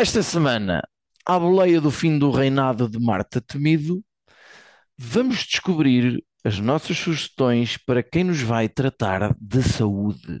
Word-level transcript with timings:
Esta 0.00 0.22
semana, 0.22 0.82
à 1.26 1.38
boleia 1.38 1.78
do 1.78 1.90
fim 1.90 2.18
do 2.18 2.30
reinado 2.30 2.88
de 2.88 2.98
Marta 2.98 3.38
Temido, 3.38 4.02
vamos 4.96 5.44
descobrir 5.44 6.24
as 6.42 6.58
nossas 6.58 6.96
sugestões 6.96 7.76
para 7.76 8.02
quem 8.02 8.24
nos 8.24 8.40
vai 8.40 8.66
tratar 8.66 9.36
de 9.38 9.62
saúde. 9.62 10.40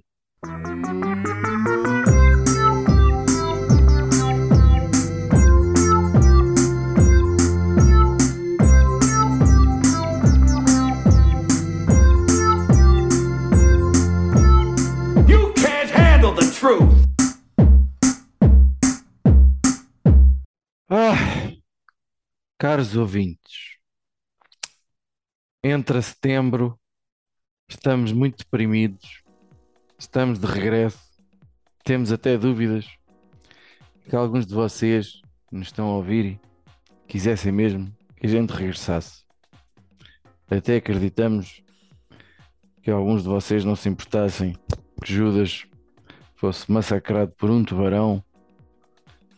You 15.28 15.52
can't 15.52 15.92
handle 15.92 16.32
the 16.34 16.50
truth. 16.50 16.99
Ah, 20.92 21.14
caros 22.58 22.96
ouvintes, 22.96 23.76
entra 25.62 26.02
setembro, 26.02 26.76
estamos 27.68 28.10
muito 28.10 28.38
deprimidos, 28.38 29.22
estamos 29.96 30.40
de 30.40 30.46
regresso, 30.46 30.98
temos 31.84 32.10
até 32.10 32.36
dúvidas 32.36 32.86
que 34.08 34.16
alguns 34.16 34.44
de 34.44 34.52
vocês 34.52 35.22
nos 35.52 35.68
estão 35.68 35.86
a 35.90 35.94
ouvir 35.94 36.24
e 36.24 36.40
quisessem 37.06 37.52
mesmo 37.52 37.96
que 38.16 38.26
a 38.26 38.28
gente 38.28 38.50
regressasse. 38.50 39.24
Até 40.50 40.74
acreditamos 40.74 41.62
que 42.82 42.90
alguns 42.90 43.22
de 43.22 43.28
vocês 43.28 43.64
não 43.64 43.76
se 43.76 43.88
importassem 43.88 44.56
que 45.00 45.14
Judas 45.14 45.68
fosse 46.34 46.68
massacrado 46.68 47.32
por 47.38 47.48
um 47.48 47.64
tubarão 47.64 48.24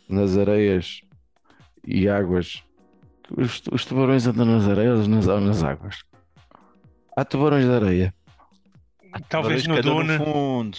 nas 0.08 0.38
areias 0.38 1.02
e 1.86 2.08
águas. 2.08 2.62
Os, 3.36 3.62
os 3.70 3.84
tubarões 3.84 4.26
andam 4.26 4.44
nas 4.44 4.68
areias 4.68 5.06
nas, 5.06 5.26
ou 5.26 5.40
nas 5.40 5.62
águas? 5.62 6.02
Há 7.16 7.24
tubarões 7.24 7.64
de 7.64 7.70
areia. 7.70 8.14
Talvez 9.28 9.66
no 9.66 9.76
que 9.76 9.82
Duna. 9.82 10.18
no 10.18 10.24
fundo. 10.24 10.78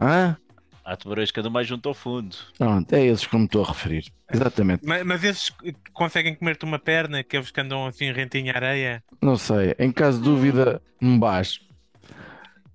Hã? 0.00 0.36
Há 0.84 0.96
tubarões 0.96 1.30
que 1.30 1.40
andam 1.40 1.50
mais 1.52 1.66
junto 1.66 1.88
ao 1.88 1.94
fundo. 1.94 2.36
Pronto, 2.56 2.92
é 2.92 3.04
esses 3.06 3.26
que 3.26 3.34
eu 3.34 3.40
me 3.40 3.46
estou 3.46 3.64
a 3.64 3.68
referir. 3.68 4.06
Exatamente. 4.32 4.86
Mas, 4.86 5.04
mas 5.04 5.24
esses 5.24 5.52
conseguem 5.92 6.34
comer-te 6.34 6.64
uma 6.64 6.78
perna, 6.78 7.20
aqueles 7.20 7.50
que 7.50 7.60
andam 7.60 7.86
assim 7.86 8.12
rentinho 8.12 8.52
à 8.52 8.56
areia. 8.56 9.02
Não 9.20 9.36
sei. 9.36 9.74
Em 9.78 9.90
caso 9.90 10.18
de 10.18 10.24
dúvida, 10.24 10.80
um 11.02 11.18
baixo. 11.18 11.60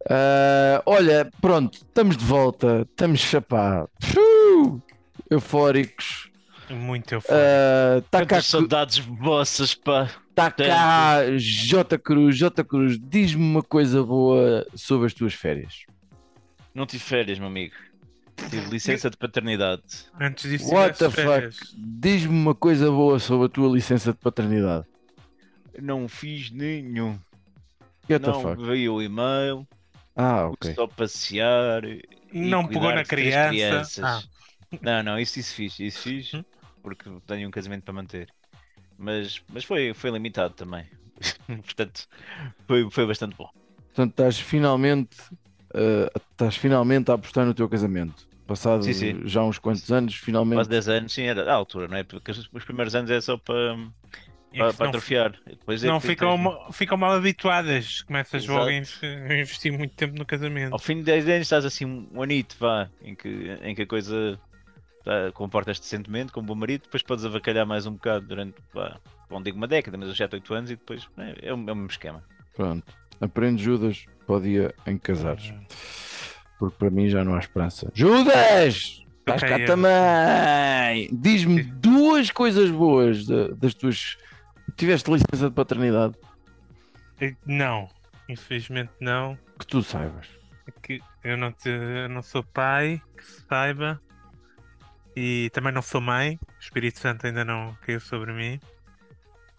Ah, 0.09 0.81
olha, 0.85 1.29
pronto, 1.41 1.75
estamos 1.75 2.17
de 2.17 2.25
volta. 2.25 2.87
Estamos 2.89 3.19
chapá. 3.19 3.87
Fiu! 4.01 4.81
Eufóricos. 5.29 6.30
Muito 6.75 7.13
eufórico. 7.13 7.45
Está 8.05 8.19
cá, 8.19 8.25
Quantas 8.25 8.45
saudades 8.45 8.97
vossas, 8.99 9.73
pá. 9.75 10.09
tá 10.35 10.49
cá 10.51 11.19
J 11.37 11.97
Cruz. 11.97 12.37
J 12.37 12.63
Cruz, 12.63 12.97
diz-me 12.99 13.43
uma 13.43 13.61
coisa 13.63 14.03
boa 14.03 14.65
sobre 14.75 15.07
as 15.07 15.13
tuas 15.13 15.33
férias. 15.33 15.85
Não 16.73 16.85
tive 16.85 17.03
férias, 17.03 17.37
meu 17.39 17.47
amigo. 17.47 17.75
Tive 18.49 18.69
licença 18.69 19.09
de 19.09 19.17
paternidade. 19.17 19.83
Antes 20.19 20.49
disso, 20.49 20.73
What 20.73 20.97
the 20.97 21.09
férias. 21.11 21.57
fuck? 21.57 21.75
Diz-me 21.77 22.33
uma 22.33 22.55
coisa 22.55 22.89
boa 22.89 23.19
sobre 23.19 23.45
a 23.47 23.49
tua 23.49 23.71
licença 23.71 24.11
de 24.13 24.17
paternidade. 24.17 24.85
Não 25.79 26.07
fiz 26.07 26.49
nenhum. 26.51 27.19
The 28.07 28.19
não 28.19 28.41
fuck? 28.41 28.63
veio 28.63 28.93
o 28.95 29.01
e-mail. 29.01 29.67
Ah, 30.15 30.47
ok. 30.47 30.73
Só 30.73 30.87
passear. 30.87 31.81
Não 32.33 32.65
pegou 32.67 32.93
na 32.93 33.03
criança. 33.03 33.49
crianças. 33.49 33.99
Ah. 34.03 34.21
Não, 34.81 35.03
não, 35.03 35.19
isso, 35.19 35.39
isso 35.39 35.53
fiz. 35.53 35.79
Isso 35.79 35.99
fiz 35.99 36.33
Hum. 36.33 36.43
Porque 36.81 37.09
tenho 37.27 37.47
um 37.47 37.51
casamento 37.51 37.83
para 37.83 37.93
manter. 37.93 38.29
Mas, 38.97 39.41
mas 39.51 39.63
foi, 39.63 39.93
foi 39.93 40.11
limitado 40.11 40.53
também. 40.53 40.85
Portanto, 41.47 42.07
foi, 42.67 42.89
foi 42.91 43.05
bastante 43.07 43.35
bom. 43.35 43.49
Portanto, 43.87 44.11
estás 44.11 44.39
finalmente, 44.39 45.17
ah, 45.73 46.11
estás 46.31 46.55
finalmente 46.55 47.09
a 47.11 47.15
apostar 47.15 47.45
no 47.45 47.53
teu 47.53 47.67
casamento. 47.67 48.29
Passado 48.47 48.83
Sim, 48.83 48.93
sim. 48.93 49.21
já 49.25 49.43
uns 49.43 49.57
quantos 49.59 49.89
anos, 49.91 50.13
finalmente. 50.15 50.57
Quase 50.57 50.69
10 50.69 50.89
anos, 50.89 51.13
sim, 51.13 51.23
era 51.23 51.49
a 51.49 51.55
altura, 51.55 51.87
não 51.87 51.97
é? 51.97 52.03
Porque 52.03 52.31
os 52.31 52.49
os 52.51 52.63
primeiros 52.65 52.93
anos 52.95 53.09
é 53.09 53.21
só 53.21 53.37
para, 53.37 53.77
É 54.53 54.57
para, 54.57 54.73
não- 54.79 54.89
atrofiar. 54.89 55.39
Depois 55.45 55.81
é 55.83 55.87
Não 55.87 56.01
que 56.01 56.07
ficam, 56.07 56.31
tens- 56.31 56.41
ma- 56.43 56.71
ficam 56.73 56.97
mal 56.97 57.13
habituadas. 57.13 58.01
Começas 58.01 58.43
Exato. 58.43 58.59
logo 58.59 58.69
a 58.69 59.35
investir 59.39 59.71
muito 59.71 59.95
tempo 59.95 60.17
no 60.17 60.25
casamento. 60.25 60.73
Ao 60.73 60.79
fim 60.79 60.97
de 60.97 61.03
10 61.03 61.25
anos 61.29 61.41
estás 61.43 61.63
assim 61.63 61.85
um 62.11 62.21
anito, 62.21 62.57
vá, 62.59 62.89
em 63.01 63.15
que, 63.15 63.29
em 63.63 63.73
que 63.73 63.83
a 63.83 63.87
coisa 63.87 64.37
tá, 65.03 65.31
comportas-te 65.33 65.81
decentemente, 65.83 66.31
como 66.31 66.47
bom 66.47 66.55
marido, 66.55 66.83
depois 66.83 67.03
podes 67.03 67.25
avacalhar 67.25 67.65
mais 67.65 67.85
um 67.85 67.93
bocado 67.93 68.25
durante, 68.27 68.55
vá, 68.73 68.97
não 69.29 69.41
digo 69.41 69.57
uma 69.57 69.67
década, 69.67 69.97
mas 69.97 70.09
uns 70.09 70.17
7, 70.17 70.35
8 70.35 70.53
anos 70.53 70.71
e 70.71 70.75
depois 70.75 71.07
é, 71.17 71.47
é 71.49 71.53
o 71.53 71.57
é 71.57 71.71
o 71.71 71.75
mesmo 71.75 71.87
esquema. 71.87 72.23
Pronto. 72.55 72.93
Aprende 73.19 73.63
Judas 73.63 74.05
para 74.25 74.35
o 74.35 74.41
dia 74.41 74.73
em 74.85 74.97
que 74.97 75.03
casares. 75.13 75.53
Porque 76.59 76.75
para 76.77 76.89
mim 76.89 77.07
já 77.09 77.23
não 77.23 77.35
há 77.35 77.39
esperança. 77.39 77.91
Judas! 77.93 79.03
Estás 79.19 79.41
cá 79.41 79.59
eu- 79.59 79.67
também! 79.67 81.09
Diz-me 81.11 81.61
duas 81.63 82.31
coisas 82.31 82.69
boas 82.71 83.25
da- 83.25 83.49
das 83.49 83.73
tuas. 83.73 84.17
Tiveste 84.75 85.11
licença 85.11 85.49
de 85.49 85.55
paternidade 85.55 86.15
Não, 87.45 87.87
infelizmente 88.27 88.91
não. 88.99 89.37
que 89.59 89.65
tu 89.67 89.81
saibas. 89.83 90.27
Que 90.81 90.99
eu 91.23 91.37
não, 91.37 91.51
te- 91.51 91.69
eu 91.69 92.09
não 92.09 92.21
sou 92.23 92.43
pai, 92.43 93.01
que 93.15 93.23
se 93.23 93.41
saiba. 93.47 94.01
E 95.15 95.49
também 95.53 95.71
não 95.73 95.81
sou 95.81 95.99
mãe. 96.01 96.39
O 96.57 96.59
Espírito 96.63 96.99
Santo 96.99 97.25
ainda 97.27 97.43
não 97.43 97.75
caiu 97.85 97.99
sobre 97.99 98.31
mim. 98.33 98.59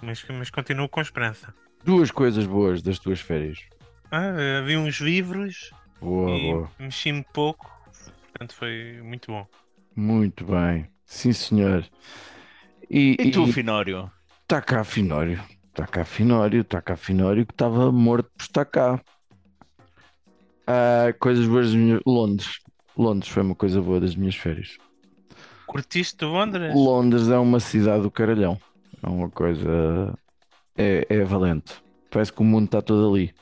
Mas, 0.02 0.24
mas 0.28 0.50
continuo 0.50 0.88
com 0.88 1.00
esperança. 1.00 1.54
Duas 1.84 2.10
coisas 2.10 2.46
boas 2.46 2.82
das 2.82 2.98
tuas 2.98 3.20
férias. 3.20 3.58
Ah, 4.10 4.60
vi 4.64 4.76
uns 4.76 4.96
livros 5.00 5.70
Boa, 6.00 6.30
e 6.30 6.52
boa. 6.52 6.70
mexi-me 6.78 7.24
pouco. 7.32 7.70
Portanto, 8.32 8.54
foi 8.54 9.00
muito 9.02 9.30
bom. 9.30 9.46
Muito 9.94 10.44
bem. 10.44 10.88
Sim, 11.04 11.32
senhor. 11.32 11.86
E, 12.90 13.16
E 13.18 13.30
tu, 13.30 13.46
Finório? 13.46 14.10
Está 14.42 14.60
cá 14.60 14.84
Finório. 14.84 15.42
Está 15.68 15.86
cá 15.86 16.04
Finório. 16.04 16.60
Está 16.62 16.82
cá 16.82 16.96
Finório 16.96 17.46
que 17.46 17.52
estava 17.52 17.90
morto 17.92 18.30
por 18.36 18.42
estar 18.42 18.64
cá. 18.64 19.00
Ah, 20.66 21.12
coisas 21.18 21.46
boas 21.46 21.66
das 21.66 21.74
minhas... 21.74 22.00
Londres. 22.06 22.58
Londres 22.96 23.30
foi 23.30 23.42
uma 23.42 23.54
coisa 23.54 23.80
boa 23.80 24.00
das 24.00 24.14
minhas 24.14 24.36
férias. 24.36 24.76
Curtiste 25.72 26.22
Londres? 26.26 26.74
Londres 26.74 27.28
é 27.28 27.38
uma 27.38 27.58
cidade 27.58 28.02
do 28.02 28.10
caralhão. 28.10 28.60
É 29.02 29.08
uma 29.08 29.30
coisa. 29.30 30.12
É, 30.76 31.06
é 31.08 31.24
valente. 31.24 31.82
Parece 32.10 32.30
que 32.30 32.42
o 32.42 32.44
mundo 32.44 32.66
está 32.66 32.82
todo 32.82 33.10
ali. 33.10 33.34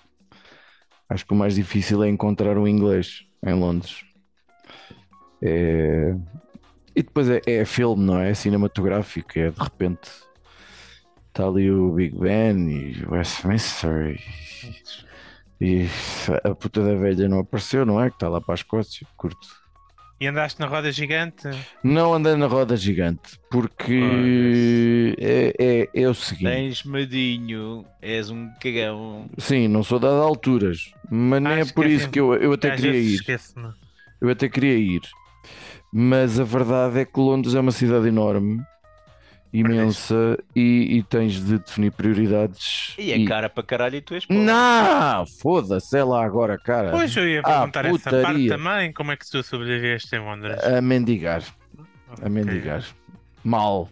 Acho 1.08 1.26
que 1.26 1.32
o 1.32 1.36
mais 1.36 1.56
difícil 1.56 2.04
é 2.04 2.08
encontrar 2.08 2.56
o 2.56 2.68
inglês 2.68 3.26
em 3.44 3.52
Londres. 3.52 4.04
É... 5.42 6.14
E 6.94 7.02
depois 7.02 7.28
é, 7.28 7.40
é 7.46 7.64
filme, 7.64 8.04
não 8.04 8.20
é? 8.20 8.30
É 8.30 8.34
cinematográfico. 8.34 9.36
É 9.36 9.50
de 9.50 9.60
repente. 9.60 10.08
Está 11.26 11.48
ali 11.48 11.68
o 11.68 11.90
Big 11.92 12.16
Ben 12.16 12.70
e 12.70 13.04
Westminster 13.06 14.20
e, 15.60 15.84
e 15.84 15.88
a 16.44 16.54
puta 16.54 16.84
da 16.84 16.94
velha 16.94 17.28
não 17.28 17.40
apareceu, 17.40 17.84
não 17.84 18.00
é? 18.00 18.08
Que 18.08 18.16
está 18.16 18.28
lá 18.28 18.40
para 18.40 18.54
a 18.54 18.56
Escócia. 18.56 19.04
Curto. 19.16 19.59
E 20.20 20.26
andaste 20.26 20.60
na 20.60 20.66
roda 20.66 20.92
gigante? 20.92 21.48
Não 21.82 22.12
andei 22.12 22.34
na 22.36 22.46
roda 22.46 22.76
gigante, 22.76 23.40
porque 23.50 25.16
é, 25.18 25.54
é, 25.58 26.02
é 26.02 26.08
o 26.08 26.12
seguinte. 26.12 26.50
Tens 26.50 26.84
medinho, 26.84 27.86
és 28.02 28.28
um 28.28 28.50
cagão. 28.60 29.30
Sim, 29.38 29.66
não 29.68 29.82
sou 29.82 29.98
dado 29.98 30.16
a 30.20 30.24
alturas, 30.24 30.92
mas 31.10 31.40
nem 31.40 31.52
Ah, 31.54 31.58
é 31.60 31.64
por 31.64 31.86
isso 31.86 32.10
que 32.10 32.20
eu, 32.20 32.34
eu 32.34 32.52
até 32.52 32.70
Às 32.72 32.80
queria 32.80 33.00
ir. 33.00 33.20
Eu 34.20 34.28
até 34.28 34.46
queria 34.46 34.76
ir. 34.76 35.00
Mas 35.90 36.38
a 36.38 36.44
verdade 36.44 37.00
é 37.00 37.04
que 37.06 37.18
Londres 37.18 37.54
é 37.54 37.60
uma 37.60 37.72
cidade 37.72 38.06
enorme, 38.08 38.60
imensa, 39.52 40.38
e, 40.54 40.98
e 40.98 41.02
tens 41.02 41.44
de 41.44 41.58
definir 41.58 41.90
prioridades. 41.92 42.94
E 42.98 43.12
é 43.12 43.24
cara 43.26 43.48
para 43.48 43.62
caralho 43.64 43.96
e 43.96 44.00
tu 44.00 44.14
és 44.14 44.24
pobre. 44.24 44.42
Não, 44.44 45.26
foda-se, 45.40 45.96
é 45.98 46.04
lá 46.04 46.24
agora, 46.24 46.56
cara. 46.58 46.90
Pois 46.92 47.16
eu 47.16 47.28
ia 47.28 47.40
Ah, 47.40 47.66
perguntar 47.66 47.84
essa 47.86 48.10
parte 48.10 48.26
putaria. 48.26 48.48
também. 48.56 48.92
Como 48.92 49.10
é 49.12 49.16
que 49.16 49.28
tu 49.28 49.42
sobreviveste 49.42 50.14
em 50.14 50.20
Londres? 50.20 50.62
A 50.62 50.80
mendigar, 50.80 51.42
a 52.08 52.12
Ok. 52.12 52.28
mendigar. 52.28 52.84
Mal. 53.42 53.88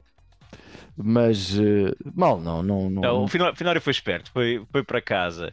Mas 0.97 1.57
uh, 1.59 1.95
mal 2.15 2.41
não, 2.41 2.63
não, 2.63 2.91
não. 2.91 3.03
Não, 3.03 3.25
o 3.25 3.29
Finório 3.29 3.81
foi 3.81 3.93
esperto, 3.93 4.31
foi, 4.33 4.65
foi 4.73 4.83
para 4.83 5.01
casa 5.01 5.53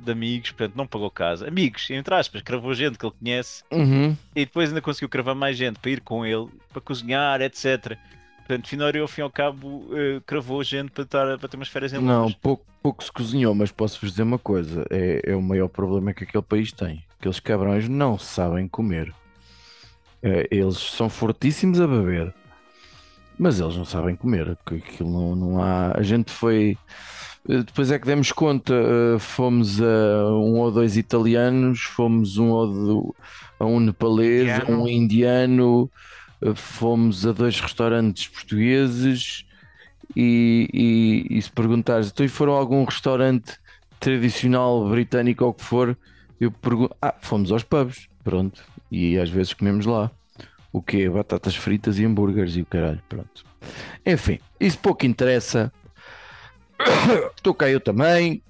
de 0.00 0.12
amigos, 0.12 0.50
portanto 0.52 0.76
não 0.76 0.86
pagou 0.86 1.10
casa. 1.10 1.46
Amigos, 1.48 1.90
entre 1.90 2.14
aspas, 2.14 2.40
cravou 2.40 2.72
gente 2.72 2.96
que 2.96 3.04
ele 3.04 3.14
conhece 3.18 3.62
Uhum. 3.70 4.16
e 4.34 4.44
depois 4.46 4.68
ainda 4.70 4.80
conseguiu 4.80 5.08
cravar 5.08 5.34
mais 5.34 5.56
gente 5.56 5.78
para 5.78 5.90
ir 5.90 6.00
com 6.00 6.24
ele, 6.24 6.46
para 6.72 6.80
cozinhar, 6.80 7.40
etc. 7.42 7.98
Portanto, 8.48 8.66
Finório, 8.66 9.02
ao 9.02 9.08
fim 9.08 9.20
e 9.20 9.24
ao 9.24 9.30
cabo, 9.30 9.86
eh, 9.92 10.22
cravou 10.26 10.64
gente 10.64 10.90
para, 10.90 11.04
estar, 11.04 11.38
para 11.38 11.48
ter 11.48 11.56
umas 11.58 11.68
férias 11.68 11.92
em 11.92 11.98
Não, 11.98 12.22
Londres. 12.22 12.38
pouco, 12.40 12.64
pouco 12.82 13.04
se 13.04 13.12
cozinhou, 13.12 13.54
mas 13.54 13.70
posso-vos 13.70 14.12
dizer 14.12 14.22
uma 14.22 14.38
coisa: 14.38 14.86
é, 14.90 15.20
é 15.32 15.36
o 15.36 15.42
maior 15.42 15.68
problema 15.68 16.14
que 16.14 16.24
aquele 16.24 16.42
país 16.42 16.72
tem. 16.72 17.04
Aqueles 17.20 17.40
cabrões 17.40 17.86
não 17.90 18.16
sabem 18.18 18.66
comer. 18.66 19.12
É, 20.22 20.48
eles 20.50 20.78
são 20.78 21.10
fortíssimos 21.10 21.78
a 21.80 21.86
beber, 21.86 22.32
Mas 23.38 23.60
eles 23.60 23.76
não 23.76 23.84
sabem 23.84 24.16
comer, 24.16 24.56
que 24.66 24.76
aquilo 24.76 25.10
não, 25.12 25.36
não 25.36 25.62
há. 25.62 25.92
A 25.96 26.02
gente 26.02 26.32
foi. 26.32 26.76
eh, 27.48 27.58
Depois 27.58 27.90
é 27.90 27.98
que 27.98 28.06
demos 28.06 28.32
conta, 28.32 28.72
eh, 28.74 29.18
fomos 29.18 29.78
a 29.80 29.84
um 30.32 30.58
ou 30.58 30.72
dois 30.72 30.96
italianos, 30.96 31.82
fomos 31.82 32.38
um 32.38 32.48
ou 32.48 32.66
do- 32.66 33.14
a 33.60 33.66
um 33.66 33.78
nepalês, 33.78 34.48
a 34.58 34.70
um 34.72 34.88
indiano, 34.88 35.88
fomos 36.54 37.26
a 37.26 37.32
dois 37.32 37.60
restaurantes 37.60 38.28
portugueses 38.28 39.44
e, 40.16 40.68
e, 41.30 41.38
e 41.38 41.42
se 41.42 41.50
perguntares, 41.50 42.08
então 42.08 42.28
foram 42.28 42.54
a 42.54 42.58
algum 42.58 42.84
restaurante 42.84 43.58
tradicional 44.00 44.88
britânico 44.88 45.44
ou 45.44 45.52
que 45.52 45.64
for, 45.64 45.96
eu 46.40 46.50
pergunto, 46.50 46.96
ah, 47.02 47.14
fomos 47.20 47.50
aos 47.50 47.62
pubs, 47.62 48.08
pronto, 48.22 48.64
e 48.90 49.18
às 49.18 49.28
vezes 49.28 49.52
comemos 49.52 49.86
lá. 49.86 50.10
O 50.72 50.82
quê? 50.82 51.08
Batatas 51.08 51.56
fritas 51.56 51.98
e 51.98 52.04
hambúrgueres 52.04 52.56
e 52.56 52.62
o 52.62 52.66
caralho, 52.66 53.02
pronto. 53.08 53.44
Enfim, 54.04 54.38
isso 54.60 54.78
pouco 54.78 55.06
interessa. 55.06 55.72
Estou 57.36 57.54
cá 57.54 57.68
eu 57.68 57.80
também, 57.80 58.42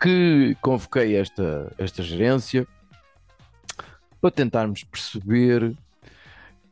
que 0.00 0.56
convoquei 0.60 1.16
esta, 1.16 1.72
esta 1.78 2.02
gerência 2.02 2.66
para 4.20 4.30
tentarmos 4.30 4.84
perceber 4.84 5.74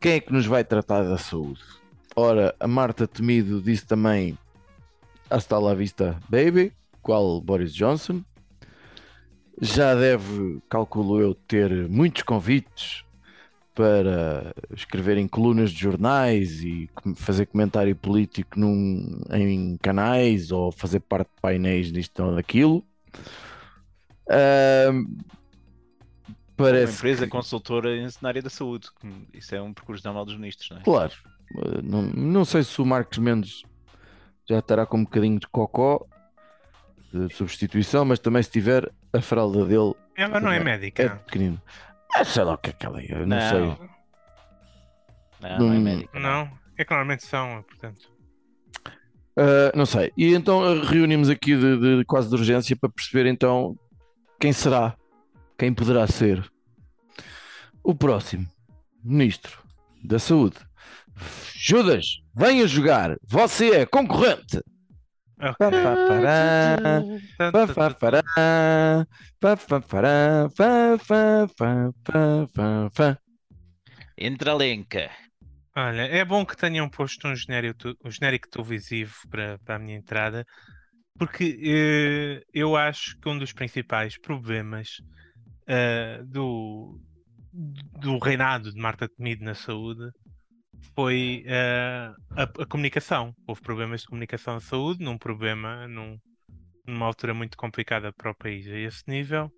quem 0.06 0.14
é 0.14 0.20
que 0.20 0.32
nos 0.32 0.46
vai 0.46 0.62
tratar 0.62 1.02
da 1.02 1.18
saúde. 1.18 1.60
Ora, 2.14 2.54
a 2.60 2.68
Marta 2.68 3.08
Temido 3.08 3.60
disse 3.60 3.84
também 3.84 4.38
hasta 5.28 5.58
la 5.58 5.74
vista, 5.74 6.16
baby, 6.28 6.72
qual 7.02 7.40
Boris 7.40 7.74
Johnson. 7.74 8.22
Já 9.60 9.96
deve, 9.96 10.60
calculo 10.70 11.20
eu, 11.20 11.34
ter 11.34 11.88
muitos 11.88 12.22
convites 12.22 13.02
para 13.74 14.54
escrever 14.76 15.18
em 15.18 15.26
colunas 15.26 15.72
de 15.72 15.80
jornais 15.80 16.62
e 16.62 16.88
fazer 17.16 17.46
comentário 17.46 17.96
político 17.96 18.60
num- 18.60 19.22
em 19.32 19.76
canais 19.78 20.52
ou 20.52 20.70
fazer 20.70 21.00
parte 21.00 21.30
de 21.34 21.40
painéis 21.42 21.90
disto 21.90 22.22
ou 22.22 22.36
daquilo. 22.36 22.84
Ahm, 26.58 26.62
Uma 26.62 26.70
parece 26.70 26.96
empresa 26.96 27.24
que- 27.24 27.30
consultora 27.30 27.96
em- 27.96 28.08
na 28.22 28.28
área 28.28 28.42
da 28.42 28.50
saúde. 28.50 28.88
Isso 29.32 29.54
é 29.54 29.60
um 29.60 29.72
percurso 29.74 30.04
normal 30.04 30.24
dos 30.24 30.36
ministros, 30.36 30.70
não 30.70 30.78
é? 30.78 30.82
Claro, 30.82 31.12
eh, 31.56 31.82
não, 31.82 32.02
não 32.02 32.44
sei 32.44 32.62
se 32.62 32.80
o 32.80 32.86
Marcos 32.86 33.18
Mendes 33.18 33.62
já 34.48 34.58
estará 34.58 34.86
com 34.86 34.98
um 34.98 35.04
bocadinho 35.04 35.38
de 35.38 35.46
cocó 35.48 36.06
de 37.12 37.32
substituição, 37.34 38.04
mas 38.04 38.18
também 38.18 38.42
se 38.42 38.50
tiver 38.50 38.90
a 39.12 39.20
fralda 39.20 39.64
dele 39.64 39.94
Ela 40.16 40.40
não 40.40 40.50
é 40.50 40.56
é 40.58 40.64
médica. 40.64 41.22
pequenino. 41.26 41.60
Ah, 42.14 42.24
sei 42.24 42.44
lá 42.44 42.54
o 42.54 42.58
que 42.58 42.70
é 42.70 42.72
que 42.72 42.86
ela 42.86 43.00
é, 43.00 43.06
eu 43.12 43.26
não, 43.26 43.40
sei. 43.40 43.60
Não, 45.40 45.58
não 45.58 45.72
é 45.72 45.76
Hum. 45.76 45.82
médico. 45.82 46.18
Não, 46.18 46.50
é 46.78 46.84
que 46.84 46.90
normalmente 46.90 47.24
são, 47.26 47.62
portanto. 47.64 48.10
Ah, 49.36 49.72
não 49.74 49.84
sei. 49.84 50.12
E 50.16 50.32
então 50.34 50.62
ah, 50.64 50.84
reunimos 50.84 51.28
aqui 51.28 51.54
de, 51.56 51.98
de- 51.98 52.04
quase 52.06 52.28
de 52.28 52.34
urgência 52.34 52.74
para 52.76 52.88
perceber 52.88 53.26
então 53.28 53.76
quem 54.40 54.52
será, 54.52 54.96
quem 55.58 55.72
poderá 55.72 56.06
ser 56.06 56.50
o 57.82 57.94
próximo 57.94 58.46
Ministro 59.02 59.62
da 60.02 60.18
Saúde. 60.18 60.56
Judas, 61.54 62.20
venha 62.34 62.66
jogar, 62.66 63.16
você 63.22 63.70
é 63.70 63.86
concorrente. 63.86 64.60
Ok. 65.38 65.54
Pá, 65.58 65.70
pá, 65.70 65.96
pará. 66.08 67.02
Pá, 67.52 67.74
pá, 67.74 67.90
pará. 67.94 68.22
Pá, 69.38 69.56
pá, 69.56 69.80
pará. 69.80 70.48
Pá, 70.56 70.98
pá, 71.06 71.48
pá, 71.56 71.92
pá, 72.02 72.46
pá, 72.54 72.90
pá. 72.94 73.18
Entra 74.16 74.54
Lenca. 74.54 75.10
Olha, 75.76 76.02
é 76.02 76.24
bom 76.24 76.44
que 76.44 76.56
tenham 76.56 76.88
posto 76.88 77.28
um 77.28 77.36
genérico, 77.36 77.94
um 78.02 78.10
genérico 78.10 78.48
televisivo 78.48 79.14
para, 79.28 79.58
para 79.58 79.76
a 79.76 79.78
minha 79.78 79.98
entrada, 79.98 80.46
porque 81.18 81.60
eh, 81.62 82.42
eu 82.52 82.74
acho 82.74 83.18
que 83.20 83.28
um 83.28 83.38
dos 83.38 83.52
principais 83.52 84.18
problemas 84.18 85.02
eh, 85.66 86.22
do, 86.24 87.00
do 87.52 88.18
reinado 88.18 88.72
de 88.72 88.80
Marta 88.80 89.08
Temido 89.08 89.44
na 89.44 89.54
saúde 89.54 90.10
foi 90.94 91.44
eh, 91.46 92.10
a, 92.36 92.42
a 92.42 92.66
comunicação. 92.66 93.34
Houve 93.46 93.60
problemas 93.62 94.02
de 94.02 94.08
comunicação 94.08 94.54
na 94.54 94.60
saúde, 94.60 95.02
num 95.04 95.18
problema, 95.18 95.86
num- 95.88 96.18
numa 96.86 97.06
altura 97.06 97.34
muito 97.34 97.56
complicada 97.56 98.12
para 98.12 98.30
o 98.30 98.34
país 98.34 98.66
a 98.68 98.76
esse 98.78 99.02
nível. 99.08 99.50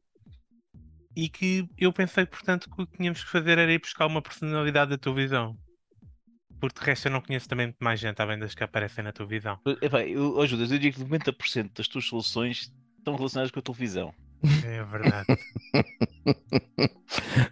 E 1.17 1.29
que 1.29 1.69
eu 1.77 1.93
pensei, 1.93 2.25
portanto, 2.25 2.71
que 2.71 2.83
o 2.83 2.87
que 2.87 2.97
tínhamos 2.97 3.25
que 3.25 3.31
fazer 3.31 3.59
era 3.59 3.73
ir 3.73 3.81
buscar 3.81 4.07
uma 4.07 4.23
personalidade 4.23 4.91
da 4.93 4.99
televisão. 4.99 5.57
Porque 6.61 6.81
de 6.81 6.87
resto 6.87 7.07
eu 7.09 7.13
não 7.13 7.21
conheço 7.21 7.49
também 7.49 7.67
muito 7.67 7.79
mais 7.83 8.01
gente 8.01 8.21
além 8.21 8.39
das 8.39 8.55
que 8.55 8.65
aparecem 8.65 9.05
na 9.05 9.13
televisão. 9.13 9.59
Epá, 9.81 10.03
eu, 10.05 10.37
oh, 10.37 10.47
Judas, 10.47 10.71
eu 10.71 10.79
digo 10.79 10.97
que 10.97 11.03
90% 11.03 11.73
das 11.77 11.89
tuas 11.89 12.05
soluções 12.07 12.73
estão 12.99 13.17
relacionadas 13.17 13.51
com 13.51 13.61
a 13.61 13.63
televisão. 13.63 14.13
É 14.65 14.85
verdade. 14.85 15.39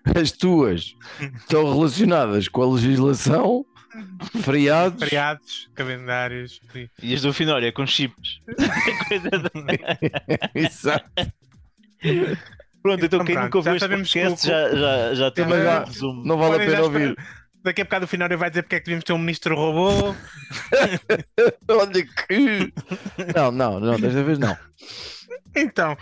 As 0.20 0.32
tuas 0.32 0.94
estão 1.36 1.72
relacionadas 1.74 2.48
com 2.48 2.62
a 2.62 2.74
legislação, 2.74 3.64
feriados. 4.42 5.00
Feriados, 5.02 5.70
calendários. 5.74 6.60
e- 6.74 6.88
E 7.02 7.14
as 7.14 7.22
do 7.22 7.32
Finória 7.32 7.72
com 7.72 7.86
chips. 7.86 8.40
Exato. 10.54 11.04
Pronto, 12.82 13.04
então 13.04 13.20
Então 13.20 13.24
quem 13.24 13.34
pronto, 13.34 13.44
nunca 13.46 13.58
ouviu 13.58 13.72
já 13.72 13.76
este 13.76 13.80
sabemos 13.84 14.12
que 14.12 14.20
podcast 14.20 14.46
já, 14.46 14.70
já, 14.76 15.14
já 15.14 15.30
tem 15.30 15.44
um 15.44 15.84
resumo. 15.84 16.24
Não 16.24 16.38
vale 16.38 16.54
a 16.54 16.58
pena 16.66 16.82
ouvir. 16.82 17.16
Daqui 17.64 17.80
a 17.80 17.84
bocado 17.84 18.04
o 18.04 18.08
Finório 18.08 18.38
vai 18.38 18.48
dizer 18.48 18.62
porque 18.62 18.76
é 18.76 18.78
que 18.78 18.84
devíamos 18.86 19.04
ter 19.04 19.12
um 19.12 19.18
ministro 19.18 19.56
robô. 19.56 20.14
Olha 21.68 22.06
que. 22.28 22.72
Não, 23.34 23.50
não, 23.50 23.80
não, 23.80 23.98
desta 23.98 24.22
vez 24.22 24.38
não. 24.38 24.56
Então, 25.56 25.96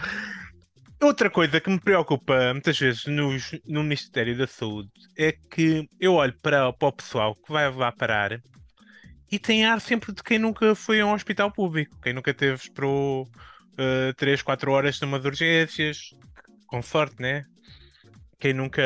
outra 1.00 1.30
coisa 1.30 1.60
que 1.60 1.70
me 1.70 1.80
preocupa 1.80 2.52
muitas 2.52 2.78
vezes 2.78 3.06
nos- 3.06 3.58
no 3.66 3.82
Ministério 3.82 4.36
da 4.36 4.46
Saúde 4.46 4.90
é 5.16 5.32
que 5.50 5.88
eu 6.00 6.14
olho 6.14 6.34
para, 6.40 6.72
para 6.72 6.88
o 6.88 6.92
pessoal 6.92 7.34
que 7.34 7.52
vai 7.52 7.70
lá 7.72 7.92
parar 7.92 8.40
e 9.30 9.38
tem 9.38 9.64
ar 9.64 9.80
sempre 9.80 10.12
de 10.12 10.22
quem 10.22 10.38
nunca 10.38 10.74
foi 10.74 11.00
a 11.00 11.06
um 11.06 11.12
hospital 11.12 11.50
público, 11.50 11.98
quem 12.00 12.12
nunca 12.12 12.32
teve, 12.32 12.54
esperou 12.54 13.28
3, 14.16 14.42
4 14.42 14.70
horas 14.70 14.98
de 14.98 15.04
urgências, 15.04 16.10
com 16.66 16.80
sorte, 16.80 17.20
né? 17.20 17.44
Quem 18.38 18.52
nunca, 18.52 18.82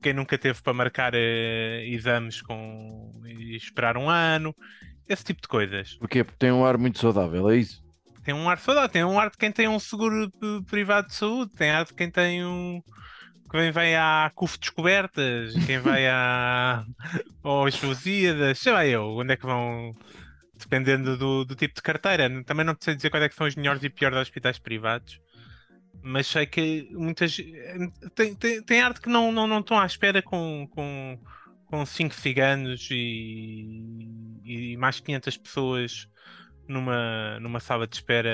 quem 0.00 0.12
nunca 0.12 0.38
teve 0.38 0.62
para 0.62 0.72
marcar 0.72 1.12
eh, 1.14 1.84
exames 1.88 2.40
com, 2.40 3.20
e 3.26 3.56
esperar 3.56 3.96
um 3.96 4.08
ano, 4.08 4.54
esse 5.08 5.24
tipo 5.24 5.42
de 5.42 5.48
coisas. 5.48 5.96
Porque 5.98 6.24
tem 6.38 6.52
um 6.52 6.64
ar 6.64 6.78
muito 6.78 6.98
saudável, 6.98 7.50
é 7.50 7.56
isso? 7.56 7.85
Tem 8.26 8.34
um 8.34 8.50
ar 8.50 8.58
saudável, 8.58 8.88
tem 8.88 9.04
um 9.04 9.20
ar 9.20 9.30
de 9.30 9.38
quem 9.38 9.52
tem 9.52 9.68
um 9.68 9.78
seguro 9.78 10.28
privado 10.68 11.06
de 11.06 11.14
saúde, 11.14 11.52
tem 11.54 11.70
ar 11.70 11.84
de 11.84 11.94
quem 11.94 12.10
tem 12.10 12.44
um. 12.44 12.82
Quem 13.48 13.70
vai 13.70 13.94
à 13.94 14.28
CUF 14.34 14.58
Descobertas, 14.58 15.54
quem 15.64 15.78
vai 15.78 16.08
à. 16.08 16.84
aos 17.44 17.80
Lusíadas, 17.80 18.58
sei 18.58 18.72
lá 18.72 18.84
eu, 18.84 19.04
onde 19.16 19.32
é 19.32 19.36
que 19.36 19.46
vão. 19.46 19.94
Dependendo 20.58 21.16
do, 21.16 21.44
do 21.44 21.54
tipo 21.54 21.76
de 21.76 21.82
carteira. 21.82 22.28
Também 22.42 22.66
não 22.66 22.76
sei 22.80 22.96
dizer 22.96 23.10
quais 23.10 23.24
é 23.24 23.28
que 23.28 23.34
são 23.36 23.46
os 23.46 23.54
melhores 23.54 23.84
e 23.84 23.90
piores 23.90 24.18
hospitais 24.18 24.58
privados, 24.58 25.20
mas 26.02 26.26
sei 26.26 26.46
que 26.46 26.88
muitas. 26.90 27.36
Tem, 28.16 28.34
tem, 28.34 28.60
tem 28.60 28.80
arte 28.80 29.00
que 29.00 29.08
não, 29.08 29.30
não, 29.30 29.46
não 29.46 29.60
estão 29.60 29.78
à 29.78 29.86
espera 29.86 30.20
com, 30.20 30.66
com, 30.72 31.16
com 31.66 31.86
cinco 31.86 32.14
ciganos 32.14 32.88
e, 32.90 34.42
e 34.44 34.76
mais 34.78 34.98
500 34.98 35.36
pessoas 35.36 36.08
numa, 36.68 37.38
numa 37.40 37.60
sala 37.60 37.86
de 37.86 37.96
espera 37.96 38.30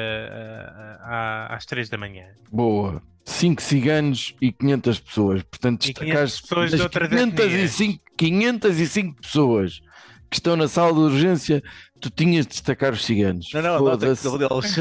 ah, 1.01 1.49
ah, 1.51 1.57
às 1.57 1.67
3 1.67 1.89
da 1.89 1.99
manhã. 1.99 2.27
Boa. 2.51 3.03
5 3.25 3.63
ciganos 3.63 4.35
e 4.41 4.51
500 4.53 5.01
pessoas. 5.01 5.43
Portanto, 5.43 5.81
500 5.83 6.03
destacaste 6.07 6.43
pessoas 6.43 6.71
de 6.71 6.77
das 6.77 6.85
outras 6.85 7.09
505, 7.09 8.05
505 8.17 9.23
pessoas 9.23 9.81
que 10.29 10.37
estão 10.37 10.57
na 10.57 10.67
sala 10.67 10.93
de 10.95 11.01
urgência, 11.01 11.63
tu 12.03 12.11
tinhas 12.11 12.47
de 12.47 12.51
destacar 12.53 12.93
os 12.93 13.05
ciganos. 13.05 13.49
Não, 13.55 13.63
não, 13.63 13.81
nota 13.85 14.07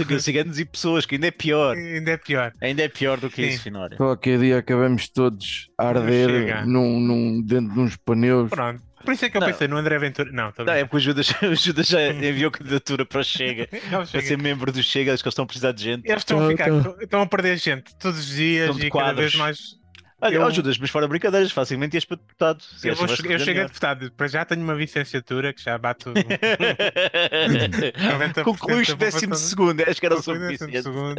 que 0.05 0.13
os 0.15 0.23
ciganos 0.23 0.59
e 0.59 0.65
pessoas, 0.65 1.05
que 1.05 1.15
ainda 1.15 1.27
é 1.27 1.31
pior. 1.31 1.75
Ainda 1.77 2.11
é 2.11 2.17
pior. 2.17 2.51
Ainda 2.61 2.81
é 2.83 2.87
pior 2.89 3.19
do 3.19 3.29
que 3.29 3.43
Sim. 3.43 3.49
isso, 3.49 3.63
Finória. 3.63 3.95
Qualquer 3.97 4.39
dia 4.39 4.57
acabamos 4.57 5.07
todos 5.09 5.67
a 5.77 5.87
arder 5.89 6.65
num, 6.65 6.99
num- 6.99 7.41
dentro 7.41 7.73
de 7.73 7.79
uns 7.79 7.95
pneus. 7.97 8.49
Pronto. 8.49 8.81
Por 9.03 9.13
isso 9.15 9.25
é 9.25 9.29
que 9.31 9.37
eu 9.37 9.41
Não. 9.41 9.47
pensei 9.47 9.67
no 9.67 9.77
André 9.77 9.97
Ventura. 9.97 10.31
Não, 10.31 10.53
Não, 10.63 10.73
é 10.73 10.83
porque 10.83 10.97
o 10.97 10.99
Judas, 10.99 11.31
o 11.41 11.55
Judas 11.55 11.87
já 11.87 12.07
enviou 12.13 12.51
candidatura 12.51 13.03
para 13.05 13.21
o 13.21 13.23
Chega, 13.25 13.67
para 13.89 14.05
ser 14.21 14.37
membro 14.37 14.71
do 14.71 14.83
Chega, 14.83 15.11
acho 15.13 15.23
que 15.23 15.27
eles 15.27 15.33
estão 15.33 15.43
a 15.43 15.47
precisar 15.47 15.71
de 15.71 15.83
gente. 15.83 16.07
Eles 16.07 16.21
estão 16.21 16.37
a, 16.39 16.43
Tô- 16.43 16.49
ficar, 16.49 16.65
tô- 16.83 17.01
estão 17.01 17.21
a 17.21 17.25
perder 17.25 17.57
gente 17.57 17.95
todos 17.99 18.19
os 18.19 18.27
dias 18.35 18.77
e 18.77 18.89
cada 18.91 19.13
vez 19.13 19.33
mais. 19.35 19.80
Olha, 20.21 20.35
Eu- 20.35 20.43
ó 20.43 20.49
Judas, 20.51 20.77
mas 20.77 20.89
fora 20.91 21.07
brincadeiras, 21.07 21.51
facilmente 21.51 21.95
ias 21.97 22.05
para 22.05 22.17
deputado. 22.17 22.63
Eu, 22.83 22.95
vou, 22.95 23.07
eu 23.07 23.39
chego 23.39 23.61
a 23.61 23.63
deputado, 23.63 24.11
para 24.11 24.27
já 24.27 24.45
tenho 24.45 24.61
uma 24.61 24.73
licenciatura 24.73 25.51
que 25.51 25.63
já 25.63 25.75
bato. 25.77 26.13
90% 26.13 28.43
Concluíste 28.43 28.95
décimo 28.95 29.33
segundo, 29.35 29.81
acho 29.81 29.99
que 29.99 30.05
era 30.05 30.15
o 30.15 30.21
suficiente. 30.21 30.83
segundo. 30.83 31.15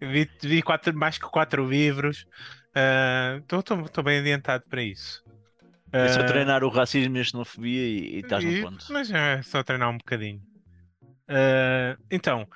vi, 0.00 0.28
vi 0.42 0.62
quatro, 0.62 0.96
mais 0.96 1.18
que 1.18 1.26
quatro 1.28 1.68
livros. 1.68 2.26
Estou 3.42 4.04
bem 4.04 4.20
adiantado 4.20 4.64
para 4.68 4.82
isso. 4.82 5.22
É 5.92 6.08
só 6.08 6.20
Ah, 6.20 6.24
treinar 6.24 6.62
o 6.62 6.68
racismo 6.68 7.16
e 7.16 7.20
a 7.20 7.24
xenofobia 7.24 7.82
e, 7.84 8.16
e 8.16 8.20
estás 8.20 8.44
no 8.44 8.50
e- 8.52 8.62
ponto. 8.62 8.84
Mas 8.90 9.10
é 9.10 9.42
só 9.42 9.60
treinar 9.62 9.90
um 9.90 9.98
bocadinho. 9.98 10.40
Ah, 11.28 11.96
então, 12.10 12.46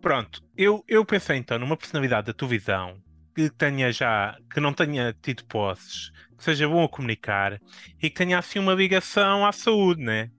pronto. 0.00 0.40
Eu, 0.56 0.82
eu 0.88 1.04
pensei 1.04 1.36
então 1.36 1.58
numa 1.58 1.76
personalidade 1.76 2.28
da 2.28 2.32
televisão 2.32 2.96
que 3.34 3.50
tenha 3.50 3.90
já, 3.90 4.38
que 4.52 4.60
não 4.60 4.72
tenha 4.72 5.12
tido 5.20 5.44
posses, 5.46 6.10
que 6.36 6.44
seja 6.44 6.68
bom 6.68 6.84
a 6.84 6.88
comunicar 6.88 7.60
e 8.00 8.08
que 8.08 8.16
tenha 8.16 8.38
assim 8.38 8.58
uma 8.58 8.74
ligação 8.74 9.44
à 9.44 9.52
saúde, 9.52 10.02
né? 10.02 10.30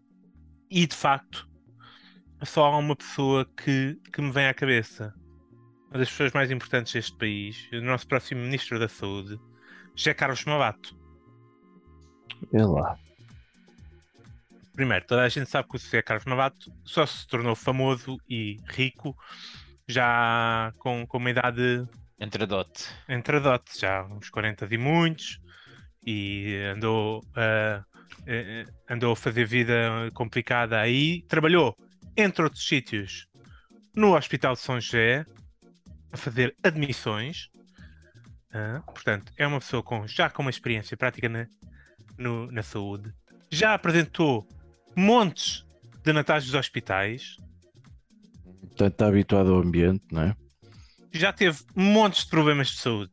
E 0.70 0.88
de 0.88 0.96
facto, 0.96 1.48
só 2.44 2.66
há 2.66 2.78
uma 2.78 2.96
pessoa 2.96 3.46
que, 3.46 4.00
que 4.12 4.22
me 4.22 4.32
vem 4.32 4.48
à 4.48 4.54
cabeça. 4.54 5.14
Uma 5.90 6.00
das 6.00 6.10
pessoas 6.10 6.34
mais 6.34 6.52
importantes 6.52 6.94
deste 6.94 7.18
país, 7.18 7.70
o 7.72 7.82
nosso 7.82 8.08
próximo 8.08 8.42
Ministro 8.42 8.80
da 8.80 8.88
Saúde, 8.88 9.40
José 9.96 10.14
Carlos 10.14 10.44
Malato. 10.46 10.98
É 12.54 12.64
lá. 12.64 12.98
Primeiro, 14.74 15.06
toda 15.06 15.24
a 15.24 15.30
gente 15.30 15.50
sabe 15.50 15.70
que 15.70 15.78
o 15.78 15.80
José 15.80 16.02
Carlos 16.02 16.26
Malato 16.26 16.72
só 16.84 17.06
se 17.06 17.26
tornou 17.28 17.56
famoso 17.56 18.18
e 18.30 18.58
rico 18.68 19.16
já 19.88 20.74
com, 20.80 21.06
com 21.08 21.18
uma 21.18 21.30
idade 21.30 21.86
Entre 22.20 22.46
dote. 22.46 22.86
entre 23.10 23.40
dotes, 23.40 23.80
já 23.80 24.04
uns 24.06 24.30
40 24.30 24.68
e 24.74 24.78
muitos, 24.78 25.40
e 26.06 26.56
andou, 26.74 27.22
a- 27.36 27.84
eh, 28.26 28.66
andou 28.90 29.12
a 29.12 29.16
fazer 29.16 29.46
vida 29.46 30.10
complicada 30.14 30.80
aí. 30.80 31.24
Trabalhou, 31.28 31.76
entre 32.16 32.44
outros 32.44 32.66
sítios, 32.66 33.28
no 33.96 34.16
Hospital 34.16 34.54
de 34.54 34.60
São 34.62 34.80
José, 34.80 35.26
a 36.12 36.18
fazer 36.18 36.56
admissões. 36.64 37.50
Ah, 38.54 38.82
portanto, 38.86 39.34
é 39.38 39.46
uma 39.46 39.60
pessoa 39.60 39.84
com, 39.84 40.08
já 40.08 40.30
com 40.30 40.42
uma 40.42 40.50
experiência 40.52 40.96
prática 40.96 41.28
na, 41.28 41.46
no- 42.18 42.50
na 42.52 42.64
saúde. 42.64 43.14
Já 43.52 43.74
apresentou 43.74 44.48
montes 44.96 45.66
de 46.02 46.14
natais 46.14 46.46
dos 46.46 46.54
hospitais. 46.54 47.36
Portanto, 48.62 48.94
está 48.94 49.08
habituado 49.08 49.54
ao 49.54 49.60
ambiente, 49.62 50.04
não 50.12 50.22
é? 50.22 50.36
Já 51.20 51.32
teve 51.34 51.60
montes 51.76 52.24
de 52.24 52.30
problemas 52.30 52.68
de 52.70 52.78
saúde. 52.80 53.12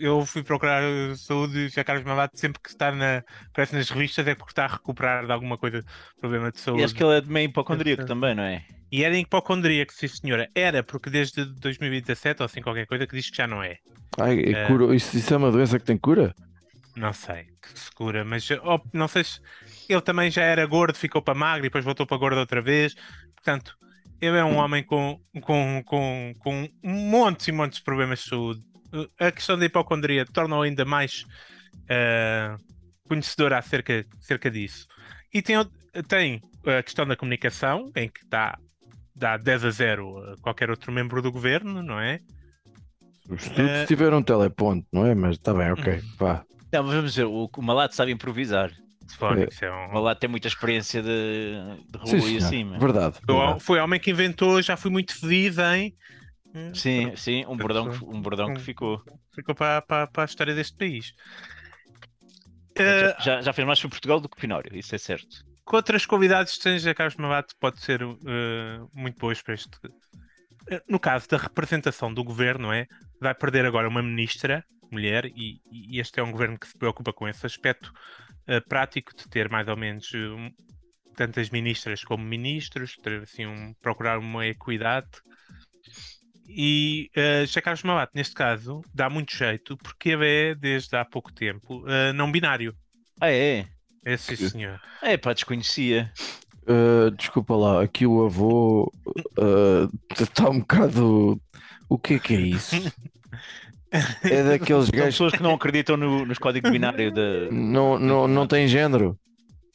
Eu 0.00 0.24
fui 0.26 0.42
procurar 0.42 0.82
saúde 1.16 1.58
e 1.58 1.66
o 1.66 1.68
José 1.68 1.84
Carlos 1.84 2.04
Malato 2.04 2.38
sempre 2.38 2.60
que 2.62 2.70
está 2.70 2.90
na, 2.90 3.22
aparece 3.50 3.76
nas 3.76 3.88
revistas 3.90 4.26
é 4.26 4.34
porque 4.34 4.52
está 4.52 4.64
a 4.64 4.68
recuperar 4.68 5.26
de 5.26 5.32
alguma 5.32 5.56
coisa, 5.58 5.84
problema 6.18 6.50
de 6.50 6.58
saúde. 6.58 6.80
E 6.80 6.84
acho 6.84 6.94
que 6.94 7.04
ele 7.04 7.18
é 7.18 7.20
de 7.20 7.30
meio 7.30 7.46
hipocondríaco 7.48 8.02
Esse- 8.02 8.08
também, 8.08 8.34
não 8.34 8.42
é? 8.42 8.64
E 8.90 9.04
era 9.04 9.16
hipocondríaco, 9.16 9.92
sim 9.92 10.08
senhora. 10.08 10.48
Era, 10.54 10.82
porque 10.82 11.10
desde 11.10 11.44
2017 11.44 12.42
ou 12.42 12.46
assim 12.46 12.60
qualquer 12.62 12.86
coisa 12.86 13.06
que 13.06 13.14
diz 13.14 13.30
que 13.30 13.36
já 13.36 13.46
não 13.46 13.62
é. 13.62 13.76
Ai, 14.18 14.40
é 14.40 14.50
É. 14.52 14.66
cura- 14.66 14.94
Isso, 14.96 15.16
isso 15.16 15.32
é 15.32 15.36
uma 15.36 15.52
doença 15.52 15.78
que 15.78 15.84
tem 15.84 15.96
cura? 15.98 16.34
Não 16.96 17.12
sei, 17.12 17.44
que 17.62 17.78
se 17.78 17.90
cura, 17.92 18.24
mas 18.24 18.48
oh, 18.64 18.80
não 18.92 19.06
sei 19.06 19.22
se 19.22 19.40
ele 19.88 20.00
também 20.00 20.30
já 20.30 20.42
era 20.42 20.66
gordo, 20.66 20.96
ficou 20.96 21.22
para 21.22 21.34
magro 21.38 21.60
e 21.64 21.68
depois 21.68 21.84
voltou 21.84 22.04
para 22.06 22.16
gordo 22.16 22.38
outra 22.38 22.60
vez. 22.60 22.94
Portanto, 23.36 23.76
ele 24.20 24.36
é 24.36 24.44
um 24.44 24.56
homem 24.56 24.84
com, 24.84 25.18
com, 25.40 25.82
com, 25.84 26.34
com 26.38 26.68
montes 26.82 27.48
e 27.48 27.52
montes 27.52 27.78
de 27.78 27.84
problemas 27.84 28.20
de 28.20 28.28
saúde. 28.28 28.60
Uh, 28.92 29.08
A 29.18 29.30
questão 29.32 29.58
da 29.58 29.64
hipocondria 29.64 30.24
torna-o 30.26 30.62
ainda 30.62 30.84
mais 30.84 31.24
uh, 31.74 32.56
conhecedor 33.08 33.52
acerca, 33.52 34.04
acerca 34.18 34.50
disso. 34.50 34.86
E 35.32 35.40
tem, 35.40 35.56
tem 36.08 36.40
a 36.66 36.82
questão 36.82 37.06
da 37.06 37.16
comunicação, 37.16 37.90
em 37.96 38.08
que 38.08 38.20
dá, 38.28 38.58
dá 39.14 39.36
10 39.36 39.64
a 39.64 39.70
0 39.70 40.32
a 40.32 40.36
qualquer 40.42 40.70
outro 40.70 40.92
membro 40.92 41.22
do 41.22 41.32
governo, 41.32 41.82
não 41.82 41.98
é? 42.00 42.20
Os 43.28 43.42
estudos 43.42 43.70
Eh, 43.70 43.86
tiveram 43.86 44.18
um 44.18 44.22
teleponto, 44.22 44.86
não 44.92 45.06
é? 45.06 45.14
Mas 45.14 45.36
está 45.36 45.54
bem, 45.54 45.70
ok. 45.70 45.94
Uhum. 45.94 46.00
Vá. 46.18 46.44
Não, 46.72 46.82
mas 46.82 46.94
vamos 46.94 47.10
dizer, 47.12 47.24
o, 47.24 47.48
o 47.56 47.62
Malato 47.62 47.94
sabe 47.94 48.12
improvisar. 48.12 48.70
Fónix 49.16 49.60
é 49.62 49.70
O 49.70 49.74
um, 49.88 49.92
Malato 49.92 50.20
tem 50.20 50.30
muita 50.30 50.48
experiência 50.48 51.02
de, 51.02 51.54
de 51.90 51.98
rua 51.98 52.20
Sim, 52.20 52.36
e 52.36 52.40
senhor. 52.40 52.46
acima. 52.46 52.78
Verdade. 52.78 53.18
Foi 53.24 53.34
o- 53.34 53.38
verdade. 53.38 53.60
Foi 53.64 53.78
homem 53.80 54.00
que 54.00 54.10
inventou, 54.10 54.60
já 54.62 54.76
fui 54.76 54.90
muito 54.90 55.18
feliz 55.18 55.58
em. 55.58 55.94
Sim, 56.74 57.14
sim, 57.16 57.44
um 57.46 57.56
bordão, 57.56 57.88
que, 57.90 58.04
um 58.04 58.20
bordão 58.20 58.52
que 58.52 58.60
ficou. 58.60 59.00
Ficou 59.34 59.54
para, 59.54 59.80
para, 59.82 60.06
para 60.08 60.22
a 60.24 60.26
história 60.26 60.54
deste 60.54 60.76
país. 60.76 61.12
Eh, 62.76 63.14
Já, 63.20 63.40
já 63.42 63.52
fez 63.52 63.66
mais 63.66 63.80
por 63.80 63.90
Portugal 63.90 64.20
do 64.20 64.28
que 64.28 64.40
Pinório, 64.40 64.76
isso 64.76 64.94
é 64.94 64.98
certo. 64.98 65.44
com 65.64 65.76
outras 65.76 66.06
qualidades 66.06 66.56
que 66.56 66.62
tens 66.62 66.86
a 66.86 66.94
Carlos 66.94 67.16
Malato 67.16 67.54
pode 67.60 67.80
ser 67.80 68.00
eh, 68.02 68.80
muito 68.92 69.18
boas 69.18 69.40
para 69.42 69.54
este. 69.54 69.70
Eh, 70.70 70.82
No 70.88 70.98
caso 70.98 71.28
da 71.28 71.36
representação 71.36 72.12
do 72.12 72.24
governo, 72.24 72.72
é? 72.72 72.86
Vai 73.20 73.34
perder 73.34 73.64
agora 73.66 73.88
uma 73.88 74.02
ministra, 74.02 74.64
mulher, 74.90 75.26
e, 75.26 75.60
e 75.70 76.00
este 76.00 76.18
é 76.20 76.22
um 76.22 76.32
governo 76.32 76.58
que 76.58 76.66
se 76.66 76.76
preocupa 76.78 77.12
com 77.12 77.28
esse 77.28 77.44
aspecto 77.46 77.92
eh, 78.46 78.60
prático 78.60 79.12
de 79.16 79.28
ter 79.28 79.48
mais 79.48 79.68
ou 79.68 79.76
menos 79.76 80.10
eh, 80.14 80.18
um- 80.18 80.50
tantas 81.16 81.50
ministras 81.50 82.02
como 82.04 82.24
ministros, 82.24 82.96
ter 83.02 83.22
assim 83.22 83.46
um, 83.46 83.74
procurar 83.82 84.18
uma 84.18 84.46
equidade. 84.46 85.08
E 86.48 87.10
uh, 87.16 87.46
José 87.46 87.60
Carlos 87.60 87.82
Malato, 87.82 88.12
neste 88.14 88.34
caso, 88.34 88.80
dá 88.92 89.08
muito 89.08 89.36
jeito 89.36 89.76
porque 89.76 90.10
ele 90.10 90.26
é, 90.26 90.54
desde 90.54 90.96
há 90.96 91.04
pouco 91.04 91.32
tempo, 91.32 91.88
eh, 91.88 92.12
não 92.12 92.30
binário. 92.30 92.74
Ah, 93.20 93.30
é? 93.30 93.66
É 94.04 94.16
sim, 94.16 94.36
senhor. 94.36 94.80
É, 95.02 95.16
pá, 95.16 95.32
desconhecia. 95.32 96.10
Uh, 96.66 97.10
desculpa 97.12 97.54
lá, 97.54 97.82
aqui 97.82 98.06
o 98.06 98.24
avô 98.24 98.92
está 100.18 100.48
um 100.50 100.60
bocado. 100.60 101.40
O 101.88 101.98
que 101.98 102.14
é 102.14 102.18
que 102.18 102.34
é 102.34 102.40
isso? 102.40 102.76
É 104.22 104.42
daqueles 104.58 104.86
São 104.86 104.92
gajos 104.92 105.14
pessoas 105.14 105.32
que 105.32 105.42
não 105.42 105.54
acreditam 105.54 105.96
no, 105.96 106.24
nos 106.24 106.38
códigos 106.38 106.70
binários 106.70 107.12
da. 107.12 107.50
não, 107.50 107.98
não, 107.98 108.28
não 108.28 108.46
têm 108.46 108.66
género. 108.68 109.18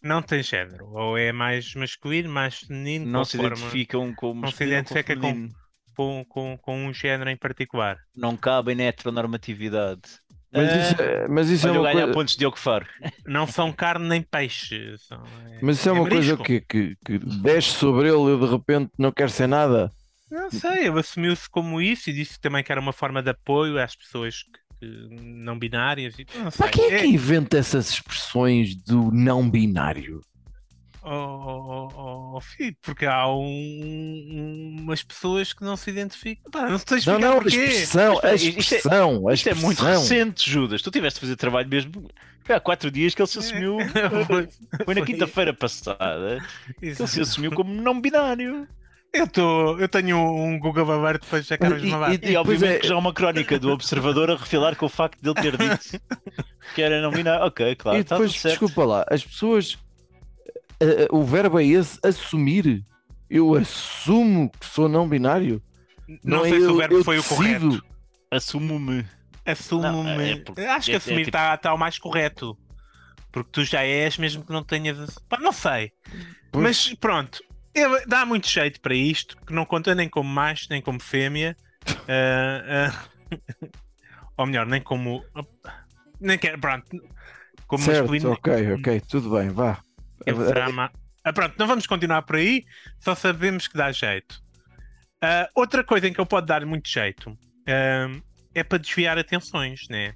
Não 0.01 0.21
tem 0.21 0.43
género. 0.43 0.85
Ou 0.91 1.17
é 1.17 1.31
mais 1.31 1.73
masculino, 1.75 2.29
mais 2.31 2.59
feminino, 2.59 3.05
Não 3.07 3.25
se 3.25 3.37
conforme- 3.37 3.57
identificam 3.57 4.13
como. 4.15 4.41
não 4.41 4.51
se 4.51 4.53
masculino 4.53 4.75
ou 4.75 4.79
identifica 4.79 5.15
com- 5.15 5.21
feminino. 5.27 5.53
com, 5.95 6.25
com, 6.29 6.57
com 6.61 6.85
um 6.87 6.93
género 6.93 7.29
em 7.29 7.35
particular. 7.37 7.97
Não 8.15 8.37
cabem 8.37 8.75
na 8.75 8.83
heteronormatividade. 8.83 10.01
Mas 10.53 10.69
Ah, 10.71 10.77
isso 10.77 11.01
é, 11.01 11.27
mas 11.27 11.49
isso 11.49 11.67
é 11.67 11.71
Olha 11.71 11.79
o 11.79 11.83
uma 11.83 11.91
coisa. 11.91 12.13
pontos 12.13 12.37
de 12.37 12.51
Faro. 12.55 12.85
Não 13.25 13.45
são 13.47 13.73
carne 13.73 14.07
nem 14.07 14.21
peixe. 14.21 14.95
São, 14.99 15.21
é, 15.51 15.59
Mas 15.61 15.77
isso 15.79 15.89
é 15.89 15.91
uma 15.91 16.07
coisa 16.07 16.37
marisco. 16.37 16.43
que, 16.43 16.61
que, 16.61 16.95
que 17.03 17.17
desce 17.41 17.71
sobre 17.71 18.07
ele 18.07 18.35
e 18.35 18.39
de 18.39 18.45
repente 18.45 18.91
não 18.97 19.11
quer 19.11 19.29
ser 19.29 19.47
nada. 19.47 19.91
Não 20.35 20.51
sei, 20.51 20.87
ele 20.87 20.99
assumiu-se 20.99 21.49
como 21.49 21.81
isso 21.81 22.09
e 22.09 22.13
disse 22.13 22.39
também 22.39 22.63
que 22.63 22.71
era 22.71 22.81
uma 22.81 22.93
forma 22.93 23.21
de 23.23 23.29
apoio 23.29 23.79
às 23.81 23.95
pessoas 23.95 24.43
que, 24.43 24.59
que 24.79 25.15
não 25.21 25.57
binárias. 25.57 26.15
E, 26.19 26.25
não 26.37 26.51
sei. 26.51 26.65
Mas 26.65 26.69
quem 26.71 26.85
é 26.85 26.99
que 26.99 27.05
É- 27.05 27.07
inventa 27.07 27.57
essas 27.57 27.89
expressões 27.89 28.75
do 28.75 29.11
não 29.11 29.49
binário? 29.49 30.21
Oh, 31.07 31.09
oh, 31.09 31.87
oh, 31.95 32.37
oh, 32.37 32.41
filho, 32.41 32.75
porque 32.81 33.05
há 33.05 33.27
um- 33.27 34.77
umas 34.81 35.03
pessoas 35.03 35.53
que 35.53 35.63
não 35.63 35.77
se 35.77 35.91
identificam. 35.91 36.49
Pá, 36.51 36.67
não 36.67 36.79
sei 36.79 36.85
Não, 36.89 36.97
explicar 36.97 37.19
não, 37.19 37.31
a 37.37 37.41
porquê. 37.41 37.57
expressão, 37.57 38.19
a 38.23 38.33
Isto 38.33 38.45
é- 38.47 38.59
expressão, 38.59 39.27
a 39.27 39.33
Isto 39.35 39.49
é 39.49 39.53
muito 39.53 39.77
expressão. 39.79 40.01
recente, 40.01 40.49
Judas. 40.49 40.81
Tu 40.81 40.89
tiveste 40.89 41.17
a 41.17 41.21
fazer 41.21 41.35
trabalho 41.35 41.69
mesmo. 41.69 41.91
Foi 42.43 42.55
há 42.55 42.59
quatro 42.59 42.89
dias 42.89 43.13
que 43.13 43.21
ele 43.21 43.27
se 43.29 43.37
assumiu. 43.37 43.77
Foi- 44.25 44.47
Foi 44.85 44.95
na 44.95 45.05
quinta-feira 45.05 45.53
passada 45.53 46.43
que 46.79 46.85
ele 46.87 46.95
se 47.07 47.21
assumiu 47.21 47.51
como 47.51 47.71
não 47.71 48.01
binário. 48.01 48.67
Eu, 49.17 49.27
tô, 49.27 49.77
eu 49.79 49.87
tenho 49.87 50.17
um 50.17 50.59
Google 50.59 50.91
aberto 50.91 51.25
para 51.27 51.41
já 51.41 51.57
Carlos 51.57 51.81
E- 51.83 51.87
Mavato. 51.87 52.11
e- 52.11 52.15
E, 52.15 52.17
depois 52.19 52.37
obviamente 52.37 52.75
é- 52.75 52.79
que 52.79 52.87
já 52.87 52.95
há 52.95 52.97
uma 52.97 53.13
crónica 53.13 53.57
do 53.59 53.71
Observador 53.71 54.29
a 54.31 54.35
refilar 54.35 54.75
com 54.75 54.85
o 54.85 54.89
facto 54.89 55.21
de 55.21 55.29
ele 55.29 55.41
ter 55.41 55.57
dito 55.57 56.01
que 56.75 56.81
era 56.81 57.01
não 57.01 57.11
binário. 57.11 57.45
Ok, 57.45 57.75
claro, 57.75 57.97
E 57.97 58.01
está 58.01 58.15
depois, 58.15 58.31
tudo 58.33 58.41
certo. 58.41 58.51
desculpa 58.59 58.85
lá, 58.85 59.05
as 59.09 59.23
pessoas. 59.23 59.77
eh, 60.79 61.07
o 61.11 61.23
verbo 61.23 61.59
é 61.59 61.65
esse, 61.65 61.99
assumir. 62.03 62.83
Eu 63.29 63.55
assumo 63.55 64.51
que 64.59 64.65
sou 64.65 64.87
não 64.89 65.07
binário. 65.07 65.61
Não, 66.23 66.45
é 66.45 66.49
sei 66.49 66.59
se 66.59 66.65
eu- 66.65 66.73
o 66.73 66.77
verbo 66.77 67.03
foi 67.03 67.17
o 67.17 67.21
decido. 67.21 67.35
correto. 67.69 67.85
Assumo-me. 68.29 69.05
Assumo-me. 69.45 70.03
Não, 70.03 70.21
é 70.21 70.35
porque- 70.37 70.61
Acho 70.61 70.85
que 70.85 70.91
é- 70.91 70.95
é 70.95 70.97
assumir 70.97 71.25
tipo- 71.25 71.37
está 71.37 71.73
o 71.73 71.77
mais 71.77 71.97
correto. 71.97 72.57
Porque 73.31 73.49
tu 73.51 73.63
já 73.65 73.83
és, 73.83 74.17
mesmo 74.17 74.45
que 74.45 74.51
não 74.53 74.63
tenhas. 74.63 74.97
Pá, 75.27 75.37
não 75.39 75.51
sei. 75.51 75.91
Pois. 76.51 76.63
Mas 76.63 76.93
pronto. 76.99 77.43
Ele 77.75 78.05
dá 78.07 78.25
muito 78.25 78.47
jeito 78.49 78.79
para 78.79 78.95
isto, 78.95 79.35
que 79.45 79.53
não 79.53 79.65
conta 79.65 79.93
nem 79.93 80.07
como 80.07 80.29
macho, 80.29 80.67
nem 80.69 80.81
como 80.81 80.99
fêmea. 80.99 81.55
Ah, 82.07 82.89
ah, 82.89 83.37
ou 84.37 84.45
melhor, 84.47 84.65
nem 84.65 84.81
como. 84.81 85.23
Nem 86.19 86.37
quero. 86.37 86.59
Pronto. 86.59 86.87
Como 87.67 87.83
certo, 87.83 87.99
masculino. 88.11 88.31
ok, 88.31 88.73
ok, 88.73 89.01
tudo 89.01 89.29
bem, 89.31 89.49
vá. 89.49 89.79
Ele 90.25 90.45
será 90.47 90.69
ma- 90.71 90.91
Ah, 91.23 91.31
pronto, 91.33 91.55
não 91.59 91.67
vamos 91.67 91.85
continuar 91.85 92.23
por 92.23 92.37
aí, 92.37 92.63
só 92.99 93.13
sabemos 93.13 93.67
que 93.67 93.77
dá 93.77 93.91
jeito. 93.91 94.41
Ah, 95.21 95.47
outra 95.55 95.83
coisa 95.83 96.07
em 96.07 96.13
que 96.13 96.19
ele 96.19 96.27
pode 96.27 96.47
dar 96.47 96.65
muito 96.65 96.87
jeito 96.89 97.37
é 98.53 98.63
para 98.63 98.77
desviar 98.79 99.17
atenções, 99.17 99.81
né? 99.89 100.13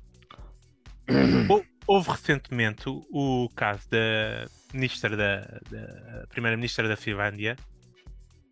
Hou- 1.49 1.65
Houve 1.91 2.12
recentemente 2.12 2.84
o, 2.88 3.50
caso 3.55 3.81
da 3.89 4.46
ministra 4.74 5.17
da, 5.17 5.39
da 5.72 6.27
primeira-ministra 6.29 6.88
da 6.88 6.96
Finlândia, 6.96 7.55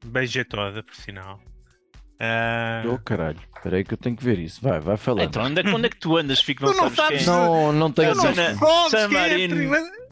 bem 0.05 0.25
jeitosa, 0.25 0.81
por 0.81 0.95
sinal, 0.95 1.39
Ah, 2.19 2.81
Oh 2.91 2.97
caralho, 2.97 3.37
espera 3.55 3.77
aí 3.77 3.83
que 3.83 3.93
eu 3.93 3.97
tenho 3.97 4.15
que 4.15 4.23
ver 4.23 4.39
isso. 4.39 4.59
Vai, 4.61 4.79
vai 4.79 4.97
falando. 4.97 5.27
Então, 5.27 5.43
onde 5.43 5.59
é, 5.59 5.63
que- 5.63 5.69
onde 5.69 5.85
é 5.85 5.89
que 5.89 5.97
tu 5.99 6.17
andas? 6.17 6.41
Fico, 6.41 6.65
não, 6.65 6.71
Tu 6.73 6.77
não 6.77 6.83
sabes, 6.89 6.95
sabes 6.97 7.23
quem 7.25 7.31
é. 7.33 7.37
não, 7.37 7.71
não 7.73 7.91
tenho 7.91 8.15
Não, 8.15 8.23
sabes 8.23 8.35
San 8.89 9.07
quem 9.09 9.17
é 9.17 9.19
a 9.19 9.29
Marino. 9.29 9.55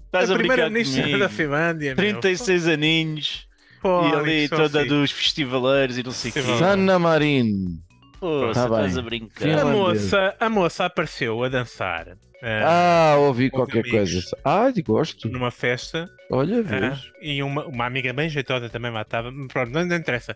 Estás 0.06 0.30
a, 0.32 0.36
primeira-ministra 0.36 1.18
da 1.18 1.30
Finlândia. 1.30 1.88
meu. 1.90 1.96
36 1.96 2.68
aninhos 2.68 3.48
Pô, 3.82 4.08
e 4.08 4.14
ali 4.16 4.50
toda 4.50 4.82
assim. 4.82 4.88
dos 4.90 5.12
festivaleiros 5.12 5.98
e 5.98 6.04
não 6.04 6.12
sei 6.12 6.30
o 6.30 6.34
quê. 6.36 6.42
Marino. 7.00 7.80
Pô, 8.20 8.52
Tá 8.54 8.66
estás 8.66 8.98
a 8.98 9.02
brincar. 9.02 9.60
A 9.60 9.66
moça, 9.66 10.36
a 10.40 10.50
moça 10.50 10.86
apareceu 10.86 11.44
a 11.44 11.50
dançar 11.50 12.18
ah, 12.44 13.14
Ah, 13.14 13.18
ouvi 13.18 13.50
qualquer 13.50 13.84
coisa. 13.90 14.20
Ah, 14.44 14.72
gosto. 14.86 15.28
numa 15.30 15.50
festa 15.52 16.08
Olha, 16.32 16.60
ah, 16.60 16.62
vês. 16.62 17.12
e 17.22 17.42
uma, 17.42 17.66
uma 17.66 17.86
amiga 17.86 18.14
bem 18.14 18.30
jeitosa 18.30 18.70
também 18.70 18.92
lá 18.92 19.02
estava. 19.02 19.32
Pronto, 19.52 19.72
não, 19.72 19.86
não 19.86 19.96
interessa. 19.96 20.36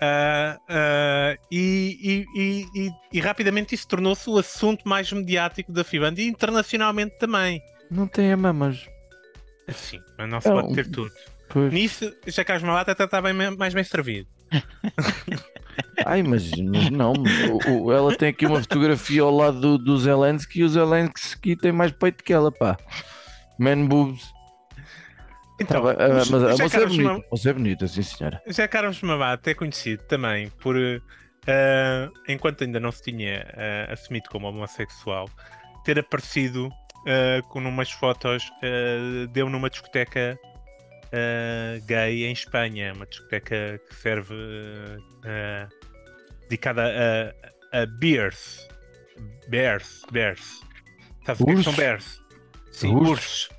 Ah, 0.00 0.56
ah, 0.68 1.36
e, 1.50 2.26
e- 2.34 2.40
e- 2.40 2.66
e- 2.86 2.90
e 3.12 3.20
rapidamente 3.20 3.74
isso 3.74 3.88
tornou-se 3.88 4.28
o 4.30 4.38
assunto 4.38 4.88
mais 4.88 5.10
mediático 5.12 5.72
da 5.72 5.82
Finlândia 5.82 6.22
e 6.22 6.28
internacionalmente 6.28 7.18
também. 7.18 7.60
Não 7.90 8.06
tem 8.06 8.30
a 8.32 8.36
mamas. 8.36 8.86
Sim, 9.68 10.00
mas 10.16 10.28
não 10.30 10.40
se 10.40 10.48
É 10.48 10.52
pode 10.52 10.68
um- 10.68 10.74
ter 10.74 10.86
tudo. 10.90 11.10
Pois. 11.48 11.72
Nisso, 11.72 12.14
já 12.26 12.44
Carlos 12.44 12.62
Malata 12.66 12.92
até 12.92 13.04
está 13.04 13.20
bem, 13.20 13.32
mais 13.32 13.74
bem 13.74 13.82
servido. 13.84 14.28
Ai, 16.04 16.22
mas, 16.22 16.56
mas 16.58 16.88
não. 16.90 17.12
o- 17.12 17.86
o- 17.86 17.92
ela 17.92 18.12
tem 18.12 18.28
aqui 18.30 18.46
uma 18.46 18.60
fotografia 18.60 19.22
ao 19.22 19.34
lado 19.34 19.60
do, 19.60 19.78
do 19.78 19.98
Zelensky 19.98 20.60
e 20.60 20.64
o 20.64 20.68
Zelensky 20.68 21.56
tem 21.56 21.72
mais 21.72 21.92
peito 21.92 22.22
que 22.24 22.32
ela, 22.32 22.50
pá. 22.52 22.76
Man 23.58 23.86
boobs. 23.86 24.32
Então, 25.60 25.82
Tá 25.82 25.90
ah, 25.98 26.08
mas 26.30 26.32
a 26.44 26.52
já 26.54 26.62
moça 26.62 26.82
é 26.82 26.86
bonita. 26.86 27.24
Moça 27.30 27.50
é 27.50 27.52
bonita, 27.52 27.88
sim 27.88 28.02
senhora. 28.02 28.40
Já 28.46 28.68
Carlos 28.68 29.02
Mabate 29.02 29.50
é 29.50 29.54
conhecido 29.54 30.04
também 30.04 30.48
por, 30.62 30.76
eh, 30.76 32.08
enquanto 32.28 32.62
ainda 32.62 32.78
não 32.78 32.92
se 32.92 33.02
tinha 33.02 33.44
eh, 33.54 33.88
assumido 33.90 34.28
como 34.30 34.46
homossexual, 34.48 35.28
ter 35.84 35.98
aparecido 35.98 36.70
eh, 37.06 37.40
com 37.48 37.58
umas 37.58 37.90
fotos, 37.90 38.44
deu 39.32 39.50
numa 39.50 39.68
discoteca 39.68 40.38
gay 41.86 42.24
em 42.26 42.32
Espanha, 42.32 42.92
uma 42.94 43.06
discoteca 43.06 43.80
que 43.88 43.94
serve 43.96 44.34
dedicada 46.48 47.34
a, 47.72 47.82
a 47.82 47.86
bears. 47.86 48.66
Bears, 49.48 50.02
bears. 50.12 50.60
Que 51.24 51.30
é 51.32 51.34
que 51.34 51.38
são 51.44 51.46
Ursos? 51.54 51.74
bears? 51.76 52.22
Sim, 52.72 52.94
Ursos? 52.94 53.48
ursos. 53.48 53.58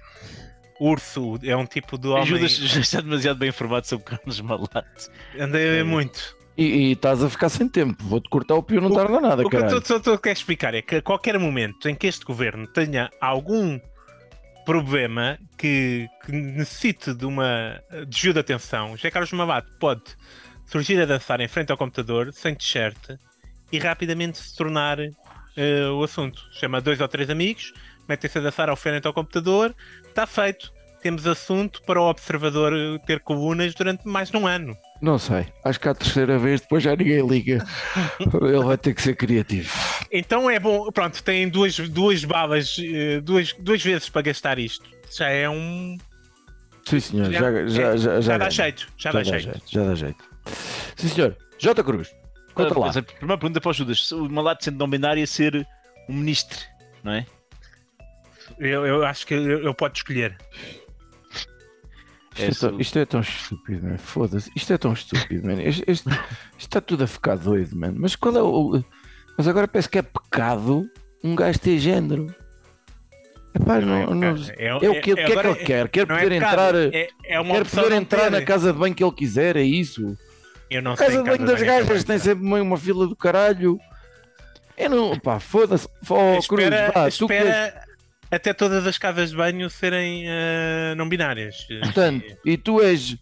Urso 0.80 1.40
é 1.44 1.56
um 1.56 1.66
tipo 1.66 1.98
de 1.98 2.08
homem. 2.08 2.24
Ajudas, 2.24 2.52
já 2.56 2.80
está 2.80 3.02
demasiado 3.02 3.38
bem 3.38 3.50
informado 3.50 3.86
sobre 3.86 4.06
Carlos 4.06 4.40
Malato. 4.42 5.12
Andei 5.38 5.68
a 5.68 5.72
ver 5.74 5.86
muito. 5.86 6.38
E, 6.58 6.64
e 6.66 6.92
estás 6.94 7.22
a 7.24 7.30
ficar 7.30 7.50
sem 7.50 7.68
tempo. 7.68 8.02
Vou-te 8.06 8.30
cortar 8.30 8.56
o 8.56 8.64
pio, 8.64 8.80
não 8.82 8.90
O- 8.90 8.96
tarda 8.96 9.20
nada, 9.20 9.44
O 9.46 9.50
que 9.50 9.56
eu 9.58 10.02
tô- 10.02 10.18
quero 10.18 10.38
explicar 10.38 10.74
é 10.74 10.82
que 10.82 10.96
a 10.96 11.02
qualquer 11.02 11.38
momento 11.38 11.88
em 11.90 11.96
que 11.96 12.08
este 12.08 12.24
governo 12.26 12.66
tenha 12.68 13.10
algum 13.20 13.80
problema 14.66 15.38
que, 15.58 16.08
que 16.26 16.32
necessite 16.32 17.14
de 17.14 17.26
uma 17.26 17.82
desvio 18.08 18.34
de 18.34 18.40
atenção, 18.40 18.96
José 18.96 19.10
Carlos 19.10 19.32
Mabate 19.34 19.68
pode 19.80 20.04
surgir 20.70 21.02
a 21.02 21.06
dançar 21.06 21.40
em 21.42 21.48
frente 21.48 21.72
ao 21.72 21.78
computador 21.78 22.32
sem 22.34 22.54
t-shirt 22.56 23.18
e 23.72 23.80
rapidamente 23.80 24.38
se 24.38 24.56
tornar 24.56 25.00
eh, 25.00 25.86
o 25.92 26.04
assunto. 26.04 26.42
Chama 26.52 26.80
dois 26.82 27.00
ou 27.02 27.08
três 27.08 27.30
amigos, 27.30 27.74
metem-se 28.08 28.38
a 28.38 28.42
dançar 28.42 28.70
ao 28.70 28.76
frente 28.76 29.06
ao 29.08 29.14
computador, 29.14 29.76
está 30.08 30.26
feito. 30.28 30.72
Temos 31.02 31.26
assunto 31.26 31.82
para 31.84 32.00
o 32.02 32.10
observador 32.10 32.74
eh, 32.74 32.98
ter 33.06 33.22
colunas 33.22 33.74
durante 33.74 34.06
mais 34.08 34.30
de 34.30 34.36
um 34.38 34.46
ano. 34.46 34.76
Não 35.02 35.18
sei. 35.18 35.46
Acho 35.64 35.80
que 35.80 35.88
à 35.88 35.96
terceira 35.96 36.38
vez 36.38 36.60
depois 36.60 36.84
já 36.84 36.94
ninguém 36.94 37.26
liga. 37.26 37.66
Ele 38.20 38.64
vai 38.66 38.78
ter 38.78 38.94
que 38.94 39.02
ser 39.02 39.16
criativo. 39.16 39.72
Então 40.12 40.50
é 40.50 40.60
bom, 40.60 40.92
pronto, 40.92 41.24
tem 41.24 41.48
duas, 41.48 41.78
duas 41.80 42.26
balas, 42.26 42.76
eh, 42.84 43.22
duas, 43.22 43.54
duas 43.54 43.82
vezes 43.82 44.10
para 44.10 44.24
gastar 44.24 44.60
isto. 44.60 44.86
Já 45.18 45.30
é 45.30 45.50
um. 45.50 45.98
Sim, 46.86 47.00
senhor. 47.00 47.32
Já- 47.32 47.40
Já, 47.40 47.52
já, 47.52 47.68
já, 47.68 47.96
Já, 47.98 48.22
já, 48.22 48.38
dá 48.38 48.50
jeito, 48.50 48.88
Já 48.98 49.12
dá 49.12 49.24
jeito. 49.24 49.62
Já 49.72 49.84
dá 49.86 49.96
jeito. 49.96 50.24
Sim, 50.96 51.08
senhor. 51.10 51.38
J. 51.58 51.84
Cruz. 51.84 52.14
Conta 52.54 52.74
Ah, 52.76 52.80
lá. 52.80 52.90
a 52.90 53.04
primeira 53.04 53.38
pergunta 53.38 53.62
para 53.62 53.70
o 53.70 53.74
Judas: 53.74 54.08
se 54.08 54.14
o 54.16 54.30
Malato 54.30 54.64
sendo 54.64 54.78
não 54.78 54.90
binário 54.90 55.22
é 55.22 55.26
ser 55.26 55.68
um 56.10 56.14
ministro, 56.14 56.60
não 57.04 57.14
é? 57.14 57.26
Eu, 58.60 58.86
eu 58.86 59.06
acho 59.06 59.26
que 59.28 59.34
eu, 59.34 59.64
eu 59.64 59.74
posso 59.74 59.94
escolher. 59.96 60.38
Isto 62.36 62.42
é, 62.42 62.70
tão, 62.70 62.70
Isso- 62.70 62.82
isto 62.82 63.00
é 63.00 63.06
tão 63.06 63.20
estúpido, 63.22 63.88
man. 63.88 63.98
Foda-se. 63.98 64.52
Isto 64.56 64.74
é 64.74 64.78
tão 64.78 64.94
estúpido, 64.94 65.46
man. 65.48 65.62
Este, 65.62 65.84
este- 65.88 66.10
isto 66.10 66.18
está 66.58 66.80
tudo 66.82 67.04
a 67.04 67.08
ficar 67.08 67.36
doido, 67.38 67.76
man. 67.76 67.94
Mas 67.96 68.16
qual 68.16 68.36
é 68.36 68.42
o. 68.42 68.84
Mas 69.38 69.48
agora 69.48 69.68
parece 69.68 69.90
que 69.90 69.98
é 69.98 70.02
pecado 70.02 70.90
um 71.24 71.36
gajo 71.36 71.60
ter 71.60 71.78
género. 71.80 72.34
Epá, 73.54 73.82
não, 73.82 74.14
não, 74.14 74.28
é, 74.58 74.66
é 74.68 74.76
o 74.76 74.80
que, 75.02 75.12
o 75.14 75.16
que 75.16 75.22
é 75.22 75.26
que 75.42 75.48
ele 75.48 75.56
quer? 75.56 75.90
Quer 75.90 76.08
não 76.08 76.16
é 76.16 76.24
poder 76.24 76.36
entrar. 76.36 76.76
É, 76.76 77.10
é 77.26 77.40
uma 77.40 77.56
Quer 77.56 77.66
poder 77.68 77.90
não 77.90 77.98
entrar 77.98 78.32
na 78.32 78.42
casa 78.44 78.72
de 78.72 78.78
banho 78.80 78.94
que 78.96 79.04
ele 79.04 79.12
quiser, 79.12 79.56
é 79.58 79.64
isso? 79.64 80.16
Eu 80.70 80.82
não 80.82 80.96
sei. 80.96 81.08
casa 81.08 81.24
de 81.24 81.30
banho 81.30 81.46
das 81.46 81.62
gajas 81.62 82.04
tem 82.04 82.20
sempre 82.20 82.46
uma, 82.46 82.62
uma 82.62 82.78
fila 82.78 83.08
do 83.08 83.16
caralho. 83.16 83.80
Eu 84.78 84.90
não. 84.90 85.20
Pá, 85.20 85.40
foda-se. 85.40 85.88
Oh, 86.10 86.40
Cruz, 86.48 86.64
Espera, 86.66 86.92
vá, 86.94 87.10
tu 87.12 87.28
que 87.28 87.34
és- 87.34 87.48
espera 87.48 87.84
até 88.32 88.54
todas 88.54 88.86
as 88.86 88.98
casas 88.98 89.32
de 89.32 89.36
banho 89.36 89.70
serem 89.70 90.24
eh, 90.28 90.94
não 90.96 91.10
binárias. 91.10 91.66
Portanto, 91.84 92.24
e 92.46 92.58
tu 92.58 92.82
és. 92.82 93.18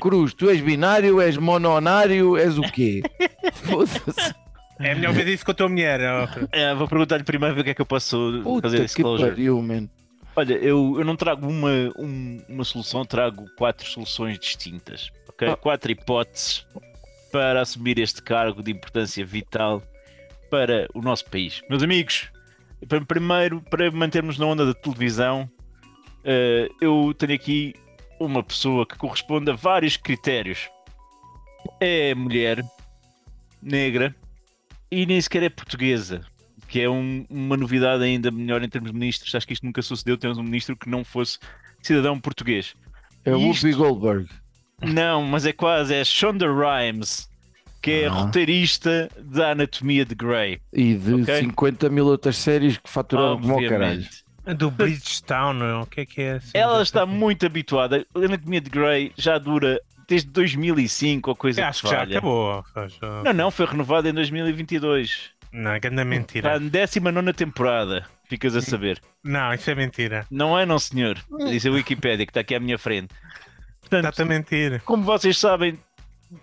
Cruz, 0.00 0.32
tu 0.32 0.48
és 0.48 0.60
binário, 0.60 1.20
és 1.20 1.36
mononário, 1.36 2.36
és 2.38 2.56
o 2.58 2.62
quê? 2.62 3.02
Foda-se. 3.64 4.34
É 4.80 4.94
melhor 4.94 5.12
ver 5.12 5.28
isso 5.28 5.44
com 5.44 5.50
a 5.50 5.54
tua 5.54 5.68
mulher. 5.68 6.00
ó. 6.00 6.26
É, 6.52 6.74
vou 6.74 6.88
perguntar-lhe 6.88 7.22
primeiro 7.24 7.60
o 7.60 7.64
que 7.64 7.70
é 7.70 7.74
que 7.74 7.82
eu 7.82 7.86
posso 7.86 8.40
Puta 8.42 8.68
fazer 8.70 8.88
pariu, 9.02 9.60
man. 9.62 9.88
Olha, 10.36 10.54
eu, 10.54 10.96
eu 10.98 11.04
não 11.04 11.14
trago 11.16 11.46
uma, 11.46 11.70
um- 11.98 12.42
uma 12.48 12.64
solução, 12.64 13.04
trago 13.04 13.44
quatro 13.56 13.86
soluções 13.88 14.38
distintas. 14.38 15.10
Ok? 15.34 15.48
Ah. 15.48 15.56
Quatro 15.56 15.90
hipóteses 15.92 16.66
para 17.32 17.60
assumir 17.60 17.98
este 17.98 18.22
cargo 18.22 18.62
de 18.62 18.70
importância 18.70 19.24
vital 19.24 19.82
para 20.50 20.88
o 20.94 21.00
nosso 21.02 21.24
país. 21.26 21.62
Meus 21.68 21.82
amigos, 21.82 22.30
primeiro, 23.08 23.60
para 23.62 23.90
mantermos 23.90 24.38
na 24.38 24.46
onda 24.46 24.64
da 24.64 24.74
televisão, 24.74 25.50
eh, 26.24 26.68
eu 26.80 27.12
tenho 27.18 27.34
aqui 27.34 27.74
uma 28.20 28.42
pessoa 28.42 28.86
que 28.86 28.96
corresponde 28.96 29.50
a 29.50 29.54
vários 29.54 29.96
critérios. 29.96 30.68
É 31.80 32.14
mulher, 32.14 32.64
negra 33.60 34.14
e 34.90 35.04
nem 35.06 35.20
sequer 35.20 35.42
é 35.42 35.48
portuguesa 35.48 36.20
que 36.68 36.80
é 36.80 36.88
um- 36.88 37.24
uma 37.30 37.56
novidade 37.56 38.02
ainda 38.02 38.30
melhor 38.30 38.62
em 38.62 38.68
termos 38.68 38.90
de 38.90 38.98
ministros. 38.98 39.34
Acho 39.34 39.46
que 39.46 39.52
isto 39.52 39.64
nunca 39.66 39.80
sucedeu. 39.82 40.16
Temos 40.16 40.38
um 40.38 40.42
ministro 40.42 40.76
que 40.76 40.88
não 40.88 41.04
fosse 41.04 41.38
cidadão 41.82 42.18
português. 42.18 42.74
É 43.24 43.32
o 43.34 43.38
Isto- 43.50 43.66
Whoopi 43.66 43.76
Goldberg. 43.78 44.28
Não, 44.82 45.22
mas 45.22 45.46
é 45.46 45.52
quase. 45.52 45.94
É 45.94 46.04
Shonda 46.04 46.46
Rhimes, 46.46 47.28
que 47.82 47.90
é 48.02 48.06
Ah. 48.06 48.10
roteirista 48.10 49.08
da 49.18 49.52
Anatomia 49.52 50.04
de 50.04 50.14
Grey. 50.14 50.60
E 50.72 50.94
de 50.94 51.14
Ok. 51.22 51.40
50 51.40 51.88
mil 51.88 52.06
outras 52.06 52.36
séries 52.36 52.76
que 52.78 52.88
faturaram 52.90 53.40
como 53.40 53.54
ao 53.54 53.60
caralho. 53.60 54.00
Obviamente. 54.00 54.24
Do 54.58 54.70
Bridgetown, 54.70 55.54
não? 55.54 55.80
o 55.82 55.86
que 55.86 56.02
é 56.02 56.06
que 56.06 56.20
é? 56.20 56.32
assim? 56.32 56.50
Ela 56.52 56.82
está 56.82 57.06
muito 57.06 57.46
habituada. 57.46 58.04
A 58.14 58.18
Anatomia 58.18 58.60
de 58.60 58.68
Grey 58.68 59.10
já 59.16 59.38
dura 59.38 59.80
desde 60.06 60.28
2005 60.30 61.30
ou 61.30 61.36
coisa 61.36 61.62
Eu 61.62 61.66
acho 61.66 61.80
que 61.80 61.86
que 61.88 61.92
já 61.94 61.98
valha. 62.00 62.18
acabou. 62.18 62.62
já- 63.00 63.22
Não, 63.24 63.32
não, 63.32 63.50
foi 63.50 63.64
renovada 63.64 64.06
em 64.08 64.12
2022. 64.12 65.30
Não, 65.50 65.70
é 65.70 65.80
grande 65.80 65.96
Está 65.96 66.04
mentira. 66.04 66.60
na 66.60 66.68
19 66.68 67.32
temporada, 67.32 68.04
ficas 68.28 68.54
a 68.54 68.60
saber. 68.60 69.00
Não, 69.22 69.54
isso 69.54 69.70
é 69.70 69.74
mentira. 69.74 70.26
Não 70.30 70.58
é, 70.58 70.66
não, 70.66 70.78
senhor. 70.78 71.16
Diz 71.48 71.64
a 71.64 71.70
Wikipédia 71.70 72.26
que 72.26 72.30
está 72.30 72.40
aqui 72.40 72.54
à 72.54 72.60
minha 72.60 72.76
frente. 72.76 73.14
Portanto, 73.88 74.10
Está 74.10 74.22
a 74.22 74.26
mentir. 74.26 74.82
como 74.84 75.02
vocês 75.04 75.38
sabem, 75.38 75.78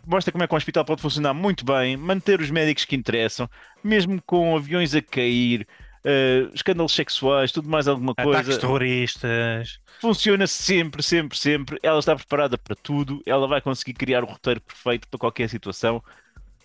mostra 0.06 0.32
como 0.32 0.44
é 0.44 0.48
que 0.48 0.54
um 0.54 0.58
hospital 0.58 0.86
pode 0.86 1.02
funcionar 1.02 1.34
muito 1.34 1.66
bem, 1.66 1.98
manter 1.98 2.40
os 2.40 2.50
médicos 2.50 2.86
que 2.86 2.96
interessam, 2.96 3.50
mesmo 3.84 4.22
com 4.26 4.56
aviões 4.56 4.94
a 4.96 5.02
cair, 5.02 5.68
eh, 6.04 6.48
escândalos 6.54 6.94
sexuais, 6.94 7.52
tudo 7.52 7.68
mais 7.70 7.88
alguma 7.88 8.12
Ataques 8.14 8.32
coisa. 8.46 8.60
terroristas. 8.60 9.80
Funciona 10.00 10.48
sempre, 10.48 11.04
sempre, 11.04 11.38
sempre. 11.38 11.78
Ela 11.84 12.00
está 12.00 12.16
preparada 12.16 12.58
para 12.58 12.76
tudo, 12.76 13.22
ela 13.26 13.48
vai 13.48 13.62
conseguir 13.62 13.94
criar 13.94 14.24
o 14.24 14.28
roteiro 14.28 14.62
perfeito 14.62 15.08
para 15.08 15.20
qualquer 15.20 15.50
situação. 15.50 16.04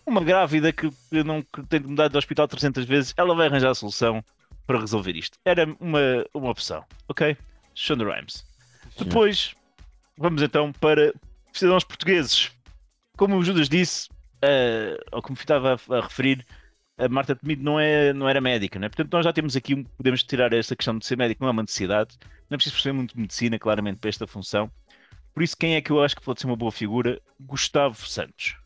Uma 0.07 0.23
grávida 0.23 0.73
que 0.73 0.89
que 0.89 1.25
não 1.25 1.43
que 1.43 1.63
tem 1.69 1.81
de 1.81 1.89
mudar 1.89 2.09
de 2.09 2.17
hospital 2.17 2.47
300 2.47 2.85
vezes, 2.85 3.13
ela 3.17 3.35
vai 3.35 3.49
arranjar 3.49 3.71
a 3.71 3.75
solução 3.75 4.25
para 4.67 4.79
resolver 4.79 5.17
isto. 5.17 5.37
Era 5.45 5.67
uma, 5.81 6.25
uma 6.33 6.51
opção, 6.51 6.85
ok? 7.09 7.37
Shonda 7.75 8.05
Rhimes. 8.05 8.45
Depois, 8.99 9.55
vamos 10.17 10.43
então 10.43 10.73
para 10.73 11.13
cidadãos 11.53 11.85
portugueses. 11.85 12.51
Como 13.17 13.37
o 13.37 13.45
Judas 13.45 13.69
disse, 13.69 14.09
eh, 14.43 14.99
ou 15.13 15.23
como 15.23 15.39
estava 15.39 15.79
a, 15.89 15.97
a 15.97 16.01
referir, 16.03 16.45
a 16.99 17.09
Marta 17.09 17.35
Temido 17.37 17.63
não, 17.63 17.79
é, 17.81 18.13
não 18.13 18.29
era 18.29 18.41
médica, 18.41 18.79
né? 18.79 18.89
portanto 18.89 19.13
nós 19.13 19.25
já 19.25 19.33
temos 19.33 19.55
aqui, 19.57 19.75
um- 19.75 19.85
podemos 19.85 20.23
tirar 20.23 20.53
esta 20.53 20.75
questão 20.77 20.99
de 20.99 21.05
ser 21.07 21.17
médico, 21.17 21.43
não 21.43 21.49
é 21.49 21.53
uma 21.53 21.63
necessidade, 21.63 22.17
não 22.49 22.55
é 22.55 22.57
preciso 22.57 22.75
perceber 22.75 22.93
muito 22.95 23.15
de 23.15 23.21
medicina, 23.21 23.59
claramente, 23.59 23.99
para 24.01 24.09
esta 24.11 24.27
função. 24.27 24.71
Por 25.35 25.43
isso, 25.43 25.57
quem 25.57 25.75
é 25.75 25.81
que 25.83 25.91
eu 25.91 26.03
acho 26.03 26.17
que 26.17 26.23
pode 26.23 26.41
ser 26.41 26.47
uma 26.47 26.57
boa 26.57 26.73
figura? 26.73 27.21
Gustavo 27.41 28.07
Santos. 28.07 28.57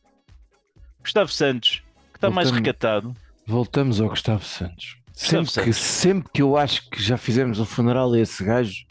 Gustavo 1.02 1.30
Santos 1.32 1.82
está 2.14 2.30
mais 2.30 2.48
Voltando- 2.48 2.64
recatado. 2.66 3.16
Voltamos 3.46 4.00
ao 4.00 4.08
Gustavo 4.08 4.44
Santos. 4.44 4.96
Sempre 5.12 5.46
que, 5.46 5.52
Santos. 5.52 5.76
sempre 5.76 6.30
que 6.32 6.42
eu 6.42 6.56
acho 6.56 6.88
que 6.88 7.02
já 7.02 7.16
fizemos 7.16 7.58
o 7.58 7.66
funeral 7.66 8.12
a 8.12 8.18
esse 8.20 8.44
gajo, 8.44 8.84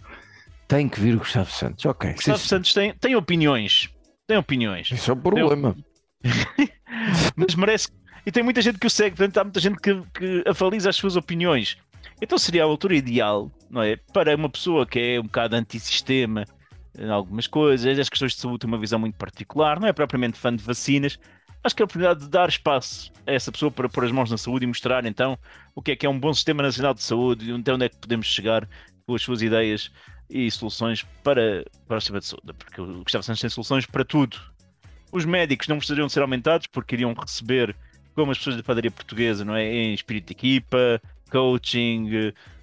tem 0.69 0.87
que 0.87 0.99
vir 1.01 1.15
o 1.15 1.17
Gustavo 1.17 1.51
Santos. 1.51 1.83
Ok, 1.85 2.13
Gustavo 2.13 2.37
sim, 2.37 2.47
Santos 2.47 2.73
tem, 2.73 2.93
tem 2.93 3.15
opiniões. 3.15 3.89
Tem 4.27 4.37
opiniões. 4.37 4.91
isso 4.91 5.09
é 5.09 5.13
o 5.13 5.17
problema. 5.17 5.75
mas 7.35 7.55
merece. 7.55 7.89
E 8.25 8.31
tem 8.31 8.43
muita 8.43 8.61
gente 8.61 8.77
que 8.77 8.85
o 8.85 8.89
segue, 8.89 9.17
portanto, 9.17 9.37
há 9.39 9.43
muita 9.43 9.59
gente 9.59 9.79
que, 9.79 10.01
que 10.13 10.43
avaliza 10.47 10.89
as 10.91 10.95
suas 10.95 11.15
opiniões. 11.15 11.75
Então 12.21 12.37
seria 12.37 12.61
a 12.61 12.65
altura 12.65 12.95
ideal, 12.95 13.51
não 13.69 13.81
é? 13.81 13.95
Para 14.13 14.35
uma 14.35 14.49
pessoa 14.49 14.85
que 14.85 14.99
é 14.99 15.19
um 15.19 15.23
bocado 15.23 15.55
antissistema 15.55 16.45
em 16.97 17.09
algumas 17.09 17.47
coisas, 17.47 17.97
as 17.97 18.09
questões 18.09 18.33
de 18.33 18.39
saúde 18.39 18.59
têm 18.59 18.67
uma 18.67 18.77
visão 18.77 18.99
muito 18.99 19.15
particular, 19.15 19.79
não 19.79 19.87
é 19.87 19.93
propriamente 19.93 20.37
fã 20.37 20.55
de 20.55 20.63
vacinas. 20.63 21.17
Acho 21.63 21.75
que 21.75 21.81
é 21.81 21.83
a 21.83 21.85
oportunidade 21.85 22.19
de 22.19 22.29
dar 22.29 22.47
espaço 22.47 23.11
a 23.25 23.31
essa 23.31 23.51
pessoa 23.51 23.71
para 23.71 23.89
pôr 23.89 24.05
as 24.05 24.11
mãos 24.11 24.29
na 24.29 24.37
saúde 24.37 24.65
e 24.65 24.67
mostrar 24.67 25.03
então 25.05 25.37
o 25.73 25.81
que 25.81 25.91
é 25.91 25.95
que 25.95 26.05
é 26.05 26.09
um 26.09 26.19
bom 26.19 26.33
sistema 26.33 26.61
nacional 26.61 26.93
de 26.93 27.01
saúde 27.01 27.49
e 27.49 27.55
até 27.55 27.73
onde 27.73 27.85
é 27.85 27.89
que 27.89 27.97
podemos 27.97 28.27
chegar 28.27 28.69
com 29.07 29.15
as 29.15 29.21
suas 29.23 29.41
ideias 29.41 29.91
e 30.29 30.49
soluções 30.51 31.03
para, 31.23 31.65
para 31.87 31.97
o 31.97 32.01
sistema 32.01 32.19
de 32.19 32.25
saúde. 32.27 32.53
Porque 32.57 32.79
o 32.81 33.03
Gustavo 33.03 33.23
Santos 33.23 33.41
tem 33.41 33.49
soluções 33.49 33.85
para 33.85 34.05
tudo. 34.05 34.37
Os 35.11 35.25
médicos 35.25 35.67
não 35.67 35.77
precisariam 35.77 36.07
de 36.07 36.13
ser 36.13 36.21
aumentados 36.21 36.67
porque 36.67 36.95
iriam 36.95 37.13
receber, 37.13 37.75
como 38.15 38.31
as 38.31 38.37
pessoas 38.37 38.57
da 38.57 38.63
padaria 38.63 38.91
portuguesa, 38.91 39.43
não 39.43 39.55
é? 39.55 39.65
Em 39.65 39.93
espírito 39.93 40.27
de 40.27 40.33
equipa, 40.33 41.01
coaching, 41.31 42.09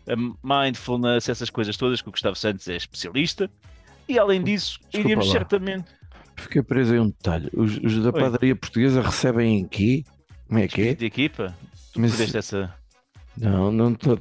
eh, 0.06 0.16
mindfulness, 0.44 1.28
essas 1.28 1.50
coisas 1.50 1.76
todas 1.76 2.00
que 2.00 2.08
o 2.08 2.12
Gustavo 2.12 2.36
Santos 2.36 2.68
é 2.68 2.76
especialista. 2.76 3.50
E 4.08 4.18
além 4.18 4.42
disso, 4.44 4.78
Desculpa 4.82 4.98
iríamos 5.00 5.26
lá. 5.26 5.32
certamente. 5.32 5.84
Fiquei 6.36 6.62
preso 6.62 6.94
em 6.94 7.00
um 7.00 7.06
detalhe. 7.08 7.48
Os, 7.52 7.78
os 7.78 7.98
da 8.02 8.10
Oi. 8.10 8.20
padaria 8.20 8.54
portuguesa 8.54 9.00
recebem 9.02 9.58
em 9.58 9.66
quê? 9.66 10.04
Como 10.46 10.60
é 10.60 10.68
que 10.68 10.80
é? 10.82 10.84
Espírito 10.90 10.98
de 11.00 11.06
equipa? 11.06 11.56
Tu 11.92 12.00
Mas- 12.00 12.34
essa. 12.34 12.75
Não, 13.38 13.70
não 13.70 13.92
estou 13.92 14.18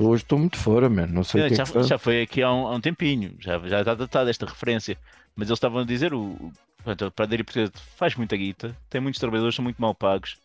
Hoje 0.00 0.22
estou 0.22 0.38
muito 0.38 0.58
fora, 0.58 0.88
mano. 0.88 1.12
Não 1.12 1.24
sei 1.24 1.46
o 1.46 1.48
que 1.48 1.54
já, 1.54 1.62
é 1.62 1.66
que 1.66 1.70
está. 1.70 1.82
já 1.82 1.98
foi 1.98 2.22
aqui 2.22 2.42
há 2.42 2.52
um, 2.52 2.66
há 2.66 2.74
um 2.74 2.80
tempinho, 2.80 3.34
já, 3.38 3.58
já 3.60 3.80
está 3.80 3.94
datada 3.94 4.30
esta 4.30 4.46
referência. 4.46 4.98
Mas 5.34 5.48
eles 5.48 5.56
estavam 5.56 5.80
a 5.80 5.84
dizer: 5.84 6.12
o, 6.12 6.20
o, 6.20 6.52
portanto, 6.76 7.06
a 7.06 7.10
padaria 7.10 7.44
portuguesa 7.44 7.72
faz 7.96 8.14
muita 8.14 8.36
guita, 8.36 8.76
tem 8.90 9.00
muitos 9.00 9.18
trabalhadores, 9.18 9.54
são 9.54 9.62
muito 9.62 9.80
mal 9.80 9.94
pagos. 9.94 10.38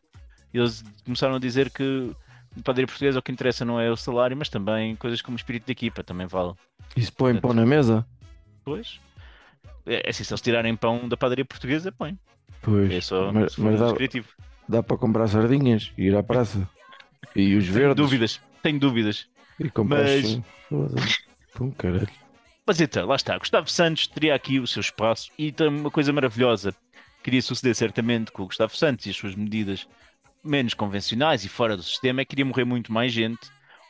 E 0.53 0.57
eles 0.57 0.83
começaram 1.03 1.35
a 1.35 1.39
dizer 1.39 1.69
que 1.69 2.11
a 2.57 2.63
padaria 2.63 2.87
portuguesa 2.87 3.19
o 3.19 3.21
que 3.21 3.31
interessa 3.31 3.65
não 3.65 3.79
é 3.79 3.91
o 3.91 3.97
salário, 3.97 4.35
mas 4.35 4.49
também 4.49 4.95
coisas 4.95 5.21
como 5.21 5.37
espírito 5.37 5.65
de 5.65 5.71
equipa 5.71 6.03
também 6.03 6.25
vale. 6.25 6.53
Isso 6.95 7.13
põe 7.13 7.39
pão 7.39 7.53
na 7.53 7.65
mesa? 7.65 8.05
Pois. 8.63 8.99
É, 9.85 10.07
é 10.07 10.09
assim, 10.09 10.23
se 10.23 10.31
eles 10.31 10.41
tirarem 10.41 10.75
pão 10.75 11.07
da 11.07 11.17
padaria 11.17 11.45
portuguesa, 11.45 11.91
põe. 11.91 12.17
Pois. 12.61 12.91
É 12.91 13.01
só 13.01 13.31
mas 13.31 13.55
mas 13.57 13.79
dá, 13.79 13.93
dá 14.67 14.83
para 14.83 14.97
comprar 14.97 15.27
sardinhas 15.27 15.91
e 15.97 16.03
ir 16.03 16.15
à 16.15 16.23
praça. 16.23 16.67
E 17.35 17.55
os 17.55 17.65
Tenho 17.65 17.73
verdes. 17.73 17.95
dúvidas, 17.95 18.41
tenho 18.63 18.79
dúvidas. 18.79 19.27
E 19.59 19.69
comprar. 19.69 20.03
Mas-. 20.03 20.39
Pum, 21.53 21.71
caralho. 21.71 22.09
Mas 22.65 22.79
então, 22.79 23.07
lá 23.07 23.15
está. 23.15 23.37
Gustavo 23.37 23.69
Santos 23.69 24.07
teria 24.07 24.35
aqui 24.35 24.59
o 24.59 24.67
seu 24.67 24.79
espaço 24.81 25.31
e 25.37 25.51
tem 25.51 25.67
uma 25.67 25.89
coisa 25.91 26.13
maravilhosa. 26.13 26.73
Queria 27.23 27.41
suceder 27.41 27.75
certamente 27.75 28.31
com 28.31 28.43
o 28.43 28.45
Gustavo 28.45 28.75
Santos 28.75 29.05
e 29.05 29.09
as 29.09 29.15
suas 29.17 29.35
medidas 29.35 29.87
menos 30.43 30.73
convencionais 30.73 31.43
e 31.43 31.49
fora 31.49 31.75
do 31.75 31.83
sistema 31.83 32.21
é 32.21 32.25
que 32.25 32.33
iria 32.35 32.45
morrer 32.45 32.63
muito 32.65 32.93
mais 32.93 33.11
gente. 33.11 33.39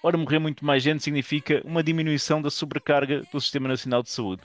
Ora, 0.02 0.18
morrer 0.18 0.40
muito 0.40 0.66
mais 0.66 0.82
gente 0.82 1.04
significa 1.04 1.62
uma 1.66 1.84
diminuição 1.84 2.42
da 2.42 2.50
sobrecarga 2.50 3.24
do 3.32 3.40
Sistema 3.42 3.68
Nacional 3.68 4.02
de 4.02 4.10
Saúde. 4.10 4.42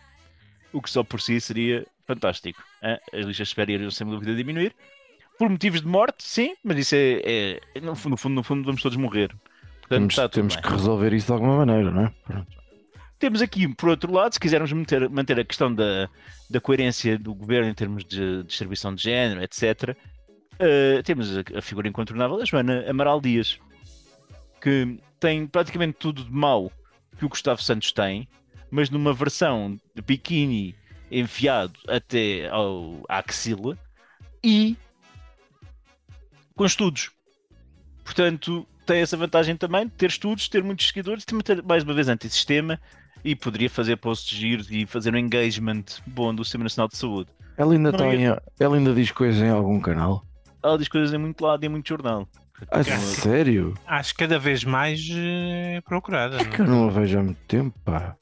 O 0.73 0.83
que 0.83 0.91
só 0.91 1.05
por 1.05 1.21
si 1.21 1.41
seria 1.41 1.87
fantástico. 2.07 2.61
hein? 2.83 2.99
As 3.13 3.21
listas 3.25 3.37
de 3.37 3.43
espera 3.45 3.73
iriam 3.73 3.91
sem 3.91 4.07
dúvida 4.07 4.35
diminuir. 4.35 4.75
Por 5.39 5.49
motivos 5.49 5.81
de 5.81 5.87
morte, 5.87 6.23
sim, 6.23 6.55
mas 6.63 6.79
isso 6.79 6.95
é, 6.95 7.61
é- 7.75 7.81
no, 7.81 7.95
fundo, 7.95 8.11
no, 8.13 8.17
fundo, 8.17 8.35
no 8.35 8.43
fundo 8.43 8.65
vamos 8.65 8.83
todos 8.83 8.97
morrer. 8.97 9.35
Portanto, 9.81 10.15
Temos, 10.15 10.31
temos 10.31 10.55
bem. 10.55 10.63
que 10.63 10.71
resolver 10.71 11.13
isso 11.13 11.27
de 11.27 11.33
alguma 11.33 11.57
maneira, 11.59 11.91
não 11.91 12.07
é? 12.07 12.13
Pronto. 12.25 12.57
Temos 13.19 13.43
aqui, 13.43 13.69
por 13.75 13.89
outro 13.89 14.13
lado, 14.13 14.33
se 14.33 14.41
quisermos 14.41 14.73
manter, 14.73 15.09
manter 15.09 15.39
a 15.41 15.45
questão 15.45 15.75
da, 15.75 16.09
da 16.49 16.61
coerência 16.61 17.19
do 17.19 17.35
governo 17.35 17.71
em 17.71 17.75
termos 17.75 18.05
de 18.05 18.43
distribuição 18.45 18.95
de 18.95 19.03
género, 19.03 19.43
etc., 19.43 19.97
eh, 20.59 21.03
temos 21.03 21.37
a, 21.37 21.43
a 21.59 21.63
figura 21.63 21.89
incontornável 21.89 22.39
da 22.39 22.45
Joana 22.45 22.89
Amaral 22.89 23.21
Dias, 23.21 23.59
que 24.61 24.99
tem 25.19 25.47
praticamente 25.47 25.97
tudo 25.99 26.25
de 26.25 26.33
mau 26.33 26.71
que 27.19 27.25
o 27.25 27.29
Gustavo 27.29 27.63
Santos 27.63 27.93
tem, 27.93 28.29
mas 28.71 28.91
numa 28.91 29.13
versão 29.13 29.79
de 29.95 30.03
biquíni 30.03 30.75
enfiado 31.11 31.79
até 31.89 32.49
ao, 32.49 33.05
à 33.09 33.19
axila 33.19 33.79
e 34.43 34.77
com 36.57 36.65
estudos. 36.65 37.11
Portanto, 38.05 38.67
tem 38.87 39.01
essa 39.01 39.17
vantagem 39.17 39.57
também 39.57 39.87
de 39.87 39.93
ter 39.93 40.07
estudos, 40.11 40.49
ter 40.49 40.63
muitos 40.63 40.87
seguidores, 40.87 41.25
de 41.25 41.43
ter 41.43 41.63
mais 41.63 41.83
uma 41.85 41.95
vez 41.95 42.09
antissistema 42.09 42.79
e 43.25 43.35
poderia 43.35 43.71
fazer 43.71 43.97
posts 43.97 44.37
giros 44.37 44.71
e 44.71 44.85
fazer 44.87 45.15
um 45.15 45.19
engagement 45.19 45.85
bom 46.07 46.35
do 46.35 46.45
Sistema 46.45 46.65
Nacional 46.65 46.89
de 46.89 46.97
Saúde. 46.97 47.31
Ela 47.57 47.73
ainda, 47.73 47.93
Não 47.93 47.99
tá 47.99 48.15
ia- 48.15 48.35
em- 48.35 48.63
ela 48.63 48.77
ainda 48.77 48.93
diz 48.93 49.11
coisas 49.11 49.41
em 49.41 49.49
algum 49.49 49.81
canal. 49.81 50.25
Ela 50.63 50.77
diz 50.79 50.89
coisas 50.89 51.13
em 51.15 51.19
muito 51.19 51.43
lado 51.45 51.63
e 51.63 51.67
em 51.67 51.71
muito 51.71 51.89
jornal. 51.89 52.29
Ah, 52.71 52.81
Acho 52.81 52.91
que- 52.91 52.97
sério? 52.99 53.75
Acho 53.87 54.15
cada 54.15 54.39
vez 54.39 54.65
mais 54.65 55.01
eh, 55.11 55.81
procurada. 55.85 56.37
É 56.41 56.45
que 56.45 56.61
eu 56.61 56.67
não 56.67 56.89
a 56.89 56.91
vejo 56.91 57.19
há 57.19 57.23
muito 57.23 57.41
tempo, 57.47 57.79
pá. 57.85 58.17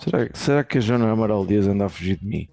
Será, 0.00 0.28
será 0.34 0.64
que 0.64 0.78
a 0.78 0.80
Joana 0.80 1.10
Amaral 1.10 1.46
Dias 1.46 1.66
anda 1.68 1.86
a 1.86 1.88
fugir 1.88 2.16
de 2.16 2.26
mim? 2.26 2.48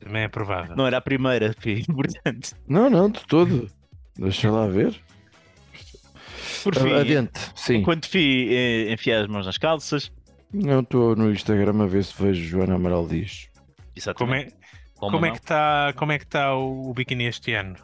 Também 0.00 0.22
é 0.22 0.28
provável. 0.28 0.74
Não 0.76 0.86
era 0.86 0.96
a 0.96 1.00
primeira, 1.00 1.54
que 1.54 1.70
é 1.70 1.78
importante. 1.80 2.54
Não, 2.66 2.88
não, 2.90 3.10
de 3.10 3.20
todo. 3.26 3.70
Deixa 4.16 4.50
lá 4.50 4.66
ver. 4.66 5.00
Por 6.62 6.74
fim, 6.74 6.92
Adiante, 6.92 7.40
sim. 7.54 7.76
enquanto 7.76 8.06
fi 8.06 8.48
eh, 8.50 8.92
enfiar 8.92 9.22
as 9.22 9.26
mãos 9.28 9.46
nas 9.46 9.56
calças, 9.56 10.12
Não 10.52 10.80
estou 10.80 11.16
no 11.16 11.30
Instagram 11.30 11.82
a 11.82 11.86
ver 11.86 12.04
se 12.04 12.22
vejo 12.22 12.42
Joana 12.42 12.74
Amaral 12.74 13.06
Dias. 13.06 13.48
Como 13.54 14.34
exatamente, 14.34 14.52
é, 14.52 14.56
com 14.96 15.06
uma 15.06 15.12
como 15.12 15.26
é 15.26 15.30
que 15.30 15.38
está 15.38 15.92
como 15.96 16.12
é 16.12 16.18
que 16.18 16.26
tá 16.26 16.54
o, 16.54 16.90
o 16.90 16.92
biquíni 16.92 17.24
este 17.24 17.54
ano? 17.54 17.76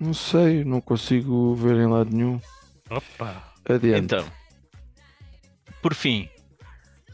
Não 0.00 0.14
sei, 0.14 0.64
não 0.64 0.80
consigo 0.80 1.54
ver 1.56 1.76
em 1.76 1.86
lado 1.86 2.10
nenhum. 2.10 2.40
Opa! 2.88 3.52
Adiante. 3.68 4.14
Então, 4.14 4.24
por 5.82 5.92
fim, 5.94 6.28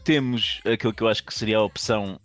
temos 0.03 0.61
aquilo 0.65 0.93
que 0.93 1.03
eu 1.03 1.07
acho 1.09 1.23
que 1.23 1.33
seria 1.33 1.57
a 1.57 1.63
opção 1.63 2.19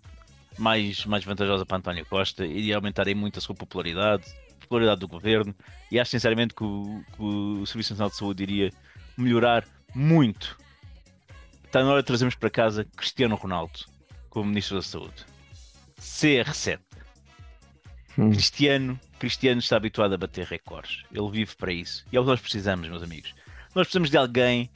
mais, 0.58 1.04
mais 1.04 1.24
vantajosa 1.24 1.64
para 1.64 1.78
António 1.78 2.04
Costa 2.06 2.44
e 2.44 2.72
aumentar 2.72 3.06
muito 3.14 3.38
a 3.38 3.42
sua 3.42 3.54
popularidade, 3.54 4.24
a 4.56 4.60
popularidade 4.60 5.00
do 5.00 5.08
governo, 5.08 5.54
e 5.90 5.98
acho 5.98 6.10
sinceramente 6.10 6.54
que 6.54 6.64
o, 6.64 7.02
que 7.14 7.22
o 7.22 7.66
Serviço 7.66 7.92
Nacional 7.92 8.10
de 8.10 8.16
Saúde 8.16 8.42
iria 8.42 8.72
melhorar 9.16 9.66
muito. 9.94 10.56
Está 11.64 11.82
na 11.82 11.90
hora 11.90 12.02
de 12.02 12.06
trazermos 12.06 12.34
para 12.34 12.50
casa 12.50 12.86
Cristiano 12.96 13.34
Ronaldo 13.34 13.80
como 14.30 14.48
Ministro 14.48 14.76
da 14.76 14.82
Saúde. 14.82 15.26
CR7. 16.00 16.78
Hum. 18.16 18.30
Cristiano, 18.30 18.98
Cristiano 19.18 19.60
está 19.60 19.76
habituado 19.76 20.14
a 20.14 20.18
bater 20.18 20.46
recordes. 20.46 21.04
Ele 21.12 21.30
vive 21.30 21.54
para 21.56 21.72
isso. 21.72 22.04
E 22.12 22.16
é 22.16 22.20
o 22.20 22.24
que 22.24 22.30
nós 22.30 22.40
precisamos, 22.40 22.88
meus 22.88 23.02
amigos. 23.02 23.34
Nós 23.74 23.86
precisamos 23.86 24.10
de 24.10 24.16
alguém 24.16 24.70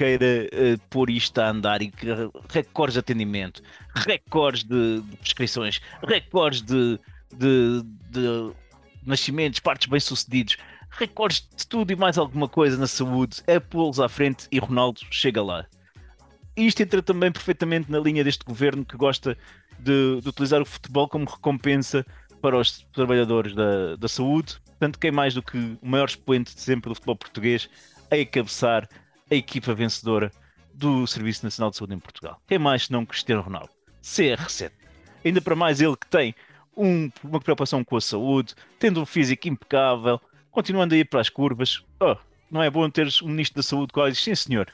queira 0.00 0.48
eh, 0.50 0.78
pôr 0.88 1.10
isto 1.10 1.38
a 1.38 1.50
andar 1.50 1.82
e 1.82 1.90
que 1.90 2.06
recordes 2.48 2.94
de 2.94 3.00
atendimento, 3.00 3.62
recordes 3.94 4.64
de, 4.64 5.02
de 5.02 5.16
prescrições, 5.18 5.78
recordes 6.02 6.62
de, 6.62 6.98
de- 7.36 7.82
de 8.08 8.50
nascimentos, 9.04 9.60
partos 9.60 9.88
bem-sucedidos, 9.88 10.56
recordes 10.92 11.46
de 11.54 11.66
tudo 11.66 11.92
e 11.92 11.96
mais 11.96 12.16
alguma 12.16 12.48
coisa 12.48 12.78
na 12.78 12.86
saúde. 12.86 13.42
É 13.46 13.60
pô-los 13.60 14.00
à 14.00 14.08
frente 14.08 14.48
e 14.50 14.58
Ronaldo 14.58 15.02
chega 15.10 15.42
lá. 15.42 15.66
Isto 16.56 16.82
entra 16.82 17.02
também 17.02 17.30
perfeitamente 17.30 17.92
na 17.92 17.98
linha 17.98 18.24
deste 18.24 18.42
governo 18.42 18.86
que 18.86 18.96
gosta 18.96 19.36
de, 19.78 20.18
de 20.22 20.28
utilizar 20.30 20.62
o 20.62 20.66
futebol 20.66 21.08
como 21.08 21.26
recompensa 21.26 22.06
para 22.40 22.56
os 22.56 22.86
trabalhadores 22.94 23.54
da, 23.54 23.96
da 23.96 24.08
saúde. 24.08 24.54
Portanto, 24.64 24.98
quem 24.98 25.10
mais 25.10 25.34
do 25.34 25.42
que 25.42 25.58
o 25.58 25.86
maior 25.86 26.08
expoente 26.08 26.54
de 26.54 26.60
sempre 26.62 26.88
do 26.88 26.94
futebol 26.94 27.16
português 27.16 27.68
a 28.10 28.16
encabeçar 28.16 28.88
a 29.30 29.34
equipa 29.34 29.74
vencedora 29.74 30.30
do 30.74 31.06
Serviço 31.06 31.44
Nacional 31.44 31.70
de 31.70 31.76
Saúde 31.76 31.94
em 31.94 31.98
Portugal? 31.98 32.40
Quem 32.46 32.58
mais 32.58 32.86
senão 32.86 33.04
Cristiano 33.06 33.42
Ronaldo? 33.42 33.70
CR7. 34.02 34.70
Ainda 35.24 35.40
para 35.40 35.54
mais 35.56 35.80
ele 35.80 35.96
que 35.96 36.06
tem 36.06 36.34
um- 36.76 37.10
uma 37.22 37.40
preocupação 37.40 37.84
com 37.84 37.96
a 37.96 38.00
saúde, 38.00 38.54
tendo 38.78 39.00
um 39.02 39.06
físico 39.06 39.48
impecável, 39.48 40.20
continuando 40.50 40.94
a 40.94 40.98
ir 40.98 41.04
para 41.08 41.20
as 41.20 41.28
curvas. 41.28 41.82
Oh, 42.00 42.16
não 42.50 42.62
é 42.62 42.70
bom 42.70 42.88
teres 42.88 43.20
um 43.20 43.28
ministro 43.28 43.56
da 43.56 43.62
saúde 43.62 43.92
olha, 43.96 44.14
sim 44.14 44.34
senhor. 44.34 44.68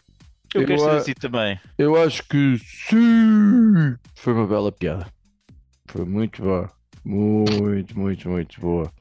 Eu, 0.55 0.62
Eu 0.62 0.66
quero 0.69 0.79
ser 0.81 0.90
assim 0.90 1.14
também. 1.14 1.61
Eu 1.77 2.01
acho 2.01 2.23
que 2.29 2.59
sim. 2.59 3.97
Foi 4.14 4.33
uma 4.33 4.47
bela 4.47 4.71
piada. 4.73 5.07
Foi 5.88 6.05
muito 6.05 6.40
boa. 6.42 6.71
Muito, 7.05 7.99
muito, 7.99 8.29
muito 8.29 8.61
boa. 8.61 8.92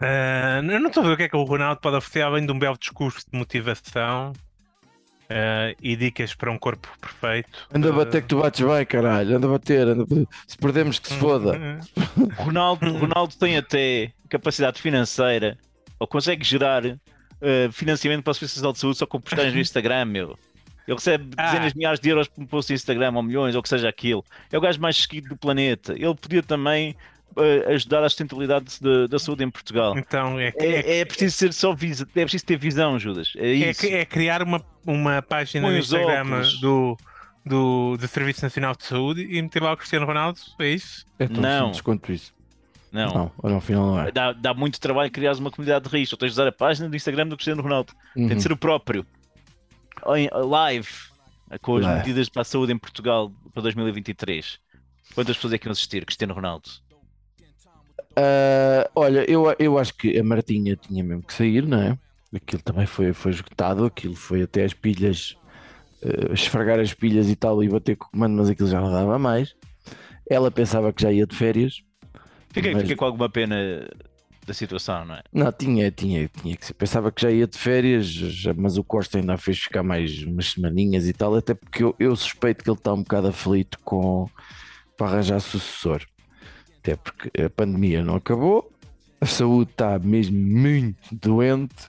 Ah, 0.00 0.60
eu 0.62 0.80
não 0.80 0.88
estou 0.88 1.02
a 1.02 1.06
ver 1.08 1.12
o 1.12 1.16
que 1.16 1.22
é 1.24 1.28
que 1.28 1.36
o 1.36 1.42
Ronaldo 1.44 1.80
pode 1.80 1.96
oferecer 1.96 2.22
além 2.22 2.46
de 2.46 2.52
um 2.52 2.58
belo 2.58 2.78
discurso 2.78 3.20
de 3.30 3.38
motivação 3.38 4.32
ah, 5.28 5.74
e 5.82 5.94
dicas 5.96 6.34
para 6.34 6.50
um 6.50 6.58
corpo 6.58 6.88
perfeito. 7.00 7.68
Anda 7.74 7.90
a 7.90 7.92
bater 7.92 8.22
que 8.22 8.28
tu 8.28 8.40
bates 8.40 8.66
bem, 8.66 8.86
caralho. 8.86 9.36
Anda 9.36 9.46
a 9.46 9.50
bater. 9.50 9.86
Anda. 9.88 10.04
Se 10.46 10.56
perdemos 10.58 10.98
que 10.98 11.08
se 11.08 11.14
foda. 11.14 11.58
Hum, 11.58 12.28
Ronaldo, 12.38 12.92
Ronaldo 12.98 13.34
tem 13.36 13.56
até 13.56 14.12
capacidade 14.28 14.80
financeira 14.80 15.58
ou 15.98 16.06
consegue 16.06 16.42
gerar 16.44 16.82
eh, 16.86 17.68
financiamento 17.72 18.22
para 18.22 18.30
a 18.30 18.34
Serviço 18.34 18.56
Nacional 18.56 18.72
de 18.72 18.78
Saúde 18.78 18.98
só 18.98 19.06
com 19.06 19.20
postagens 19.20 19.54
no 19.54 19.60
Instagram, 19.60 20.04
meu. 20.06 20.38
Ele 20.88 20.96
recebe 20.96 21.30
Ah. 21.36 21.46
dezenas 21.46 21.72
de 21.72 21.78
milhares 21.78 22.00
de 22.00 22.08
euros 22.08 22.26
por 22.26 22.42
um 22.42 22.46
post 22.46 22.72
no 22.72 22.74
Instagram, 22.74 23.12
ou 23.14 23.22
milhões, 23.22 23.54
ou 23.54 23.62
que 23.62 23.68
seja 23.68 23.88
aquilo. 23.88 24.24
É 24.50 24.56
o 24.58 24.60
gajo 24.60 24.80
mais 24.80 24.96
seguido 24.96 25.28
do 25.28 25.36
planeta. 25.36 25.92
Ele 25.92 26.14
podia 26.14 26.42
também 26.42 26.96
ajudar 27.68 28.04
a 28.04 28.08
sustentabilidade 28.08 28.80
da- 28.80 29.06
da 29.06 29.18
saúde 29.18 29.44
em 29.44 29.50
Portugal. 29.50 29.96
Então 29.98 30.38
é, 30.38 30.52
é, 30.56 30.66
É, 30.66 30.98
é 31.00 31.04
preciso 31.04 31.36
ser 31.36 31.52
só 31.52 31.74
visa, 31.74 32.04
é 32.14 32.22
preciso 32.22 32.44
ter 32.46 32.56
visão, 32.58 32.98
Judas. 32.98 33.32
É 33.36 33.48
é, 33.50 33.70
isso. 33.70 33.86
é 33.86 34.04
criar 34.04 34.42
uma, 34.42 34.64
uma 34.86 35.20
página 35.22 35.66
Põe 35.66 35.72
no 35.74 35.78
Instagram 35.78 36.24
do, 36.60 36.96
do, 37.44 37.96
do 37.96 38.08
Serviço 38.08 38.42
Nacional 38.42 38.74
de 38.76 38.84
Saúde 38.84 39.22
e 39.30 39.40
meter 39.42 39.62
lá 39.62 39.72
o 39.72 39.76
Cristiano 39.76 40.06
Ronaldo, 40.06 40.38
é 40.58 40.68
isso? 40.68 41.04
É 41.18 41.26
tão 41.26 41.42
Não. 41.42 41.64
simples 41.66 41.80
quanto 41.80 42.12
isso. 42.12 42.32
Não. 42.92 43.32
Não, 43.42 43.54
ao 43.54 43.60
final 43.60 43.86
não 43.86 44.00
é. 44.00 44.10
Dá, 44.10 44.32
dá 44.32 44.52
muito 44.52 44.80
trabalho 44.80 45.10
criar 45.12 45.32
uma 45.36 45.50
comunidade 45.50 45.88
de 45.88 45.96
risco. 45.96 46.14
Ou 46.14 46.18
tens 46.18 46.28
de 46.28 46.32
usar 46.32 46.48
a 46.48 46.52
página 46.52 46.88
do 46.88 46.96
Instagram 46.96 47.28
do 47.28 47.36
Cristiano 47.36 47.62
Ronaldo. 47.62 47.92
Tem 48.14 48.24
Uhum. 48.24 48.34
de 48.34 48.42
ser 48.42 48.50
o 48.50 48.56
próprio. 48.56 49.06
Live. 50.04 50.88
Com 51.62 51.76
as 51.76 51.84
Live. 51.84 51.98
medidas 52.00 52.28
para 52.28 52.42
a 52.42 52.44
saúde 52.44 52.72
em 52.72 52.78
Portugal 52.78 53.32
para 53.52 53.62
2023. 53.62 54.58
Quantas 55.14 55.36
pessoas 55.36 55.52
é 55.52 55.58
que 55.58 55.66
iam 55.66 55.72
assistir? 55.72 56.04
Cristiano 56.04 56.34
Ronaldo. 56.34 56.68
Ah, 58.16 58.90
olha, 58.94 59.28
eu, 59.30 59.44
eu 59.58 59.78
acho 59.78 59.94
que 59.94 60.18
a 60.18 60.24
Martinha 60.24 60.76
tinha 60.76 61.02
mesmo 61.04 61.22
que 61.22 61.32
sair, 61.32 61.66
não 61.66 61.80
é? 61.80 61.98
Aquilo 62.34 62.62
também 62.62 62.86
foi, 62.86 63.12
foi 63.12 63.32
esgotado, 63.32 63.84
aquilo 63.84 64.14
foi 64.14 64.42
até 64.42 64.64
as 64.64 64.72
pilhas, 64.72 65.36
eh, 66.02 66.32
esfregar 66.32 66.78
as 66.78 66.94
pilhas 66.94 67.28
e 67.28 67.34
tal 67.36 67.62
e 67.62 67.68
bater 67.68 67.96
com 67.96 68.06
o 68.06 68.10
comando, 68.10 68.36
mas 68.36 68.48
aquilo 68.48 68.68
já 68.68 68.80
não 68.80 68.90
dava 68.92 69.18
mais. 69.18 69.54
Ela 70.28 70.50
pensava 70.50 70.92
que 70.92 71.02
já 71.02 71.10
ia 71.10 71.26
de 71.26 71.34
férias. 71.34 71.82
Fiquei, 72.50 72.72
Mas- 72.72 72.82
fiquei 72.82 72.96
com 72.96 73.04
alguma 73.04 73.28
pena 73.28 73.88
da 74.46 74.54
situação, 74.54 75.04
não 75.04 75.16
é? 75.16 75.22
Não, 75.32 75.50
tinha, 75.52 75.90
tinha, 75.90 76.28
tinha 76.28 76.56
que 76.56 76.66
ser. 76.66 76.74
Pensava 76.74 77.10
que 77.10 77.22
já 77.22 77.30
ia 77.30 77.46
de 77.48 77.58
férias, 77.58 78.06
já- 78.06 78.54
mas 78.54 78.76
o 78.78 78.84
Costa 78.84 79.18
ainda 79.18 79.36
fez 79.36 79.58
ficar 79.58 79.82
mais 79.82 80.22
umas 80.22 80.52
semaninhas 80.52 81.08
e 81.08 81.12
tal, 81.12 81.34
até 81.34 81.52
porque 81.54 81.82
eu, 81.82 81.94
eu 81.98 82.14
suspeito 82.14 82.62
que 82.62 82.70
ele 82.70 82.76
está 82.78 82.92
um 82.92 83.02
bocado 83.02 83.26
aflito 83.28 83.78
com 83.84 84.28
para 84.96 85.08
arranjar 85.08 85.40
sucessor. 85.40 86.02
Até 86.82 86.96
porque 86.96 87.30
a 87.42 87.50
pandemia 87.50 88.02
não 88.02 88.16
acabou, 88.16 88.70
a 89.20 89.26
saúde 89.26 89.70
está 89.70 89.98
mesmo 89.98 90.36
muito 90.38 91.14
doente 91.14 91.88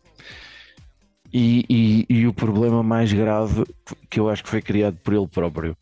e, 1.34 1.66
e- 1.70 2.06
e 2.10 2.28
o 2.28 2.34
problema 2.34 2.84
mais 2.84 3.12
grave 3.14 3.64
que 4.10 4.20
eu 4.20 4.30
acho 4.30 4.44
que 4.44 4.50
foi 4.50 4.62
criado 4.62 4.98
por 5.04 5.14
ele 5.14 5.28
próprio. 5.28 5.78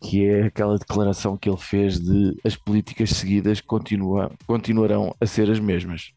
Que 0.00 0.24
é 0.26 0.42
aquela 0.44 0.78
declaração 0.78 1.36
que 1.36 1.48
ele 1.48 1.56
fez 1.58 1.98
de 1.98 2.36
as 2.44 2.54
políticas 2.54 3.10
seguidas 3.10 3.60
continua, 3.60 4.30
continuarão 4.46 5.12
a 5.20 5.26
ser 5.26 5.50
as 5.50 5.58
mesmas. 5.58 6.12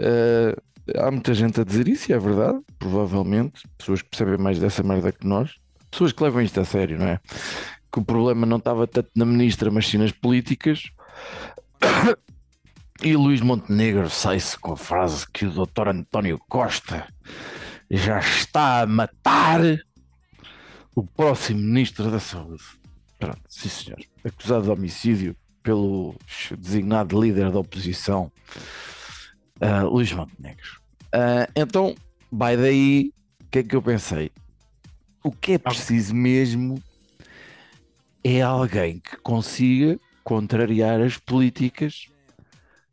Eh, 0.00 0.56
há 0.96 1.08
muita 1.08 1.32
gente 1.32 1.60
a 1.60 1.64
dizer 1.64 1.86
isso, 1.86 2.10
e 2.10 2.14
é 2.14 2.18
verdade, 2.18 2.58
provavelmente. 2.76 3.62
Pessoas 3.78 4.02
que 4.02 4.08
percebem 4.10 4.36
mais 4.38 4.58
dessa 4.58 4.82
merda 4.82 5.12
que 5.12 5.24
nós, 5.24 5.54
pessoas 5.92 6.10
que 6.10 6.24
levam 6.24 6.42
isto 6.42 6.58
a 6.60 6.64
sério, 6.64 6.98
não 6.98 7.06
é? 7.06 7.20
Que 7.92 7.98
o 7.98 8.04
problema 8.04 8.46
não 8.46 8.58
estava 8.58 8.86
tanto 8.86 9.10
na 9.16 9.24
ministra, 9.24 9.70
mas 9.70 9.86
sim 9.86 9.98
nas 9.98 10.12
políticas. 10.12 10.90
E 13.02 13.14
Luís 13.14 13.40
Montenegro 13.40 14.10
sai-se 14.10 14.58
com 14.58 14.72
a 14.72 14.76
frase 14.76 15.24
que 15.30 15.46
o 15.46 15.50
doutor 15.50 15.88
António 15.88 16.38
Costa 16.48 17.06
já 17.88 18.18
está 18.18 18.82
a 18.82 18.86
matar 18.86 19.60
o 20.94 21.04
próximo 21.04 21.60
ministro 21.60 22.10
da 22.10 22.18
Saúde. 22.18 22.64
Pronto, 23.18 23.40
sim 23.48 23.68
senhor. 23.68 24.00
Acusado 24.24 24.64
de 24.64 24.70
homicídio 24.70 25.36
pelo 25.62 26.14
designado 26.58 27.20
líder 27.20 27.52
da 27.52 27.60
oposição, 27.60 28.32
ah, 29.60 29.82
Luís 29.82 30.12
Montenegro. 30.12 30.80
Ah, 31.12 31.48
então, 31.54 31.94
vai 32.32 32.56
daí, 32.56 33.12
o 33.42 33.44
que 33.50 33.60
é 33.60 33.62
que 33.62 33.76
eu 33.76 33.82
pensei? 33.82 34.32
O 35.22 35.30
que 35.30 35.52
é 35.52 35.58
preciso 35.58 36.14
mesmo 36.14 36.82
é 38.36 38.42
alguém 38.42 39.00
que 39.00 39.16
consiga 39.16 39.98
contrariar 40.22 41.00
as 41.00 41.16
políticas 41.16 42.08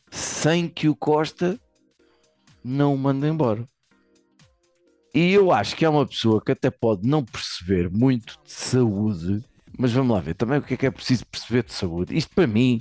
sem 0.10 0.70
que 0.70 0.88
o 0.88 0.96
Costa 0.96 1.60
não 2.64 2.96
o 2.96 2.98
mande 2.98 3.28
embora. 3.28 3.68
E 5.14 5.34
eu 5.34 5.52
acho 5.52 5.76
que 5.76 5.84
é 5.84 5.90
uma 5.90 6.06
pessoa 6.06 6.42
que 6.42 6.54
até 6.54 6.70
pode 6.70 7.06
não 7.08 7.24
perceber 7.24 7.90
muito 7.90 8.38
de 8.46 8.52
saúde, 8.52 9.44
mas 9.78 9.92
vamos 9.92 10.14
lá 10.16 10.22
ver 10.22 10.36
também 10.36 10.60
o 10.60 10.62
que 10.62 10.74
é 10.74 10.78
que 10.78 10.86
é 10.86 10.92
preciso 10.92 11.26
perceber 11.26 11.64
de 11.64 11.74
saúde. 11.74 12.18
Isto 12.18 12.34
para 12.34 12.48
mim 12.48 12.80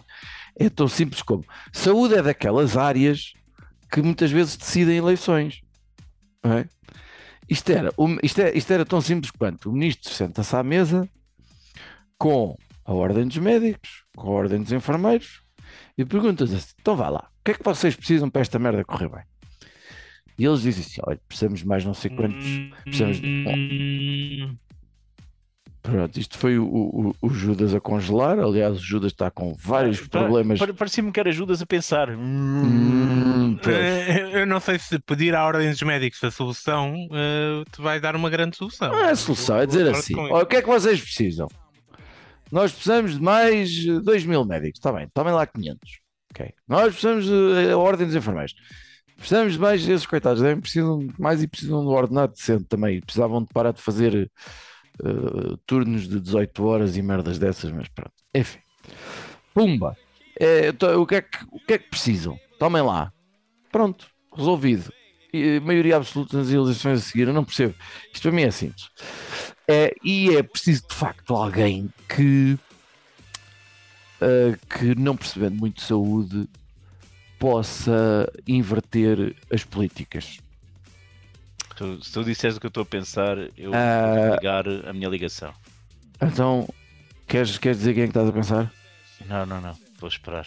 é 0.57 0.69
tão 0.69 0.87
simples 0.87 1.23
como 1.23 1.45
saúde 1.73 2.15
é 2.15 2.23
daquelas 2.23 2.77
áreas 2.77 3.33
que 3.91 4.01
muitas 4.01 4.31
vezes 4.31 4.57
decidem 4.57 4.97
eleições. 4.99 5.61
é? 6.45 6.69
Isto, 7.49 7.71
era, 7.71 7.91
isto, 8.23 8.41
é- 8.41 8.57
isto 8.57 8.73
era 8.73 8.85
tão 8.85 9.01
simples 9.01 9.33
quanto 9.33 9.69
o 9.69 9.73
ministro 9.73 10.13
senta-se 10.13 10.55
à 10.55 10.63
mesa 10.63 11.09
com 12.25 12.57
a 12.87 12.93
ordem 12.95 13.27
dos 13.29 13.37
médicos, 13.37 14.05
com 14.17 14.29
a 14.29 14.31
ordem 14.33 14.63
dos 14.63 14.73
enfermeiros 14.73 15.43
e 15.99 16.05
perguntas 16.07 16.53
assim: 16.55 16.73
então 16.81 16.97
vá 16.97 17.11
lá, 17.11 17.29
o 17.41 17.45
que 17.45 17.51
é 17.51 17.55
que 17.55 17.63
vocês 17.63 17.95
precisam 17.95 18.31
para 18.31 18.41
esta 18.41 18.59
merda 18.59 18.83
correr 18.83 19.11
bem? 19.11 19.23
E 20.39 20.45
eles 20.47 20.63
dizem 20.63 20.83
assim: 20.83 21.01
olha, 21.07 21.21
precisamos 21.29 21.61
de 21.61 21.67
mais 21.67 21.85
não 21.85 21.93
sei 21.93 22.11
quantos. 22.11 22.45
precisamos 22.85 23.21
de- 23.21 24.49
Pronto, 25.83 26.19
isto 26.19 26.39
foi 26.39 26.59
o, 26.59 26.65
o- 26.67 27.15
o 27.21 27.29
Judas 27.29 27.75
a 27.75 27.81
congelar. 27.81 28.39
Aliás, 28.39 28.79
o 28.79 28.83
Judas 28.83 29.13
está 29.13 29.31
com 29.31 29.53
vários 29.53 30.01
problemas. 30.09 30.59
pa- 30.59 30.73
Parecia-me 30.73 31.13
que 31.13 31.21
era 31.21 31.29
ajudas 31.29 31.61
a 31.61 31.67
pensar. 31.67 32.09
Hum, 32.09 33.59
pois. 33.63 33.77
eh, 33.77 34.41
eu 34.41 34.47
não 34.47 34.61
sei 34.61 34.79
se 34.79 34.99
pedir 35.01 35.35
à 35.35 35.45
ordem 35.45 35.71
dos 35.71 35.83
médicos 35.83 36.25
a 36.25 36.31
solução 36.31 36.95
eh, 37.13 37.65
te 37.71 37.83
vai 37.83 38.01
dar 38.01 38.17
uma 38.17 38.31
grande 38.31 38.57
solução. 38.57 38.91
Não 38.93 39.05
é 39.05 39.11
a 39.11 39.17
solução, 39.17 39.59
é 39.59 39.67
dizer 39.67 39.87
assim: 39.91 40.15
com 40.15 40.23
"Olha, 40.23 40.45
o 40.45 40.47
que 40.47 40.57
é 40.57 40.63
que 40.63 40.69
vocês 40.69 40.99
precisam? 41.03 41.49
Nós 42.55 42.71
precisamos 42.71 43.17
de 43.17 43.21
mais 43.21 43.85
2 43.85 44.25
mil 44.25 44.45
médicos, 44.45 44.79
está 44.79 44.93
bem, 44.93 45.09
tomem 45.13 45.35
lá 45.35 45.45
500. 45.45 45.99
Ok. 46.31 46.53
Nós 46.69 46.93
precisamos 46.93 47.25
de 47.25 47.73
a 47.73 47.77
ordem 47.77 48.07
dos 48.07 48.15
enfermeiros. 48.15 48.55
Precisamos 49.17 49.55
de 49.55 49.59
mais, 49.59 49.89
esses 49.89 50.07
coitados 50.07 50.41
devem 50.41 50.61
precisam 50.61 50.99
de 51.01 51.21
mais 51.21 51.43
e 51.43 51.49
precisam 51.49 51.81
de 51.81 51.87
um 51.89 51.91
ordenado 51.91 52.33
decente 52.33 52.67
também. 52.67 53.01
Precisavam 53.01 53.43
de 53.43 53.49
parar 53.53 53.73
de 53.73 53.83
fazer 53.83 54.31
eh, 55.05 55.57
turnos 55.67 56.09
de 56.09 56.21
18 56.21 56.65
horas 56.65 56.97
e 56.97 57.03
merdas 57.03 57.41
dessas, 57.41 57.73
mas 57.73 57.89
pronto. 57.89 58.13
Enfim, 58.33 58.61
pumba. 59.53 59.97
É, 60.39 60.71
to- 60.71 61.01
o, 61.01 61.07
que 61.07 61.17
é 61.17 61.23
que, 61.23 61.39
o 61.51 61.59
que 61.59 61.73
é 61.75 61.79
que 61.79 61.91
precisam? 61.91 62.39
Tomem 62.59 62.83
lá. 62.83 63.13
Pronto, 63.73 64.07
resolvido. 64.33 64.93
E, 65.33 65.59
maioria 65.59 65.97
absoluta 65.97 66.37
nas 66.37 66.51
eleições 66.51 67.01
a 67.01 67.03
seguir, 67.03 67.27
eu 67.27 67.35
não 67.35 67.45
percebo. 67.45 67.75
Isto 68.13 68.23
para 68.23 68.33
mim 68.33 68.43
é 68.43 68.51
simples. 68.53 68.89
É, 69.67 69.95
e 70.05 70.37
é 70.37 70.43
preciso 70.43 70.83
de 70.89 70.95
facto 70.95 71.35
alguém 71.35 71.91
que, 72.09 72.59
ah, 74.21 74.57
que 74.79 74.95
não 74.95 75.17
percebendo 75.17 75.57
muito 75.57 75.77
de 75.77 75.83
saúde, 75.83 76.49
possa 77.39 78.31
inverter 78.47 79.35
as 79.53 79.65
políticas. 79.65 80.39
Tu- 81.77 82.05
se 82.05 82.13
tu 82.13 82.23
disseres 82.25 82.57
o 82.57 82.61
que 82.61 82.67
eu 82.67 82.69
estou 82.69 82.83
a 82.83 82.87
pensar, 82.87 83.37
eu 83.59 83.73
Ah. 83.75 84.27
vou 84.27 84.35
ligar 84.37 84.69
a 84.89 84.93
minha 84.93 85.09
ligação. 85.09 85.53
Então, 86.23 86.69
queres, 87.27 87.59
queres 87.59 87.79
dizer 87.79 87.95
quem 87.95 88.03
é 88.05 88.07
que 88.07 88.11
estás 88.11 88.29
a 88.29 88.33
pensar? 88.33 88.73
Não, 89.27 89.45
não, 89.45 89.61
não. 89.61 89.77
Vou 89.99 90.09
esperar. 90.09 90.47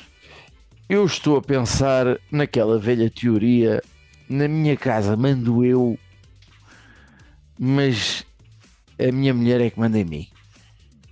Eu 0.87 1.05
estou 1.05 1.37
a 1.37 1.41
pensar 1.41 2.17
naquela 2.31 2.79
velha 2.79 3.09
teoria, 3.09 3.81
na 4.29 4.47
minha 4.47 4.77
casa 4.77 5.17
mando 5.17 5.65
eu, 5.65 5.99
mas 7.59 8.23
a 8.99 9.11
minha 9.11 9.33
mulher 9.33 9.61
é 9.61 9.69
que 9.69 9.79
manda 9.79 9.97
em 9.97 10.05
mim. 10.05 10.27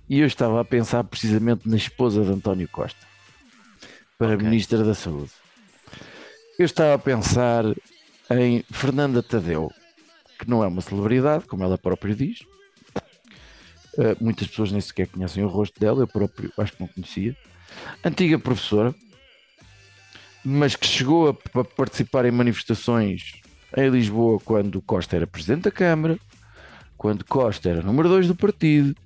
E 0.08 0.20
eu 0.20 0.26
estava 0.26 0.60
a 0.60 0.64
pensar 0.64 1.04
precisamente 1.04 1.68
na 1.68 1.76
esposa 1.76 2.24
de 2.24 2.30
António 2.30 2.68
Costa, 2.68 3.06
para 4.18 4.34
Ok. 4.34 4.46
Ministra 4.46 4.84
da 4.84 4.94
Saúde. 4.94 5.32
Eu 6.58 6.64
estava 6.64 6.94
a 6.94 6.98
pensar 6.98 7.64
em 8.30 8.64
Fernanda 8.70 9.22
Tadeu, 9.22 9.70
que 10.38 10.48
não 10.48 10.62
é 10.62 10.66
uma 10.66 10.80
celebridade, 10.80 11.46
como 11.46 11.64
ela 11.64 11.76
própria 11.76 12.14
diz. 12.14 12.40
Uh, 13.98 14.16
muitas 14.20 14.46
pessoas 14.48 14.70
nem 14.70 14.80
sequer 14.80 15.08
conhecem 15.08 15.42
o 15.42 15.48
rosto 15.48 15.78
dela, 15.80 16.02
eu 16.02 16.06
próprio 16.06 16.52
acho 16.58 16.72
que 16.72 16.80
não 16.80 16.88
conhecia. 16.88 17.36
Antiga 18.04 18.38
professora, 18.38 18.94
mas 20.44 20.76
que 20.76 20.86
chegou 20.86 21.28
a, 21.28 21.60
a 21.60 21.64
participar 21.64 22.24
em 22.26 22.30
manifestações 22.30 23.40
em 23.76 23.88
Lisboa 23.88 24.38
quando 24.38 24.80
Costa 24.82 25.16
era 25.16 25.26
presidente 25.26 25.64
da 25.64 25.70
Câmara, 25.70 26.18
quando 26.96 27.24
Costa 27.24 27.68
era 27.68 27.82
número 27.82 28.08
2 28.08 28.28
do 28.28 28.34
partido. 28.34 28.96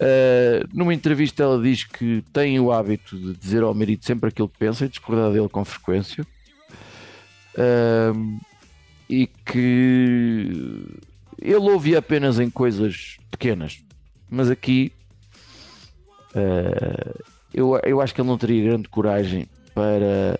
Uh, 0.00 0.62
numa 0.72 0.94
entrevista 0.94 1.42
ela 1.42 1.60
diz 1.60 1.82
que 1.82 2.22
tem 2.32 2.60
o 2.60 2.70
hábito 2.70 3.18
de 3.18 3.34
dizer 3.34 3.64
ao 3.64 3.74
marido 3.74 4.04
sempre 4.04 4.28
aquilo 4.28 4.48
que 4.48 4.58
pensa 4.58 4.84
e 4.84 4.88
discordar 4.88 5.32
dele 5.32 5.48
com 5.48 5.64
frequência. 5.64 6.26
Um, 7.58 8.38
e 9.10 9.26
que 9.26 10.86
ele 11.40 11.56
ouve 11.56 11.96
apenas 11.96 12.38
em 12.38 12.48
coisas 12.48 13.16
pequenas, 13.30 13.82
mas 14.30 14.50
aqui 14.50 14.92
uh, 16.34 17.24
eu, 17.52 17.76
eu 17.84 18.00
acho 18.00 18.14
que 18.14 18.20
ele 18.20 18.28
não 18.28 18.38
teria 18.38 18.70
grande 18.70 18.88
coragem 18.88 19.48
para 19.74 20.38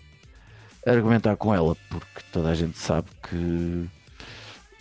argumentar 0.87 1.37
com 1.37 1.55
ela, 1.55 1.77
porque 1.88 2.22
toda 2.33 2.51
a 2.51 2.55
gente 2.55 2.79
sabe 2.79 3.09
que 3.29 3.88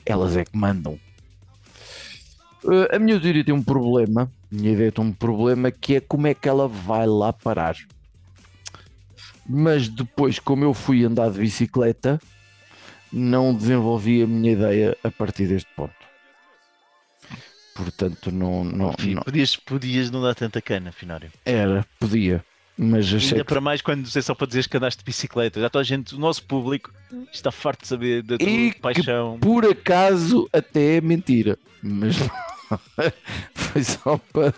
elas 0.06 0.38
é 0.38 0.46
que 0.46 0.56
mandam. 0.56 1.00
Uh, 2.64 2.96
a 2.96 3.00
minha 3.00 3.20
teoria 3.20 3.44
tem 3.44 3.54
um 3.54 3.64
problema, 3.64 4.24
a 4.52 4.56
minha 4.56 4.74
ideia 4.74 4.92
tem 4.92 5.04
um 5.04 5.14
problema 5.14 5.72
que 5.72 5.96
é 5.96 6.00
como 6.02 6.28
é 6.28 6.34
que 6.34 6.50
ela 6.50 6.68
vai 6.68 7.06
lá 7.06 7.32
parar. 7.32 7.76
Mas 9.48 9.88
depois, 9.88 10.40
como 10.40 10.64
eu 10.64 10.74
fui 10.74 11.06
andar 11.06 11.30
de 11.32 11.40
bicicleta, 11.40 12.20
não 13.14 13.54
desenvolvi 13.54 14.22
a 14.24 14.28
minha 14.28 14.52
ideia 14.52 14.98
a 15.04 15.10
partir 15.10 15.48
deste 15.48 15.70
ponto. 15.76 15.94
Portanto, 17.76 18.32
não, 18.32 18.64
não, 18.64 18.90
Enfim, 18.98 19.14
não- 19.14 19.22
Podias, 19.24 19.56
podias 19.56 20.10
não 20.12 20.22
dar 20.22 20.34
tanta 20.36 20.60
cana, 20.62 20.92
Finório. 20.92 21.30
era, 21.46 21.86
podia, 22.00 22.44
mas 22.78 23.12
Ainda 23.12 23.36
que 23.36 23.44
para 23.44 23.60
mais 23.62 23.82
quando 23.82 24.08
é 24.08 24.22
só 24.22 24.36
para 24.36 24.48
dizeres 24.48 24.68
que 24.68 24.78
andaste 24.78 25.00
de 25.00 25.06
bicicleta. 25.06 25.60
Já 25.60 25.70
toda 25.70 25.82
a 25.82 25.86
gente, 25.86 26.14
o 26.16 26.20
nosso 26.20 26.44
público, 26.44 26.92
está 27.34 27.52
farto 27.52 27.82
de 27.82 27.88
saber 27.88 28.22
da 28.24 28.38
tua 28.38 28.48
E 28.48 28.74
paixão. 28.74 29.40
por 29.40 29.66
acaso 29.66 30.48
até 30.54 30.98
é 30.98 31.02
mentira, 31.02 31.58
mas 31.82 32.16
foi 33.56 33.84
só 33.84 34.20
para. 34.32 34.54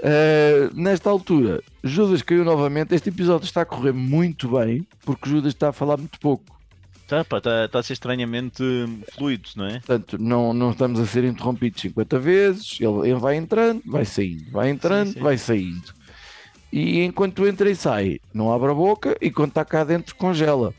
Uh, 0.00 0.70
nesta 0.74 1.10
altura, 1.10 1.60
Judas 1.82 2.22
caiu 2.22 2.44
novamente. 2.44 2.94
Este 2.94 3.08
episódio 3.08 3.44
está 3.46 3.62
a 3.62 3.66
correr 3.66 3.92
muito 3.92 4.48
bem 4.56 4.86
porque 5.04 5.28
Judas 5.28 5.52
está 5.52 5.70
a 5.70 5.72
falar 5.72 5.96
muito 5.96 6.20
pouco. 6.20 6.56
Tá, 7.08 7.22
está 7.22 7.40
tá 7.68 7.78
a 7.78 7.82
ser 7.82 7.94
estranhamente 7.94 8.62
hum, 8.62 9.00
fluido, 9.14 9.48
não 9.56 9.64
é? 9.66 9.78
Portanto, 9.80 10.18
não, 10.20 10.52
não 10.52 10.70
estamos 10.72 11.00
a 11.00 11.06
ser 11.06 11.24
interrompidos 11.24 11.80
50 11.80 12.18
vezes. 12.18 12.78
Ele, 12.80 13.10
ele 13.10 13.18
vai 13.18 13.34
entrando, 13.36 13.82
vai 13.86 14.04
saindo, 14.04 14.50
vai 14.52 14.68
entrando, 14.68 15.08
Sim, 15.08 15.14
sim. 15.14 15.20
vai 15.20 15.38
saindo. 15.38 15.97
E 16.72 17.02
enquanto 17.02 17.46
entra 17.46 17.70
e 17.70 17.74
sai, 17.76 18.20
não 18.32 18.52
abre 18.52 18.70
a 18.70 18.74
boca 18.74 19.16
e 19.20 19.30
quando 19.30 19.50
está 19.50 19.64
cá 19.64 19.84
dentro, 19.84 20.14
congela. 20.16 20.74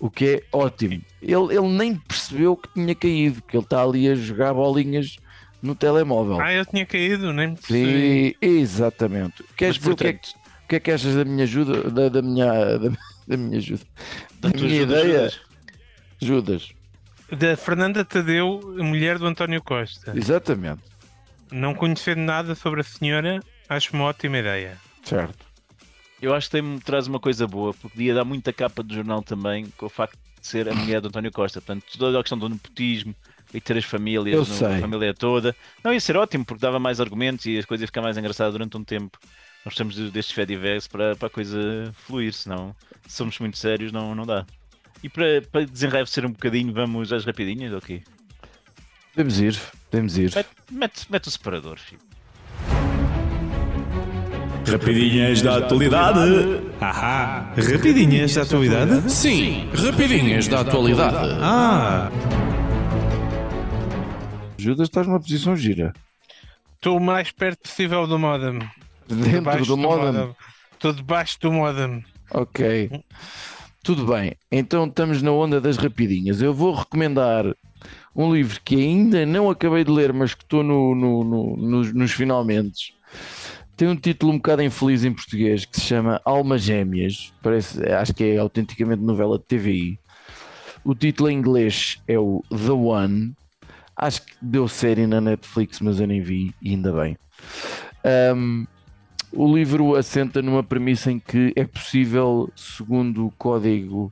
O 0.00 0.10
que 0.10 0.24
é 0.26 0.42
ótimo. 0.52 1.00
Ele, 1.22 1.54
ele 1.56 1.68
nem 1.68 1.94
percebeu 1.94 2.56
que 2.56 2.68
tinha 2.74 2.92
caído, 2.94 3.40
que 3.42 3.56
ele 3.56 3.62
está 3.64 3.82
ali 3.82 4.08
a 4.08 4.16
jogar 4.16 4.52
bolinhas 4.52 5.16
no 5.62 5.76
telemóvel. 5.76 6.40
Ah, 6.40 6.52
eu 6.52 6.66
tinha 6.66 6.84
caído, 6.84 7.32
nem 7.32 7.50
me 7.50 7.56
percebi. 7.56 8.30
Sim, 8.30 8.34
exatamente. 8.44 9.44
Queres 9.56 9.78
Mas, 9.78 9.82
dizer 9.84 9.92
o 9.92 9.96
que, 9.96 10.06
é, 10.08 10.12
que- 10.14 10.18
portanto, 10.18 10.42
o 10.64 10.68
que 10.68 10.76
é 10.76 10.80
que 10.80 10.90
achas 10.90 11.14
da 11.14 11.24
minha 11.24 11.44
ajuda? 11.44 11.88
Da, 11.88 12.08
da 12.08 12.20
minha, 12.22 12.78
da, 12.78 12.90
da 13.28 13.36
minha 13.36 13.58
ajuda? 13.58 13.82
Da, 14.40 14.48
da 14.48 14.58
minha 14.58 14.82
ajuda, 14.82 15.00
ideia? 15.00 15.18
ajudas. 15.20 15.40
Judas. 16.20 16.68
Da 17.30 17.56
Fernanda 17.56 18.04
Tadeu, 18.04 18.60
a 18.80 18.82
mulher 18.82 19.18
do 19.18 19.26
António 19.26 19.62
Costa. 19.62 20.12
Exatamente. 20.16 20.82
Não 21.52 21.74
conhecendo 21.74 22.20
nada 22.22 22.54
sobre 22.56 22.80
a 22.80 22.84
senhora, 22.84 23.40
acho 23.68 23.94
uma 23.94 24.04
ótima 24.04 24.38
ideia. 24.38 24.76
Certo. 25.04 25.44
Eu 26.20 26.34
acho 26.34 26.48
que 26.48 26.52
tem, 26.60 26.78
traz 26.78 27.06
uma 27.08 27.18
coisa 27.18 27.46
boa, 27.46 27.74
porque 27.74 27.88
podia 27.96 28.14
dar 28.14 28.24
muita 28.24 28.52
capa 28.52 28.82
do 28.82 28.94
jornal 28.94 29.22
também 29.22 29.66
com 29.76 29.86
o 29.86 29.88
facto 29.88 30.16
de 30.40 30.46
ser 30.46 30.68
a 30.68 30.74
mulher 30.74 31.00
do 31.00 31.08
António 31.08 31.32
Costa. 31.32 31.60
Portanto, 31.60 31.84
toda 31.98 32.18
a 32.18 32.22
questão 32.22 32.38
do 32.38 32.48
nepotismo 32.48 33.14
e 33.52 33.60
ter 33.60 33.76
as 33.76 33.84
famílias, 33.84 34.36
no- 34.48 34.54
a 34.76 34.80
família 34.80 35.12
toda. 35.14 35.54
Não, 35.82 35.92
ia 35.92 36.00
ser 36.00 36.16
ótimo, 36.16 36.44
porque 36.44 36.60
dava 36.62 36.78
mais 36.78 37.00
argumentos 37.00 37.44
e 37.46 37.58
as 37.58 37.64
coisas 37.64 37.82
iam 37.82 37.86
ficar 37.88 38.02
mais 38.02 38.16
engraçadas 38.16 38.52
durante 38.52 38.76
um 38.76 38.84
tempo. 38.84 39.18
Nós 39.64 39.74
precisamos 39.74 39.94
de- 39.96 40.10
destes 40.10 40.34
Fediverse 40.34 40.88
para, 40.88 41.16
para 41.16 41.26
a 41.26 41.30
coisa 41.30 41.92
fluir, 42.06 42.32
senão 42.32 42.74
se 43.06 43.16
somos 43.16 43.38
muito 43.40 43.58
sérios 43.58 43.90
não, 43.92 44.14
não 44.14 44.24
dá. 44.24 44.46
E 45.02 45.08
para, 45.08 45.42
para 45.50 45.66
desenraivecer 45.66 46.24
um 46.24 46.30
bocadinho, 46.30 46.72
vamos 46.72 47.12
às 47.12 47.24
rapidinhas, 47.24 47.72
ok? 47.72 48.02
Podemos 49.12 49.40
ir, 49.40 49.58
podemos 49.90 50.16
ir. 50.16 50.32
Mete, 50.34 50.48
mete, 50.70 51.06
mete 51.10 51.28
o 51.28 51.30
separador, 51.30 51.78
filho. 51.78 52.00
Rapidinhas 54.66 55.42
da 55.42 55.58
atualidade. 55.58 56.60
Ahá, 56.80 57.52
rapidinhas 57.56 58.34
da 58.34 58.42
atualidade? 58.42 59.10
Sim, 59.10 59.68
rapidinhas 59.74 60.46
da 60.48 60.60
atualidade. 60.60 61.36
Ah, 61.40 62.10
Judas, 64.56 64.88
estás 64.88 65.06
numa 65.06 65.20
posição 65.20 65.56
gira. 65.56 65.92
Estou 66.76 66.96
o 66.96 67.00
mais 67.00 67.30
perto 67.32 67.60
possível 67.62 68.06
do 68.06 68.18
modem. 68.18 68.58
Dentro 69.08 69.30
Debaixo 69.30 69.66
do 69.66 69.76
modem. 69.76 70.34
Estou 70.72 70.92
debaixo 70.92 71.38
do 71.40 71.52
modem. 71.52 72.04
Ok. 72.30 72.90
Tudo 73.82 74.06
bem. 74.06 74.34
Então 74.50 74.86
estamos 74.86 75.20
na 75.22 75.32
onda 75.32 75.60
das 75.60 75.76
rapidinhas. 75.76 76.40
Eu 76.40 76.54
vou 76.54 76.72
recomendar 76.74 77.44
um 78.14 78.32
livro 78.32 78.60
que 78.64 78.76
ainda 78.76 79.26
não 79.26 79.50
acabei 79.50 79.82
de 79.84 79.90
ler, 79.90 80.12
mas 80.12 80.34
que 80.34 80.44
estou 80.44 80.62
no, 80.62 80.94
no- 80.94 81.24
no- 81.24 81.56
nos, 81.56 81.92
nos 81.92 82.12
finalmente. 82.12 82.94
Tem 83.76 83.88
um 83.88 83.96
título 83.96 84.32
um 84.32 84.36
bocado 84.36 84.62
infeliz 84.62 85.04
em 85.04 85.12
português 85.12 85.64
que 85.64 85.80
se 85.80 85.86
chama 85.86 86.20
Almas 86.24 86.62
Gêmeas. 86.62 87.32
Parece, 87.42 87.82
acho 87.90 88.14
que 88.14 88.24
é 88.24 88.38
autenticamente 88.38 89.02
novela 89.02 89.38
de 89.38 89.44
TVI. 89.44 89.98
O 90.84 90.94
título 90.94 91.30
em 91.30 91.38
inglês 91.38 92.00
é 92.06 92.18
o 92.18 92.42
The 92.50 92.72
One. 92.72 93.34
Acho 93.96 94.24
que 94.24 94.32
deu 94.40 94.68
série 94.68 95.06
na 95.06 95.20
Netflix, 95.20 95.80
mas 95.80 96.00
eu 96.00 96.06
nem 96.06 96.20
vi, 96.20 96.54
e 96.60 96.70
ainda 96.70 96.92
bem. 96.92 97.16
Ahm, 98.04 98.66
o 99.32 99.54
livro 99.54 99.94
assenta 99.94 100.42
numa 100.42 100.62
premissa 100.62 101.10
em 101.10 101.18
que 101.18 101.52
é 101.56 101.64
possível, 101.64 102.50
segundo 102.54 103.26
o 103.26 103.30
código 103.32 104.10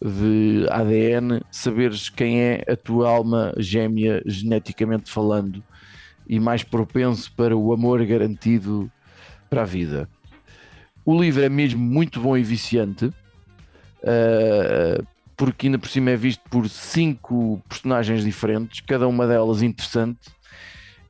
de 0.00 0.66
ADN, 0.70 1.42
saberes 1.50 2.08
quem 2.08 2.40
é 2.40 2.64
a 2.68 2.76
tua 2.76 3.08
alma 3.08 3.52
gêmea 3.58 4.22
geneticamente 4.24 5.10
falando 5.10 5.62
e 6.28 6.38
mais 6.38 6.62
propenso 6.62 7.32
para 7.32 7.56
o 7.56 7.72
amor 7.72 8.04
garantido 8.04 8.90
para 9.48 9.62
a 9.62 9.64
vida. 9.64 10.08
O 11.04 11.18
livro 11.18 11.42
é 11.42 11.48
mesmo 11.48 11.80
muito 11.80 12.20
bom 12.20 12.36
e 12.36 12.42
viciante, 12.42 13.10
ah, 14.04 15.02
porque 15.36 15.66
ainda 15.66 15.78
por 15.78 15.88
cima 15.88 16.10
é 16.10 16.16
visto 16.16 16.42
por 16.50 16.68
cinco 16.68 17.62
personagens 17.68 18.24
diferentes, 18.24 18.80
cada 18.80 19.06
uma 19.06 19.26
delas 19.26 19.62
interessante 19.62 20.30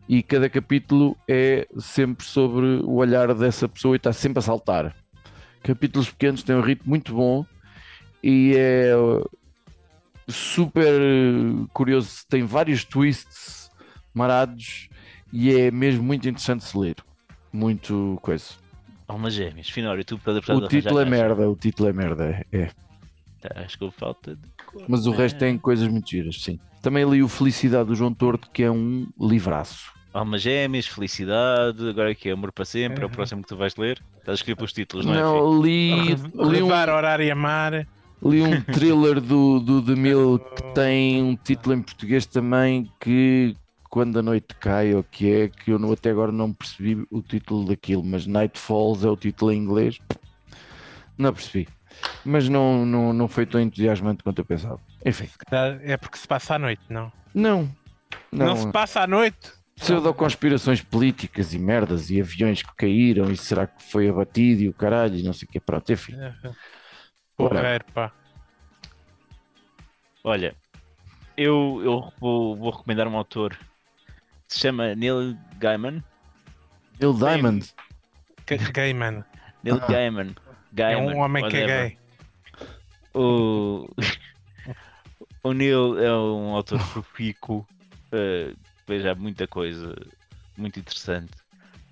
e 0.09 0.23
cada 0.23 0.49
capítulo 0.49 1.17
é 1.27 1.67
sempre 1.79 2.25
sobre 2.25 2.67
o 2.85 2.95
olhar 2.95 3.35
dessa 3.35 3.69
pessoa 3.69 3.95
e 3.95 3.97
está 3.97 4.13
sempre 4.13 4.39
a 4.39 4.43
saltar. 4.43 4.95
Capítulos 5.63 6.11
pequenos 6.11 6.43
têm 6.43 6.57
um 6.57 6.61
ritmo 6.61 6.91
muito 6.91 7.15
bom 7.15 7.45
e 8.23 8.55
é 8.57 8.93
super 10.29 10.93
curioso, 11.73 12.25
tem 12.29 12.45
vários 12.45 12.85
twists 12.85 13.71
marados 14.15 14.89
e 15.33 15.55
é 15.55 15.71
mesmo 15.71 16.03
muito 16.03 16.29
interessante 16.29 16.61
de 16.61 16.67
se 16.67 16.79
ler. 16.79 16.97
Muito 17.53 18.19
coisa. 18.23 18.47
Almas 19.07 19.33
gêmeas, 19.33 19.71
Finório, 19.71 20.05
tu 20.05 20.19
para 20.19 20.35
O 20.55 20.69
título 20.69 21.01
é 21.01 21.05
merda, 21.05 21.49
o 21.49 21.57
título 21.57 21.89
é 21.89 21.93
merda, 21.93 22.47
é. 22.53 22.71
Acho 23.55 23.79
que 23.79 23.91
falta 23.93 24.35
de 24.35 24.49
cor. 24.67 24.85
Mas 24.89 25.07
o 25.07 25.13
resto 25.13 25.39
tem 25.39 25.57
coisas 25.57 25.89
muito 25.89 26.11
giras, 26.11 26.43
sim. 26.43 26.59
Também 26.83 27.09
li 27.09 27.23
o 27.23 27.29
Felicidade 27.29 27.89
do 27.89 27.95
João 27.95 28.13
Torto, 28.13 28.51
que 28.51 28.63
é 28.63 28.71
um 28.71 29.07
livraço. 29.19 29.93
Almas 30.13 30.43
gêmeas, 30.43 30.87
felicidade, 30.87 31.89
agora 31.89 32.11
aqui 32.11 32.29
é 32.29 32.33
amor 32.33 32.51
para 32.51 32.65
sempre, 32.65 33.03
é 33.03 33.07
o 33.07 33.11
próximo 33.11 33.43
que 33.43 33.49
tu 33.49 33.57
vais 33.57 33.77
ler. 33.77 34.03
Estás 34.19 34.31
a 34.31 34.35
escrever 34.35 34.57
pelos 34.57 34.73
títulos, 34.73 35.07
não, 35.07 35.15
é? 35.15 35.21
Não, 35.21 35.63
li, 35.63 36.15
li, 36.15 36.17
um, 36.35 36.47
Levar, 36.49 36.89
orar 36.89 37.21
e 37.21 37.31
amar. 37.31 37.87
li 38.23 38.43
um 38.43 38.61
thriller 38.73 39.21
do, 39.21 39.61
do 39.61 39.83
The 39.83 39.95
Mill 39.95 40.39
que 40.39 40.63
tem 40.75 41.23
um 41.23 41.37
título 41.37 41.75
em 41.75 41.83
português 41.83 42.27
também 42.27 42.91
que 42.99 43.55
quando 43.89 44.19
a 44.19 44.23
noite 44.23 44.55
cai, 44.57 44.95
ou 44.95 45.03
que 45.03 45.31
é, 45.33 45.49
que 45.49 45.71
eu 45.73 45.79
não- 45.79 45.93
até 45.93 46.11
agora 46.11 46.31
não 46.33 46.53
percebi 46.53 47.07
o 47.11 47.23
título 47.23 47.67
daquilo, 47.67 48.05
mas 48.05 48.27
Night 48.27 48.59
Falls 48.59 49.05
é 49.07 49.11
o 49.11 49.17
título 49.17 49.53
em 49.53 49.59
inglês. 49.59 49.99
Não 51.17 51.33
percebi. 51.33 51.69
Mas 52.25 52.49
não, 52.49 52.87
não, 52.87 53.13
não 53.13 53.27
foi 53.29 53.45
tão 53.47 53.61
entusiasmante 53.61 54.23
quanto 54.23 54.39
eu 54.39 54.45
pensava. 54.45 54.79
Enfim, 55.05 55.29
É 55.83 55.97
porque 55.97 56.19
se 56.19 56.29
passa 56.29 56.55
à 56.55 56.59
noite, 56.59 56.83
não? 56.89 57.11
não. 57.35 57.69
Não, 58.31 58.47
Não, 58.47 58.57
se 58.57 58.71
passa 58.73 59.01
à 59.01 59.07
noite? 59.07 59.53
pseudo-conspirações 59.77 60.83
políticas 60.83 61.55
e 61.55 61.59
merdas 61.59 62.11
e 62.11 62.21
aviões 62.21 62.63
que 62.63 62.75
caíram 62.77 63.31
e 63.31 63.37
será 63.37 63.67
que 63.67 63.83
foi 63.85 64.09
abatido 64.09 64.63
e 64.63 64.69
o 64.69 64.75
caralho 64.75 65.15
e 65.17 65.23
não 65.23 65.33
sei 65.33 65.47
o 65.49 65.51
que. 65.53 65.61
Pronto, 65.61 65.93
enfim. 65.93 66.15
Porreiro, 67.37 67.85
pá. 67.95 68.13
Olha, 70.25 70.55
eu, 71.37 71.81
eu 71.85 72.13
vou, 72.21 72.57
vou 72.57 72.71
recomendar 72.71 73.07
um 73.07 73.17
autor 73.17 73.57
se 74.49 74.59
chama 74.61 74.95
Neil 74.95 75.37
Gaiman. 75.59 76.03
Neil 77.01 77.13
Diamond. 77.15 77.67
Ga- 78.47 78.71
Gay, 78.73 78.93
man. 78.95 79.25
Neil 79.63 79.79
Ah. 79.83 79.87
Gaiman. 79.87 80.31
É 80.31 80.35
Gaiman, 80.73 81.15
um 81.15 81.19
homem 81.19 81.49
que 81.49 81.57
é 81.57 81.61
whatever. 81.61 81.89
gay. 81.91 81.99
O, 83.15 83.89
o 85.43 85.53
Neil 85.53 85.99
é 85.99 86.13
um 86.17 86.55
autor 86.55 86.79
profícuo, 86.93 87.67
eh, 88.13 88.53
veja 88.87 89.15
muita 89.15 89.47
coisa 89.47 89.95
muito 90.57 90.79
interessante 90.79 91.33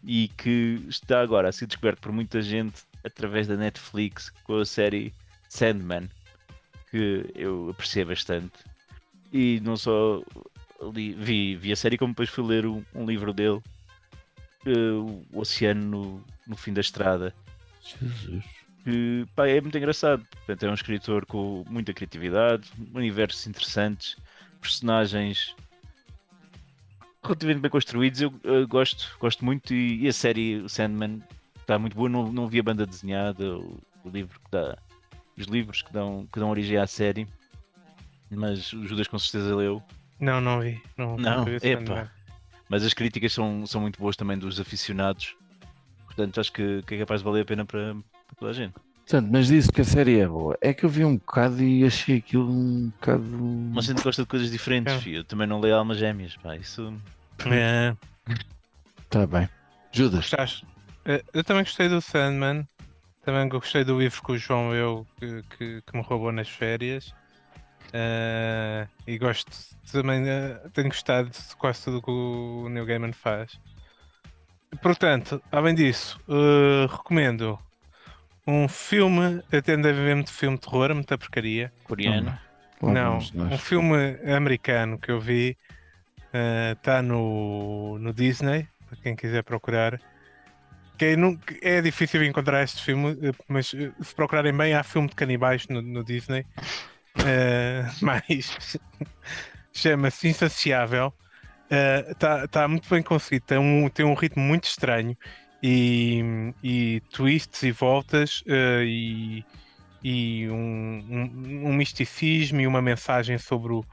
e 0.04 0.28
que 0.28 0.84
está 0.88 1.20
agora 1.20 1.48
a 1.48 1.52
ser 1.52 1.66
descoberto 1.66 2.00
por 2.00 2.12
muita 2.12 2.40
gente 2.42 2.82
através 3.04 3.46
da 3.46 3.57
Netflix 3.57 4.30
com 4.44 4.59
a 4.59 4.64
série 4.64 5.12
Sandman, 5.48 6.09
que 6.90 7.28
eu 7.34 7.70
apreciei 7.70 8.04
bastante. 8.04 8.52
E 9.32 9.61
não 9.64 9.76
só 9.76 10.22
li- 10.80 11.14
vi, 11.14 11.56
vi 11.56 11.72
a 11.72 11.76
série, 11.76 11.98
como 11.98 12.12
depois 12.12 12.28
fui 12.28 12.44
ler 12.44 12.66
um, 12.66 12.82
um 12.94 13.06
livro 13.06 13.32
dele, 13.32 13.60
eh, 14.66 14.92
O 15.32 15.40
Oceano 15.40 15.84
no, 15.84 16.24
no 16.46 16.56
Fim 16.56 16.72
da 16.72 16.80
Estrada. 16.80 17.34
Jesus. 17.82 18.44
porque 18.76 19.24
pá, 19.34 19.48
é 19.48 19.60
muito 19.60 19.76
engraçado. 19.78 20.24
Portanto, 20.30 20.62
é 20.64 20.70
um 20.70 20.74
escritor 20.74 21.26
com 21.26 21.64
muita 21.68 21.92
criatividade, 21.92 22.70
universos 22.94 23.46
interessantes, 23.46 24.16
personagens 24.60 25.54
relativamente 27.22 27.60
bem 27.60 27.70
construídos. 27.70 28.20
Eu, 28.20 28.32
eu 28.44 28.66
gosto, 28.68 29.16
gosto 29.18 29.44
muito 29.44 29.74
e, 29.74 30.04
e 30.04 30.08
a 30.08 30.12
série 30.12 30.56
o 30.58 30.68
Sandman 30.68 31.22
está 31.60 31.78
muito 31.78 31.96
boa. 31.96 32.08
Não, 32.08 32.32
não 32.32 32.48
vi 32.48 32.60
a 32.60 32.62
banda 32.62 32.86
desenhada, 32.86 33.56
o, 33.58 33.80
o 34.04 34.08
livro 34.08 34.38
que 34.38 34.50
dá, 34.50 34.78
os 35.36 35.46
livros 35.46 35.82
que 35.82 35.92
dão, 35.92 36.26
que 36.32 36.38
dão 36.38 36.50
origem 36.50 36.76
à 36.78 36.86
série, 36.86 37.26
mas 38.30 38.72
o 38.72 38.86
Judas 38.86 39.08
com 39.08 39.18
certeza 39.18 39.54
leu. 39.54 39.82
Não, 40.20 40.40
não 40.40 40.60
vi. 40.60 40.80
Não, 40.96 41.16
Não, 41.16 41.48
esse 41.48 41.66
epa. 41.68 42.10
Mas 42.68 42.84
as 42.84 42.92
críticas 42.94 43.32
são, 43.32 43.66
são 43.66 43.80
muito 43.80 43.98
boas 43.98 44.16
também 44.16 44.36
dos 44.38 44.58
aficionados. 44.58 45.36
Portanto, 46.06 46.40
acho 46.40 46.52
que, 46.52 46.82
que 46.82 46.94
é 46.94 46.98
capaz 46.98 47.20
de 47.20 47.24
valer 47.24 47.42
a 47.42 47.44
pena 47.44 47.64
para, 47.64 47.94
para 47.94 48.36
toda 48.38 48.50
a 48.50 48.54
gente. 48.54 48.72
Portanto, 48.72 49.28
mas 49.30 49.46
disse 49.46 49.70
que 49.70 49.80
a 49.82 49.84
série 49.84 50.18
é 50.18 50.26
boa. 50.26 50.58
É 50.60 50.74
que 50.74 50.84
eu 50.84 50.88
vi 50.88 51.04
um 51.04 51.16
bocado 51.16 51.62
e 51.62 51.84
achei 51.84 52.16
aquilo 52.18 52.50
um 52.50 52.88
bocado. 52.88 53.22
Mas 53.22 53.84
a 53.84 53.92
gente 53.92 54.02
gosta 54.02 54.22
de 54.22 54.28
coisas 54.28 54.50
diferentes, 54.50 54.92
É. 54.94 54.98
filho. 54.98 55.18
Eu 55.18 55.24
também 55.24 55.46
não 55.46 55.60
leio 55.60 55.76
almas 55.76 55.98
gêmeas, 55.98 56.36
pá. 56.36 56.56
Isso 56.56 56.92
É, 57.50 57.94
Tá 59.08 59.26
bem. 59.26 59.48
Judas. 59.92 60.20
gostaste? 60.20 60.66
Eh, 61.04 61.22
Eu 61.32 61.44
também 61.44 61.62
gostei 61.62 61.88
do 61.88 62.00
Sandman. 62.00 62.66
Também 63.24 63.48
gostei 63.48 63.84
do 63.84 63.98
livro 63.98 64.20
que 64.22 64.32
o 64.32 64.38
João 64.38 64.74
eu 64.74 65.06
que, 65.18 65.42
que, 65.56 65.82
que 65.82 65.96
me 65.96 66.02
roubou 66.02 66.32
nas 66.32 66.48
férias. 66.48 67.14
Eh, 67.99 68.86
e 69.07 69.16
gosto 69.16 69.51
também, 69.90 70.28
eh, 70.28 70.61
tenho 70.74 70.88
gostado 70.88 71.30
de 71.30 71.57
quase 71.57 71.84
tudo 71.84 72.03
que 72.03 72.11
o 72.11 72.68
Neil 72.68 72.84
Gaiman 72.84 73.12
faz. 73.12 73.59
Portanto, 74.82 75.42
além 75.51 75.74
disso, 75.74 76.20
eh, 76.28 76.86
recomendo 76.90 77.59
um 78.47 78.68
filme. 78.68 79.42
Eu 79.51 79.62
tendo 79.62 79.88
a 79.88 79.92
ver 79.92 80.14
muito 80.14 80.30
filme 80.30 80.59
de 80.59 80.62
terror, 80.62 80.94
muita 80.94 81.16
porcaria. 81.16 81.72
coreano. 81.84 82.38
Não, 82.82 83.14
nós. 83.14 83.32
um 83.34 83.57
filme 83.57 84.18
americano 84.30 84.99
que 84.99 85.11
eu 85.11 85.18
vi 85.18 85.57
está 86.74 87.01
no, 87.01 87.99
no 87.99 88.12
Disney, 88.12 88.68
para 88.86 88.99
quem 88.99 89.16
quiser 89.16 89.42
procurar. 89.42 89.99
Que 90.99 91.16
é, 91.62 91.76
é 91.78 91.80
difícil 91.80 92.22
encontrar 92.22 92.62
este 92.62 92.82
filme, 92.82 93.16
mas 93.49 93.68
se 93.68 94.14
procurarem 94.14 94.55
bem, 94.55 94.74
há 94.74 94.82
filme 94.82 95.09
de 95.09 95.14
canibais 95.14 95.66
no, 95.68 95.80
no 95.80 96.05
Disney. 96.05 96.44
Eh, 97.24 97.84
mas 98.02 98.78
chama-se 99.72 100.28
Insaciável. 100.28 101.12
Está 102.08 102.46
tá 102.46 102.68
muito 102.68 102.88
bem 102.88 103.02
conseguido, 103.02 103.44
tem 103.46 103.58
um, 103.58 103.88
tem 103.88 104.06
um 104.06 104.14
ritmo 104.14 104.42
muito 104.42 104.64
estranho 104.64 105.16
e, 105.62 106.52
e 106.62 107.02
twists 107.10 107.62
e 107.64 107.72
voltas 107.72 108.44
eh, 108.46 108.84
e, 108.86 109.44
e 110.04 110.48
um, 110.48 110.54
um, 110.54 111.68
um 111.70 111.72
misticismo 111.72 112.60
e 112.60 112.66
uma 112.68 112.80
mensagem 112.80 113.36
sobre 113.36 113.72
o, 113.72 113.84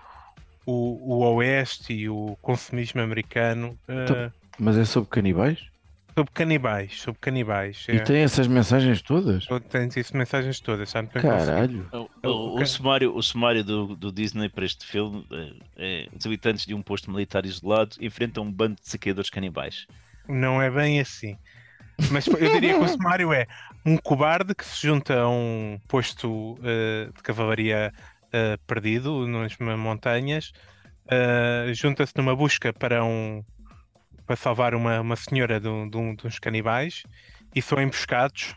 o, 0.68 1.16
o 1.16 1.36
Oeste 1.36 1.94
e 1.94 2.08
o 2.10 2.38
consumismo 2.44 3.02
americano 3.02 3.76
eh, 3.88 4.04
Então- 4.04 4.32
Mas 4.60 4.78
é 4.78 4.86
sobre 4.86 5.10
canibais? 5.10 5.73
Sobre 6.16 6.32
canibais, 6.34 7.00
sobre 7.02 7.20
canibais. 7.20 7.86
E 7.90 7.94
É. 7.98 8.00
tem 8.00 8.18
essas 8.22 8.48
mensagens 8.48 9.02
todas? 9.02 9.46
Tem 9.70 9.90
isso 9.96 10.16
mensagens 10.16 10.60
todas, 10.60 10.92
conseguido. 10.94 11.22
Caralho. 11.22 11.90
O, 12.24 12.28
o- 12.28 12.62
o 12.62 12.66
sumário, 12.66 13.16
o 13.16 13.22
sumário 13.24 13.64
do, 13.64 13.96
do 13.96 14.12
Disney 14.12 14.50
para 14.50 14.66
este 14.66 14.86
filme 14.86 15.26
é, 15.32 15.52
é 15.78 16.08
os 16.18 16.26
habitantes 16.26 16.66
de 16.66 16.74
um 16.74 16.82
posto 16.82 17.12
militar 17.12 17.46
isolado 17.46 17.96
enfrentam 18.00 18.44
um 18.44 18.52
bando 18.52 18.76
de 18.82 18.88
saqueadores 18.90 19.30
canibais. 19.30 19.88
Não 20.28 20.62
é 20.62 20.70
bem 20.70 21.00
assim. 21.00 21.38
Mas 22.12 22.26
eu 22.28 22.36
diria 22.52 22.74
que 22.74 22.84
o 22.84 22.88
sumário 22.88 23.32
é 23.32 23.46
um 23.86 23.98
cobarde 23.98 24.56
que 24.56 24.66
se 24.66 24.88
junta 24.88 25.20
a 25.22 25.30
um 25.30 25.80
posto 25.88 26.58
eh, 26.64 27.10
de 27.16 27.22
cavalaria 27.22 27.94
eh, 28.32 28.58
perdido 28.66 29.28
nas 29.28 29.56
montanhas, 29.78 30.52
eh, 31.08 31.72
junta-se 31.74 32.14
numa 32.18 32.36
busca 32.36 32.74
para 32.74 33.04
um 33.04 33.44
para 34.26 34.36
salvar 34.36 34.74
uma, 34.74 35.00
uma 35.02 35.16
senhora 35.16 35.60
de, 35.60 35.68
um, 35.68 35.90
de, 35.90 35.98
um, 35.98 36.16
de 36.16 36.26
uns 36.28 36.40
canibais 36.40 37.04
e 37.56 37.62
são 37.62 37.82
emboscados 37.82 38.56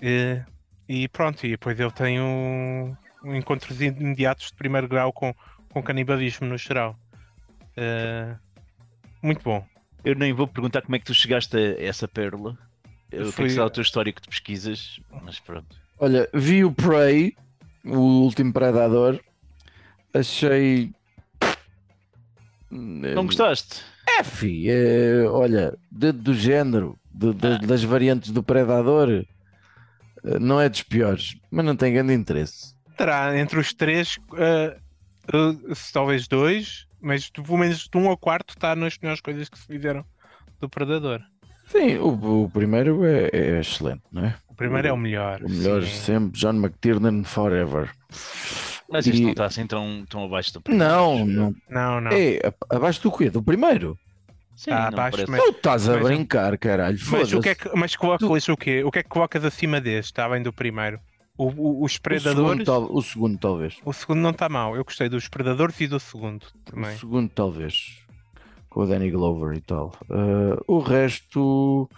eh, 0.00 0.42
e 0.88 1.06
pronto, 1.08 1.44
e 1.46 1.50
depois 1.50 1.78
ele 1.78 1.90
tem 1.90 2.20
um, 2.20 2.96
um 3.24 3.34
encontros 3.34 3.80
imediatos 3.80 4.46
de 4.48 4.54
primeiro 4.54 4.88
grau 4.88 5.12
com, 5.12 5.34
com 5.70 5.82
canibalismo 5.82 6.46
no 6.46 6.56
geral. 6.58 6.96
Eh, 7.76 8.34
muito 9.22 9.42
bom. 9.42 9.64
Eu 10.04 10.14
nem 10.14 10.32
vou 10.32 10.48
perguntar 10.48 10.82
como 10.82 10.96
é 10.96 10.98
que 10.98 11.04
tu 11.04 11.14
chegaste 11.14 11.56
a 11.56 11.82
essa 11.82 12.08
pérola. 12.08 12.58
Eu 13.12 13.26
Foi- 13.26 13.32
tenho 13.32 13.48
que 13.48 13.54
saber 13.54 13.66
o 13.66 13.70
teu 13.70 13.82
histórico 13.82 14.20
de 14.20 14.28
pesquisas, 14.28 14.98
mas 15.22 15.38
pronto. 15.38 15.76
Olha, 15.98 16.28
vi 16.32 16.64
o 16.64 16.72
Prey, 16.72 17.36
o 17.84 17.98
último 17.98 18.52
Predador. 18.52 19.20
Achei. 20.14 20.90
Não 22.70 23.26
gostaste? 23.26 23.82
É, 24.18 24.22
fi, 24.24 24.68
é, 24.70 25.24
olha, 25.28 25.76
de- 25.90 26.12
do 26.12 26.34
género, 26.34 26.98
de- 27.12 27.32
de- 27.34 27.66
das 27.66 27.82
variantes 27.82 28.30
do 28.30 28.42
Predador, 28.42 29.08
eh, 29.10 30.38
não 30.38 30.60
é 30.60 30.68
dos 30.68 30.82
piores, 30.82 31.36
mas 31.50 31.64
não 31.64 31.76
tem 31.76 31.92
grande 31.92 32.12
interesse. 32.12 32.74
terá 32.96 33.38
entre 33.38 33.58
os 33.58 33.72
três, 33.72 34.18
eh, 34.36 34.76
eh, 35.32 35.74
talvez 35.92 36.28
dois, 36.28 36.86
mas 37.00 37.30
pelo 37.30 37.56
menos 37.56 37.88
de 37.88 37.98
um 37.98 38.08
ao 38.10 38.16
quarto 38.16 38.50
está 38.50 38.76
nas 38.76 38.98
melhores 38.98 39.22
coisas 39.22 39.48
que 39.48 39.58
se 39.58 39.66
fizeram 39.66 40.04
do 40.60 40.68
Predador. 40.68 41.20
Sim, 41.66 41.96
o, 41.98 42.44
o 42.44 42.50
primeiro 42.50 43.04
é, 43.06 43.30
é 43.32 43.60
excelente, 43.60 44.02
não 44.12 44.24
é? 44.26 44.34
O 44.48 44.54
primeiro 44.54 44.88
é 44.88 44.92
o 44.92 44.96
melhor. 44.98 45.40
O 45.42 45.48
melhor 45.48 45.82
sim. 45.84 45.94
sempre, 45.94 46.38
John 46.38 46.54
McTiernan 46.56 47.24
Forever. 47.24 47.88
Mas 48.90 49.06
isto 49.06 49.18
E- 49.20 49.22
não 49.22 49.30
está 49.30 49.44
assim 49.46 49.66
tão, 49.66 50.04
tão 50.08 50.24
abaixo 50.24 50.52
do 50.52 50.60
primeiro. 50.60 50.88
Não, 50.92 51.24
não. 51.26 51.54
Não, 51.68 52.00
não. 52.00 52.10
É, 52.10 52.38
a- 52.44 52.76
abaixo 52.76 53.02
do 53.02 53.12
quê? 53.12 53.30
Do 53.30 53.42
primeiro? 53.42 53.96
Sim, 54.56 54.70
não 54.70 54.78
abaixo, 54.78 55.12
parece. 55.16 55.30
mas- 55.30 55.42
Tu 55.44 55.50
estás 55.50 55.88
a 55.88 55.92
mas- 55.94 56.02
brincar, 56.02 56.58
caralho. 56.58 56.98
mas 57.10 57.32
o 57.32 57.40
que 57.40 57.48
é 57.50 57.54
que, 57.54 57.68
mas 57.76 57.96
colocas 57.96 58.48
o 58.48 58.56
quê? 58.56 58.82
O 58.84 58.90
que 58.90 58.98
é 58.98 59.02
que 59.02 59.08
colocas 59.08 59.44
acima 59.44 59.80
deste? 59.80 60.10
Está 60.10 60.28
bem 60.28 60.42
do 60.42 60.52
primeiro. 60.52 60.98
O, 61.38 61.44
o- 61.46 61.84
os 61.84 61.92
O 61.92 61.94
segundo, 61.94 62.02
Predadores. 62.02 62.64
tal- 62.66 62.92
o 62.94 63.00
segundo, 63.02 63.38
talvez. 63.38 63.76
O 63.84 63.92
segundo 63.94 64.18
não 64.20 64.30
está 64.30 64.48
mal. 64.48 64.76
Eu 64.76 64.84
gostei 64.84 65.08
dos 65.08 65.28
Predadores 65.28 65.80
e 65.80 65.86
do 65.86 65.98
segundo 65.98 66.44
também. 66.66 66.94
O 66.94 66.98
segundo, 66.98 67.30
talvez. 67.30 67.98
Com 68.68 68.82
o 68.82 68.86
Danny 68.86 69.10
Glover 69.10 69.56
e 69.56 69.60
tal. 69.62 69.94
Uh, 70.10 70.62
o 70.66 70.80
resto, 70.80 71.88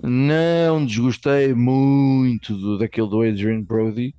não 0.00 0.84
desgostei 0.86 1.52
muito 1.54 2.54
do, 2.56 2.78
daquele 2.78 3.08
do 3.08 3.22
Adrian 3.22 3.62
Brody. 3.62 4.14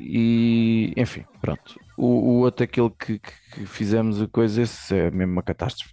E, 0.00 0.92
enfim, 0.96 1.24
pronto. 1.40 1.78
O, 1.96 2.06
o 2.06 2.32
outro, 2.40 2.64
aquele 2.64 2.90
que, 2.90 3.18
que- 3.18 3.32
que 3.52 3.66
fizemos 3.66 4.20
a 4.22 4.26
coisa, 4.28 4.62
esse 4.62 4.94
é 4.94 5.10
mesmo 5.10 5.32
uma 5.32 5.42
catástrofe. 5.42 5.92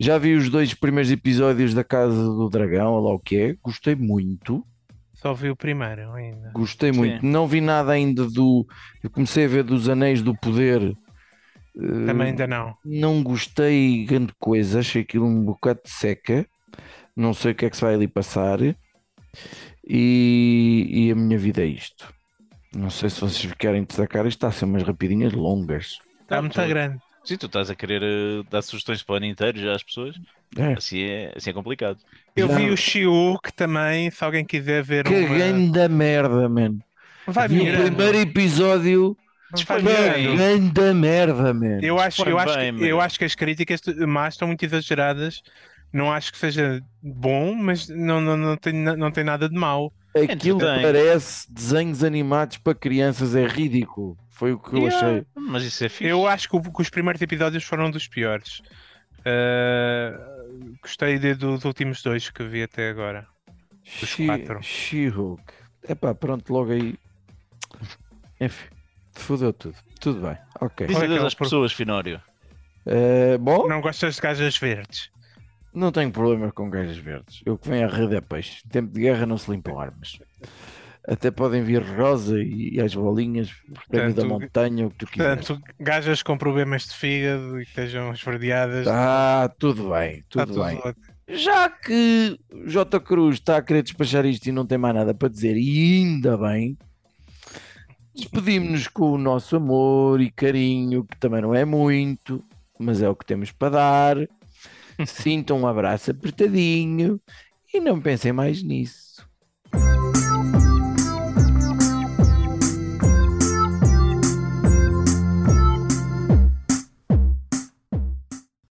Já 0.00 0.18
vi 0.18 0.34
os 0.34 0.48
dois 0.50 0.74
primeiros 0.74 1.10
episódios 1.12 1.72
da 1.72 1.84
Casa 1.84 2.16
do 2.16 2.48
Dragão, 2.48 2.98
lá 2.98 3.12
o 3.12 3.18
que 3.18 3.36
é. 3.36 3.56
Gostei 3.62 3.94
muito. 3.94 4.66
Só 5.14 5.32
vi 5.32 5.48
o 5.50 5.56
primeiro 5.56 6.12
ainda. 6.12 6.50
Gostei 6.52 6.90
muito. 6.92 7.20
Sim. 7.20 7.26
Não 7.30 7.46
vi 7.46 7.60
nada 7.60 7.92
ainda 7.92 8.26
do. 8.28 8.66
Eu 9.02 9.08
comecei 9.10 9.44
a 9.44 9.48
ver 9.48 9.62
dos 9.62 9.88
Anéis 9.88 10.20
do 10.20 10.34
Poder. 10.36 10.82
Uh, 11.76 12.06
Também 12.06 12.28
ainda 12.28 12.46
não. 12.46 12.74
não 12.84 13.22
gostei 13.22 14.04
grande 14.04 14.32
coisa, 14.38 14.80
achei 14.80 15.02
aquilo 15.02 15.26
um 15.26 15.44
bocado 15.44 15.80
de 15.84 15.90
seca. 15.90 16.44
Não 17.16 17.32
sei 17.32 17.52
o 17.52 17.54
que 17.54 17.64
é 17.64 17.70
que 17.70 17.76
se 17.76 17.82
vai 17.82 17.94
ali 17.94 18.08
passar. 18.08 18.58
E, 19.86 20.86
e 20.90 21.10
a 21.10 21.14
minha 21.14 21.38
vida 21.38 21.62
é 21.62 21.66
isto. 21.66 22.12
Não 22.74 22.90
sei 22.90 23.08
se 23.10 23.20
vocês 23.20 23.52
querem 23.54 23.84
destacar, 23.84 24.26
isto 24.26 24.38
está 24.38 24.48
a 24.48 24.52
ser 24.52 24.64
umas 24.64 24.82
rapidinhas 24.82 25.32
longas. 25.32 25.98
Está 26.22 26.40
muito 26.40 26.54
tu- 26.60 26.68
grande. 26.68 26.98
Sim, 27.24 27.36
tu 27.38 27.46
estás 27.46 27.70
a 27.70 27.74
querer 27.74 28.02
eh, 28.02 28.42
dar 28.50 28.60
sugestões 28.62 29.02
para 29.02 29.14
o 29.14 29.16
ano 29.16 29.26
inteiro 29.26 29.58
já 29.58 29.74
às 29.74 29.82
pessoas. 29.82 30.14
É. 30.58 30.74
Assim 30.74 31.02
é, 31.02 31.32
assim 31.34 31.50
é 31.50 31.52
complicado. 31.52 31.98
Eu 32.36 32.48
Já- 32.48 32.54
vi 32.56 32.70
o 32.70 32.76
Shiu 32.76 33.38
que 33.42 33.52
também, 33.52 34.10
se 34.10 34.22
alguém 34.22 34.44
quiser 34.44 34.82
ver 34.82 35.04
Que 35.04 35.14
uma... 35.20 35.34
grande 35.34 35.88
merda, 35.88 36.48
man. 36.48 36.78
Vai 37.26 37.48
Vi 37.48 37.60
o 37.70 37.76
primeiro 37.82 38.18
episódio. 38.18 39.16
Vai. 39.66 40.36
Grande 40.36 40.94
merda, 40.94 41.54
man. 41.54 41.78
Eu 41.80 41.98
acho, 41.98 42.22
Foi 42.22 42.32
eu, 42.32 42.38
acho, 42.38 42.54
bem, 42.56 42.74
que- 42.74 42.80
meu. 42.80 42.88
eu 42.88 43.00
acho 43.00 43.18
que 43.18 43.24
as 43.24 43.34
críticas 43.34 43.80
más 44.06 44.34
estão 44.34 44.48
muito 44.48 44.64
exageradas. 44.64 45.42
Não 45.92 46.12
acho 46.12 46.32
que 46.32 46.38
seja 46.38 46.82
bom, 47.00 47.54
mas 47.54 47.88
não, 47.88 48.20
não, 48.20 48.36
não, 48.36 48.56
tem, 48.56 48.72
não 48.72 49.10
tem 49.12 49.22
nada 49.24 49.48
de 49.48 49.54
mau. 49.56 49.92
Aquilo 50.14 50.60
parece 50.60 51.52
desenhos 51.52 52.04
animados 52.04 52.58
para 52.58 52.74
crianças, 52.74 53.34
é 53.34 53.46
ridículo. 53.46 54.16
Foi 54.30 54.52
o 54.52 54.58
que 54.58 54.74
eu 54.74 54.80
Yeah, 54.80 54.96
achei. 54.96 55.26
Mas 55.34 55.62
isso 55.64 55.84
é 55.84 55.88
fixe. 55.88 56.04
Eu 56.10 56.26
acho 56.26 56.48
que, 56.48 56.56
o- 56.56 56.60
que 56.62 56.82
os 56.82 56.90
primeiros 56.90 57.20
episódios 57.22 57.64
foram 57.64 57.90
dos 57.90 58.06
piores. 58.08 58.62
Ah, 59.24 60.16
gostei 60.82 61.18
de- 61.18 61.34
dos 61.34 61.64
últimos 61.64 62.02
dois 62.02 62.30
que 62.30 62.44
vi 62.44 62.62
até 62.62 62.90
agora. 62.90 63.26
Dos 64.00 64.08
She- 64.10 64.26
quatro. 64.26 64.62
She-Hulk. 64.62 65.42
Epá, 65.88 66.14
pronto, 66.14 66.52
logo 66.52 66.72
aí. 66.72 66.94
Enfim, 68.40 68.68
fodeu 69.12 69.52
tudo. 69.52 69.76
Tudo 70.00 70.20
bem, 70.20 70.36
ok. 70.60 70.86
Diz 70.86 70.96
é 71.00 71.04
adeus 71.04 71.24
às 71.24 71.34
por- 71.34 71.44
pessoas, 71.44 71.72
Finório. 71.72 72.20
Eh, 72.86 73.38
bom, 73.38 73.66
Não 73.68 73.80
gostas 73.80 74.16
de 74.16 74.20
gajas 74.20 74.56
verdes? 74.58 75.10
Não 75.74 75.90
tenho 75.90 76.10
problemas 76.10 76.52
com 76.52 76.70
gajas 76.70 76.96
verdes. 76.96 77.42
Eu 77.44 77.58
que 77.58 77.68
venho 77.68 77.86
à 77.86 77.90
rede 77.90 78.14
é 78.14 78.20
peixe. 78.20 78.62
Em 78.64 78.68
tempo 78.68 78.92
de 78.92 79.00
guerra 79.00 79.26
não 79.26 79.36
se 79.36 79.50
limpam 79.50 79.78
armas. 79.78 80.18
Até 81.06 81.30
podem 81.30 81.62
vir 81.62 81.82
rosa 81.82 82.40
e, 82.40 82.74
e 82.74 82.80
as 82.80 82.94
bolinhas, 82.94 83.50
prémio 83.88 84.14
da 84.14 84.24
montanha, 84.24 84.86
o 84.86 84.90
que 84.90 84.98
tu 84.98 85.06
quiseres. 85.06 85.46
Portanto, 85.46 85.74
gajas 85.78 86.22
com 86.22 86.38
problemas 86.38 86.86
de 86.86 86.94
fígado 86.94 87.60
e 87.60 87.64
que 87.64 87.70
estejam 87.70 88.12
esverdeadas. 88.12 88.86
Ah, 88.88 89.52
tudo 89.58 89.90
bem, 89.90 90.20
está 90.20 90.46
tudo 90.46 90.64
bem. 90.64 90.78
ótimo. 90.78 91.14
Já 91.26 91.68
que 91.70 92.38
o 92.52 92.68
J. 92.68 93.00
Cruz 93.00 93.36
está 93.36 93.56
a 93.56 93.62
querer 93.62 93.82
despachar 93.82 94.24
isto 94.26 94.46
e 94.46 94.52
não 94.52 94.66
tem 94.66 94.78
mais 94.78 94.94
nada 94.94 95.14
para 95.14 95.28
dizer, 95.28 95.56
e 95.56 95.98
ainda 95.98 96.36
bem, 96.36 96.76
despedimos-nos 98.14 98.88
com 98.88 99.12
o 99.12 99.18
nosso 99.18 99.56
amor 99.56 100.20
e 100.20 100.30
carinho, 100.30 101.04
que 101.04 101.16
também 101.16 101.40
não 101.40 101.54
é 101.54 101.64
muito, 101.64 102.44
mas 102.78 103.02
é 103.02 103.08
o 103.08 103.16
que 103.16 103.24
temos 103.24 103.50
para 103.50 103.70
dar. 103.70 104.16
Sintam 105.06 105.60
um 105.60 105.66
abraço 105.66 106.10
apertadinho 106.10 107.20
e 107.72 107.80
não 107.80 108.00
pensem 108.00 108.32
mais 108.32 108.62
nisso. 108.62 109.03